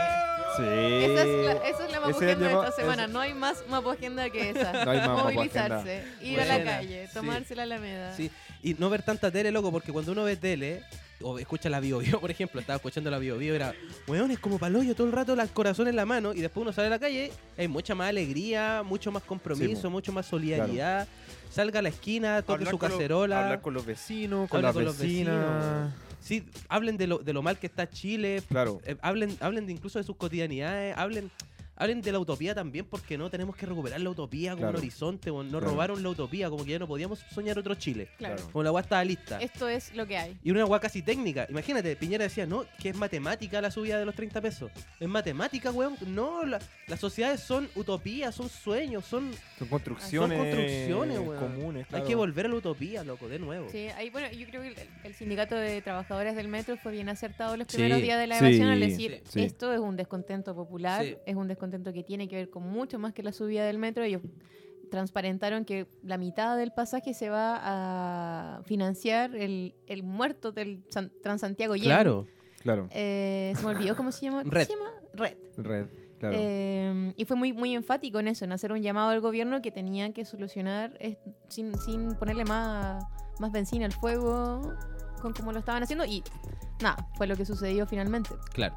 Sí. 0.57 0.62
Esa 0.62 1.22
es 1.22 1.44
la, 1.46 1.53
esa 1.53 1.86
es 1.86 1.90
la 1.92 2.01
de 2.01 2.53
esta 2.53 2.72
semana. 2.72 3.05
ese- 3.05 3.12
No 3.12 3.20
hay 3.20 3.32
más 3.32 3.64
mapa 3.68 3.92
agenda 3.92 4.28
que 4.28 4.51
esa. 4.51 4.84
No 4.84 4.90
hay 4.90 4.99
más 4.99 5.09
mapa 5.09 5.22
Movilizarse, 5.32 6.05
ir 6.20 6.38
a 6.40 6.44
la 6.44 6.62
calle, 6.64 7.07
Sí. 7.07 7.14
tomarse 7.14 7.57
la 7.57 7.62
alameda. 7.62 8.14
Sí, 8.14 8.30
y 8.62 8.74
no 8.74 8.90
ver 8.90 9.03
tanta 9.03 9.30
tele, 9.30 9.51
loco, 9.51 9.72
porque 9.72 9.90
cuando 9.90 10.12
uno 10.12 10.24
ve 10.24 10.36
tele 10.36 10.82
o 11.22 11.38
escucha 11.38 11.70
la 11.70 11.80
Bio 11.80 11.99
Bio, 11.99 12.20
por 12.20 12.30
ejemplo, 12.30 12.61
estaba 12.61 12.76
escuchando 12.76 13.11
la 13.11 13.18
Bio 13.18 13.38
Bio, 13.38 13.55
era, 13.55 13.72
weón, 14.07 14.30
es 14.30 14.38
como 14.38 14.59
paloyo 14.59 14.94
todo 14.94 15.07
el 15.07 15.12
rato, 15.14 15.32
el 15.32 15.49
corazón 15.49 15.88
en 15.88 15.96
la 15.96 16.05
mano, 16.05 16.34
y 16.34 16.40
después 16.42 16.61
uno 16.62 16.72
sale 16.74 16.88
a 16.88 16.90
la 16.90 16.99
calle, 16.99 17.32
hay 17.57 17.68
mucha 17.68 17.94
más 17.94 18.11
alegría, 18.11 18.82
mucho 18.84 19.11
más 19.11 19.22
compromiso, 19.22 19.80
Sí, 19.82 19.88
mucho 19.88 20.12
más 20.12 20.26
solidaridad. 20.26 21.09
Salga 21.59 21.80
a 21.80 21.82
la 21.82 21.88
esquina, 21.88 22.40
toque 22.42 22.52
Hablar 22.66 22.70
su 22.70 22.78
los- 22.78 22.90
cacerola. 22.92 23.42
hablar 23.42 23.61
con 23.62 23.74
los 23.74 23.84
vecinos, 23.84 24.48
con 24.48 24.62
las 24.62 24.72
con 24.72 24.84
los 24.84 24.96
vecinas. 24.96 25.34
vecinos. 25.34 25.92
Sí, 26.20 26.44
hablen 26.68 26.96
de 26.96 27.09
lo, 27.09 27.18
de 27.18 27.32
lo 27.32 27.42
mal 27.42 27.59
que 27.59 27.66
está 27.66 27.90
Chile. 27.90 28.44
Claro. 28.48 28.80
eh, 28.84 28.94
hablen, 29.02 29.36
hablen 29.40 29.66
de 29.66 29.72
incluso 29.72 29.98
de 29.98 30.04
sus 30.04 30.14
cotidianidades. 30.14 30.96
Hablen, 30.96 31.32
hablen 31.79 32.03
de 32.03 32.12
la 32.12 32.18
utopía 32.18 32.55
también, 32.55 32.85
porque 32.85 33.16
no 33.16 33.31
tenemos 33.31 33.57
que 33.57 33.64
recuperar 33.66 34.01
la 34.01 34.11
utopía 34.11 34.51
como 34.51 34.62
Claro. 34.62 34.79
un 34.79 34.83
horizonte. 34.83 35.31
Nos 35.31 35.47
Claro. 35.47 35.61
robaron 35.66 36.03
la 36.03 36.09
utopía, 36.11 36.51
como 36.51 36.64
que 36.64 36.72
ya 36.72 36.79
no 36.79 36.87
podíamos 36.87 37.20
soñar 37.33 37.59
otro 37.59 37.74
Chile. 37.76 38.09
Claro. 38.18 38.43
Como 38.53 38.62
la 38.62 38.68
agua 38.70 38.81
estaba 38.81 39.05
lista. 39.05 39.39
Esto 39.41 39.68
es 39.68 39.95
lo 39.95 40.07
que 40.07 40.18
hay. 40.18 40.37
Y 40.43 40.51
una 40.51 40.62
agua 40.62 40.81
casi 40.81 41.03
técnica. 41.03 41.47
Imagínate, 41.49 41.95
Piñera 41.97 42.24
decía, 42.24 42.47
no, 42.47 42.64
que 42.81 42.89
es 42.91 42.97
matemática 42.97 43.61
la 43.61 43.70
subida 43.70 43.99
de 43.99 44.05
los 44.05 44.14
30 44.14 44.41
pesos. 44.41 44.70
Es 44.99 45.09
matemática, 45.09 45.70
weón. 45.70 45.97
No, 46.07 46.45
la- 46.45 46.59
las 46.89 46.99
sociedades 47.01 47.41
son 47.41 47.68
utopías, 47.76 48.35
son 48.35 48.49
sueños, 48.49 49.05
son, 49.05 49.31
Son 49.59 49.68
construcciones, 49.68 50.37
son 50.39 50.47
construcciones, 50.49 51.18
weón. 51.20 51.39
comunes. 51.39 51.87
claro. 51.87 52.03
Hay 52.05 52.09
que 52.09 52.14
volver 52.16 52.47
a 52.47 52.49
la 52.49 52.55
utopía, 52.57 53.05
loco, 53.05 53.29
de 53.29 53.39
nuevo. 53.39 53.68
Sí, 53.70 53.87
ahí, 53.97 54.11
bueno, 54.11 54.29
yo 54.33 54.47
creo 54.49 54.62
que 54.62 54.68
el, 54.68 54.76
el 55.05 55.14
sindicato 55.14 55.55
de 55.55 55.81
trabajadores 55.83 56.35
del 56.35 56.49
metro 56.49 56.76
fue 56.76 56.93
bien 56.93 57.09
acertado 57.09 57.57
los 57.57 57.66
Sí. 57.68 57.76
primeros 57.76 58.03
días 58.03 58.18
de 58.18 58.26
la 58.26 58.39
Sí, 58.39 58.45
evasión 58.47 58.68
al 58.68 58.81
decir 58.81 59.22
sí. 59.29 59.43
esto 59.43 59.72
es 59.72 59.79
un 59.81 59.97
descontento 59.97 60.55
popular, 60.55 61.05
Sí. 61.05 61.16
es 61.24 61.37
un 61.37 61.47
descontento 61.47 61.68
que 61.71 62.03
tiene 62.03 62.29
que 62.29 62.37
ver 62.37 62.51
con 62.51 62.62
mucho 62.69 62.99
más 62.99 63.12
que 63.12 63.23
la 63.23 63.33
subida 63.33 63.64
del 63.64 63.79
metro. 63.79 64.05
Ellos 64.05 64.23
transparentaron 64.91 65.64
que 65.64 65.87
la 66.03 66.16
mitad 66.19 66.57
del 66.57 66.73
pasaje 66.73 67.12
se 67.14 67.29
va 67.29 67.61
a 67.62 68.62
financiar 68.64 69.35
el, 69.37 69.75
el 69.87 70.03
muerto 70.03 70.51
del 70.53 70.83
San- 70.89 71.12
Transantiago 71.23 71.75
lleno. 71.77 71.87
Claro. 71.89 72.27
Claro. 72.62 72.89
Eh, 72.91 73.53
se 73.57 73.62
me 73.62 73.71
olvidó 73.71 73.97
cómo 73.97 74.11
se 74.12 74.27
llama. 74.27 74.43
¿Cómo 74.43 74.51
Red. 74.53 74.66
se 74.66 74.73
llama? 74.73 74.91
Red. 75.14 75.37
Red. 75.59 75.87
Claro. 76.19 76.35
Eh, 76.37 77.12
y 77.16 77.25
fue 77.27 77.37
muy, 77.37 77.53
muy 77.53 77.75
enfático 77.77 78.19
en 78.19 78.27
eso, 78.29 78.45
en 78.45 78.51
hacer 78.51 78.73
un 78.73 78.83
llamado 78.83 79.11
al 79.11 79.21
gobierno 79.21 79.62
que 79.62 79.71
tenía 79.71 80.12
que 80.12 80.25
solucionar 80.25 80.97
eh, 80.99 81.16
sin, 81.49 81.79
sin 81.79 82.16
ponerle 82.16 82.45
más, 82.45 83.05
más 83.39 83.53
benzina 83.53 83.87
al 83.87 83.93
fuego 83.93 84.75
con 85.23 85.33
como 85.33 85.53
lo 85.53 85.61
estaban 85.61 85.83
haciendo. 85.85 86.05
Y 86.05 86.25
nada, 86.83 87.09
fue 87.16 87.29
lo 87.29 87.37
que 87.37 87.45
sucedió 87.45 87.87
finalmente. 87.87 88.31
Claro. 88.53 88.75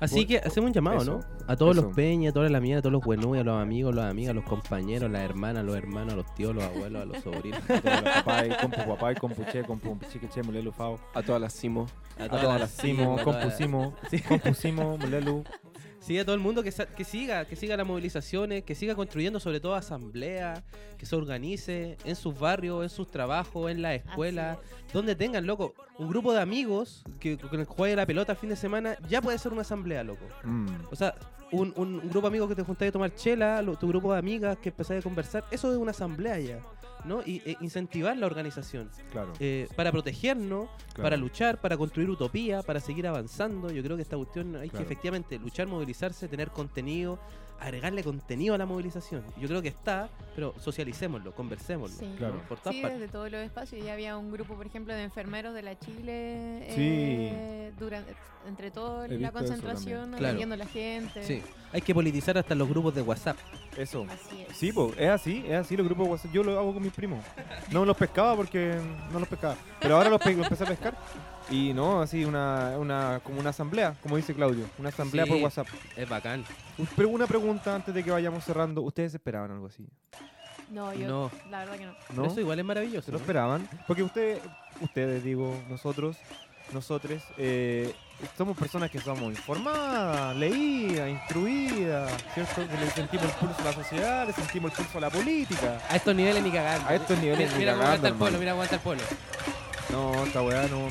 Así 0.00 0.26
que 0.26 0.38
hacemos 0.38 0.68
un 0.68 0.72
llamado, 0.74 1.02
eso, 1.02 1.12
¿no? 1.12 1.20
A 1.46 1.56
todos 1.56 1.76
eso. 1.76 1.86
los 1.86 1.94
peñas, 1.94 2.30
a 2.30 2.34
toda 2.34 2.48
la 2.48 2.60
mía, 2.60 2.78
a 2.78 2.80
todos 2.80 2.92
los 2.92 3.02
buenos, 3.04 3.36
a 3.36 3.42
los 3.44 3.62
amigos, 3.62 3.94
los 3.94 4.04
amigas, 4.04 4.34
los 4.34 4.44
compañeros, 4.44 5.10
las 5.10 5.22
hermanas, 5.22 5.64
los 5.64 5.76
hermanos, 5.76 6.14
a 6.14 6.16
los 6.16 6.34
tíos, 6.34 6.54
los 6.54 6.64
abuelos, 6.64 7.02
a 7.02 7.04
los 7.04 7.22
sobrinos. 7.22 7.60
A 7.70 7.80
todos 7.80 8.02
los 8.02 8.14
papás, 8.24 8.46
compu 8.60 8.76
papá, 8.96 9.14
compu 9.14 9.98
chiquiche, 10.10 10.42
mulelu, 10.42 10.72
fao. 10.72 10.98
A 11.14 11.22
todas 11.22 11.40
las 11.40 11.52
Simo. 11.52 11.86
A 12.18 12.28
todas 12.28 12.60
las 12.60 12.70
simo, 12.70 13.14
a 13.18 13.22
todas 13.24 13.26
las- 13.26 13.56
compusimos, 13.56 13.94
compusimos, 14.28 14.98
mulelu. 14.98 15.44
Sí, 16.00 16.18
a 16.18 16.24
todo 16.24 16.34
el 16.34 16.40
mundo 16.40 16.62
que, 16.62 16.72
sa- 16.72 16.86
que 16.86 17.04
siga, 17.04 17.44
que 17.44 17.56
siga 17.56 17.76
las 17.76 17.86
movilizaciones, 17.86 18.64
que 18.64 18.74
siga 18.74 18.94
construyendo 18.94 19.38
sobre 19.38 19.60
todo 19.60 19.74
asambleas, 19.74 20.62
que 20.98 21.04
se 21.06 21.14
organice 21.14 21.98
en 22.04 22.16
sus 22.16 22.38
barrios, 22.38 22.82
en 22.82 22.88
sus 22.88 23.10
trabajos, 23.10 23.70
en 23.70 23.82
las 23.82 23.96
escuelas, 23.96 24.58
donde 24.94 25.14
tengan, 25.14 25.46
loco, 25.46 25.74
un 25.98 26.08
grupo 26.08 26.32
de 26.32 26.40
amigos 26.40 27.04
que, 27.20 27.36
que 27.36 27.64
juegue 27.66 27.94
la 27.96 28.06
pelota 28.06 28.32
el 28.32 28.38
fin 28.38 28.48
de 28.50 28.56
semana, 28.56 28.96
ya 29.08 29.20
puede 29.20 29.38
ser 29.38 29.52
una 29.52 29.60
asamblea, 29.60 30.02
loco. 30.02 30.24
Mm, 30.42 30.66
O 30.90 30.96
sea, 30.96 31.14
un, 31.52 31.72
un- 31.76 31.94
un 32.00 32.08
grupo 32.10 32.22
de 32.22 32.28
amigos 32.28 32.48
que 32.48 32.54
te 32.54 32.62
juntáis 32.62 32.90
a 32.90 32.92
tomar 32.92 33.14
chela, 33.14 33.60
lo- 33.62 33.76
tu 33.76 33.88
grupo 33.88 34.12
de 34.12 34.18
amigas 34.18 34.56
que 34.58 34.68
empezáis 34.70 35.00
a 35.00 35.02
conversar, 35.02 35.44
eso 35.50 35.70
es 35.72 35.78
una 35.78 35.90
asamblea 35.90 36.38
ya, 36.38 36.60
¿no? 37.04 37.20
Y 37.24 37.42
e, 37.44 37.56
incentivar 37.60 38.16
la 38.16 38.26
organización. 38.26 38.88
claro. 39.12 39.32
eh, 39.40 39.68
para 39.76 39.90
protegernos, 39.90 40.68
Claro. 40.92 41.02
para 41.02 41.16
luchar, 41.16 41.60
para 41.60 41.76
construir 41.76 42.08
utopía, 42.10 42.62
para 42.62 42.80
seguir 42.80 43.06
avanzando. 43.06 43.70
Yo 43.70 43.82
creo 43.82 43.96
que 43.96 44.02
esta 44.02 44.16
cuestión 44.16 44.56
hay 44.56 44.68
que 44.70 44.82
efectivamente 44.82 45.38
luchar, 45.38 45.66
movilizarse, 45.66 46.28
tener 46.28 46.50
contenido, 46.50 47.18
agregarle 47.60 48.02
contenido 48.02 48.54
a 48.54 48.58
la 48.58 48.66
movilización. 48.66 49.22
Yo 49.38 49.46
creo 49.48 49.60
que 49.62 49.68
está, 49.68 50.08
pero 50.34 50.54
socialicémoslo, 50.58 51.32
conversémoslo. 51.34 51.96
Sí. 51.98 52.14
Claro. 52.16 52.40
Por 52.48 52.58
Sí, 52.72 52.80
desde 52.82 53.08
todos 53.08 53.30
los 53.30 53.40
espacios. 53.42 53.84
Ya 53.84 53.92
había 53.92 54.16
un 54.16 54.32
grupo, 54.32 54.54
por 54.54 54.66
ejemplo, 54.66 54.94
de 54.94 55.02
enfermeros 55.02 55.54
de 55.54 55.62
la 55.62 55.78
Chile 55.78 56.66
Sí. 56.74 57.28
eh, 57.32 57.72
durante, 57.78 58.14
entre 58.48 58.70
toda 58.70 59.06
la 59.08 59.30
concentración. 59.32 60.10
Claro. 60.10 60.24
atendiendo 60.26 60.54
a 60.54 60.58
la 60.58 60.66
gente. 60.66 61.22
Sí. 61.22 61.42
Hay 61.72 61.82
que 61.82 61.94
politizar 61.94 62.36
hasta 62.38 62.54
los 62.54 62.68
grupos 62.68 62.94
de 62.94 63.02
WhatsApp. 63.02 63.36
Eso. 63.76 64.06
Así 64.10 64.42
es. 64.48 64.56
Sí, 64.56 64.72
po, 64.72 64.92
es 64.96 65.08
así, 65.08 65.44
es 65.46 65.54
así 65.54 65.76
los 65.76 65.86
grupos 65.86 66.06
de 66.06 66.10
WhatsApp. 66.12 66.32
Yo 66.32 66.42
lo 66.42 66.58
hago 66.58 66.72
con 66.74 66.82
mis 66.82 66.92
primos. 66.92 67.24
No 67.70 67.84
los 67.84 67.96
pescaba 67.96 68.34
porque 68.36 68.74
no 69.12 69.18
los 69.20 69.28
pescaba. 69.28 69.56
Pero 69.80 69.96
ahora 69.96 70.10
los, 70.10 70.20
pe- 70.20 70.34
los 70.34 70.44
empecé 70.46 70.64
a 70.64 70.66
pescar. 70.66 70.96
Y 71.50 71.72
no, 71.72 72.00
así 72.00 72.24
una, 72.24 72.74
una, 72.78 73.20
como 73.24 73.40
una 73.40 73.50
asamblea, 73.50 73.94
como 74.02 74.16
dice 74.16 74.34
Claudio. 74.34 74.66
Una 74.78 74.90
asamblea 74.90 75.24
Sí. 75.24 75.32
por 75.32 75.40
WhatsApp. 75.42 75.66
Es 75.96 76.08
bacán. 76.08 76.44
Pero 76.96 77.08
una 77.08 77.26
pregunta 77.26 77.74
antes 77.74 77.92
de 77.94 78.04
que 78.04 78.10
vayamos 78.10 78.44
cerrando. 78.44 78.82
¿Ustedes 78.82 79.14
esperaban 79.14 79.50
algo 79.50 79.66
así? 79.66 79.84
No, 80.70 80.94
yo, 80.94 81.08
No. 81.08 81.30
la 81.50 81.58
verdad 81.60 81.76
que 81.76 81.86
no. 81.86 81.94
¿No? 82.14 82.24
Eso 82.26 82.40
igual 82.40 82.58
es 82.60 82.64
maravilloso. 82.64 83.06
¿Se 83.06 83.10
lo 83.12 83.18
¿no? 83.18 83.22
esperaban? 83.22 83.68
Porque 83.88 84.04
ustedes, 84.04 84.40
ustedes 84.80 85.24
digo, 85.24 85.52
nosotros, 85.68 86.16
nosotros, 86.72 87.20
eh, 87.36 87.92
somos 88.38 88.56
personas 88.56 88.88
que 88.88 89.00
somos 89.00 89.24
informadas, 89.34 90.36
leídas, 90.36 91.08
instruidas, 91.08 92.12
¿cierto? 92.32 92.68
Que 92.68 92.76
le 92.84 92.90
sentimos 92.92 93.24
el 93.26 93.32
pulso 93.32 93.60
a 93.60 93.64
la 93.64 93.72
sociedad, 93.72 94.26
le 94.28 94.32
sentimos 94.32 94.70
el 94.70 94.76
pulso 94.76 94.98
a 94.98 95.00
la 95.00 95.10
política. 95.10 95.80
A 95.88 95.96
estos 95.96 96.14
niveles 96.14 96.44
ni 96.44 96.52
cagando. 96.52 96.88
A 96.88 96.94
estos 96.94 97.18
niveles 97.18 97.38
Mira, 97.48 97.52
ni 97.54 97.58
mira 97.58 97.72
cómo 97.72 97.82
cagando, 97.82 98.06
aguanta 98.06 98.08
el 98.08 98.14
pueblo, 98.14 98.38
mira 98.38 98.50
aguanta 98.52 98.74
el 98.76 98.80
pueblo. 98.82 99.02
No, 99.90 100.24
esta 100.24 100.42
weá 100.42 100.68
no. 100.68 100.88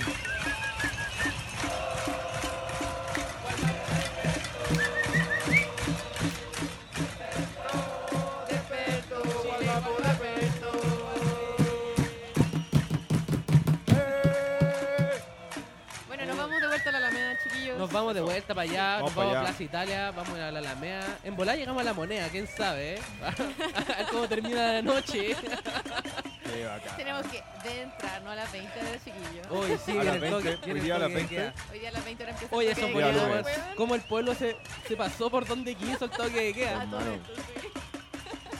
Vamos 18.09 18.15
de 18.15 18.21
vuelta 18.21 18.55
para 18.55 18.69
allá, 18.69 18.93
Vamos 18.95 19.01
nos 19.09 19.13
para 19.13 19.27
vamos 19.27 19.37
a. 19.37 19.43
Plaza 19.49 19.63
Italia, 19.63 20.11
vamos 20.11 20.39
a 20.39 20.51
la 20.51 20.59
Alameda. 20.59 21.17
En 21.23 21.35
volar 21.35 21.57
llegamos 21.57 21.81
a 21.81 21.83
la 21.85 21.93
moneda, 21.93 22.27
quién 22.29 22.47
sabe, 22.47 22.95
¿eh? 22.95 22.99
a 23.23 23.31
ver 23.97 24.05
cómo 24.11 24.27
termina 24.27 24.73
la 24.73 24.81
noche. 24.81 25.35
Qué 25.35 26.65
bacán. 26.65 26.97
Tenemos 26.97 27.25
que 27.27 27.43
de 27.63 27.81
entrar, 27.83 28.21
no 28.23 28.31
a 28.31 28.35
las 28.35 28.51
20 28.51 28.79
de 28.83 28.99
chiquillos. 28.99 29.47
Hoy 29.51 29.77
sí, 29.85 29.91
A 29.97 30.03
las 30.03 30.15
el 30.15 30.21
20, 30.21 30.55
toque, 30.55 30.71
hoy 30.73 30.79
día 30.79 30.95
a 30.95 30.99
las 30.99 31.07
toque 31.09 31.13
de 31.21 31.27
20. 31.27 31.35
queda. 31.35 31.53
Hoy 31.71 31.79
día 31.79 31.89
a 31.89 31.91
las 31.91 32.05
20 32.05 32.23
horas 32.23 32.33
empieza 32.41 32.55
Oye, 32.55 32.67
ves. 33.43 33.45
weón. 33.57 33.75
como 33.75 33.95
el 33.95 34.01
pueblo 34.01 34.33
se, 34.35 34.57
se 34.87 34.95
pasó 34.95 35.29
por 35.29 35.45
donde 35.45 35.75
quiso 35.75 36.05
el 36.05 36.11
toque 36.11 36.41
de 36.41 36.53
queda. 36.53 36.87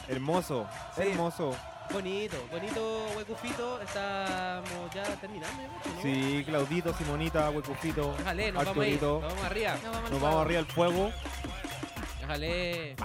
Hermoso, 0.07 0.67
Sí. 0.95 1.01
hermoso. 1.03 1.55
Bonito, 1.91 2.37
bonito 2.51 3.05
huecufito. 3.15 3.81
Estamos 3.81 4.93
ya 4.93 5.03
terminando, 5.19 5.63
¿no? 5.95 6.01
Sí, 6.01 6.43
Claudito, 6.45 6.93
Simonita, 6.93 7.49
Huecufito, 7.49 8.13
Déjale, 8.17 8.51
nos 8.51 8.65
vamos 8.65 8.83
ahí, 8.83 8.93
Arturito. 8.93 9.19
nos 9.21 9.29
vamos 9.33 9.45
arriba. 9.45 9.73
Nos 9.83 9.91
vamos 9.95 10.11
Nos 10.11 10.21
vamos 10.21 10.41
arriba 10.45 10.59
al 10.59 10.65
fuego. 10.67 11.11
Déjale. 12.21 12.95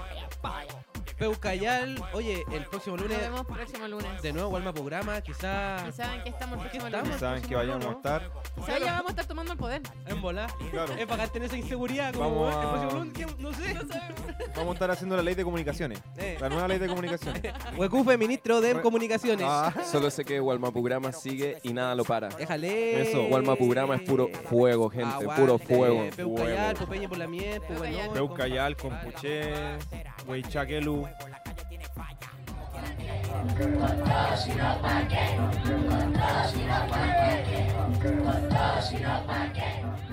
Peucayal, 1.29 2.05
oye, 2.13 2.45
el 2.53 2.67
próximo 2.67 2.97
Nos 2.99 3.07
lunes, 3.07 3.19
vemos 3.19 3.47
próximo 3.47 3.89
lunes. 3.89 4.21
de 4.21 4.33
nuevo, 4.35 4.55
Alma 4.59 4.75
Programa, 4.75 5.23
quizá 5.23 5.83
¿Y 5.89 5.93
saben 5.93 6.23
que 6.23 6.29
estamos 6.29 6.59
el 6.59 6.65
¿Qué 6.65 6.79
próximo 6.79 6.87
estamos? 6.87 7.07
lunes? 7.07 7.21
Saben 7.21 7.43
que 7.43 7.55
vayamos 7.55 7.87
a 7.87 7.91
estar. 7.93 8.31
Quizá 8.55 8.79
ya 8.79 8.93
vamos 8.93 9.07
a 9.07 9.11
estar 9.11 9.25
tomando 9.25 9.53
el 9.53 9.59
poder. 9.59 9.81
en 10.07 10.21
bola. 10.21 10.47
Claro. 10.71 10.93
Es 10.93 11.07
para 11.07 11.27
tener 11.29 11.47
esa 11.49 11.57
inseguridad, 11.57 12.13
como 12.13 12.45
Vamos 12.45 12.55
el 12.55 12.69
a- 12.69 12.89
próximo 12.89 13.05
lunes, 13.05 13.39
no 13.39 13.53
sé. 13.55 13.75
Vamos 14.55 14.69
a 14.69 14.73
estar 14.75 14.91
haciendo 14.91 15.17
la 15.17 15.23
ley 15.23 15.35
de 15.35 15.45
comunicaciones. 15.45 15.99
Eh. 16.19 16.37
La 16.39 16.51
nueva 16.51 16.69
ley 16.69 16.79
de 16.79 16.89
comunicaciones. 16.89 17.43
Huecufe, 17.79 18.19
ministro 18.19 18.61
de 18.61 18.77
Hue- 18.77 18.83
Comunicaciones. 18.83 19.47
Ah, 19.49 19.73
Solo 19.91 20.11
sé 20.11 20.27
que 20.27 20.41
Walmapugrama 20.43 21.11
sigue 21.13 21.57
y 21.63 21.73
nada 21.73 21.95
lo 21.95 22.05
para. 22.05 22.29
Déjale. 22.29 23.01
Eso, 23.01 23.23
Walmapugrama 23.31 23.97
es 23.97 24.03
puro 24.03 24.29
fuego, 24.51 24.91
gente, 24.91 25.07
Aguante, 25.07 25.41
puro 25.41 25.59
fuego. 25.59 26.05
Peucayal. 26.15 26.77
Popeña 26.77 27.09
por 27.09 27.17
la 27.17 27.27
miel. 27.27 27.63
Peucayal, 28.13 28.77
Compuché, 28.77 29.55
Huaychaquelu. 30.27 31.09
Con 31.19 31.31
todo, 34.05 34.37
sino 34.37 34.69
pa' 34.83 35.07
qué, 35.09 35.37
con 35.89 36.13
todo, 38.49 38.83
sino 38.83 39.27
pa' 39.27 39.53
qué. 39.53 40.04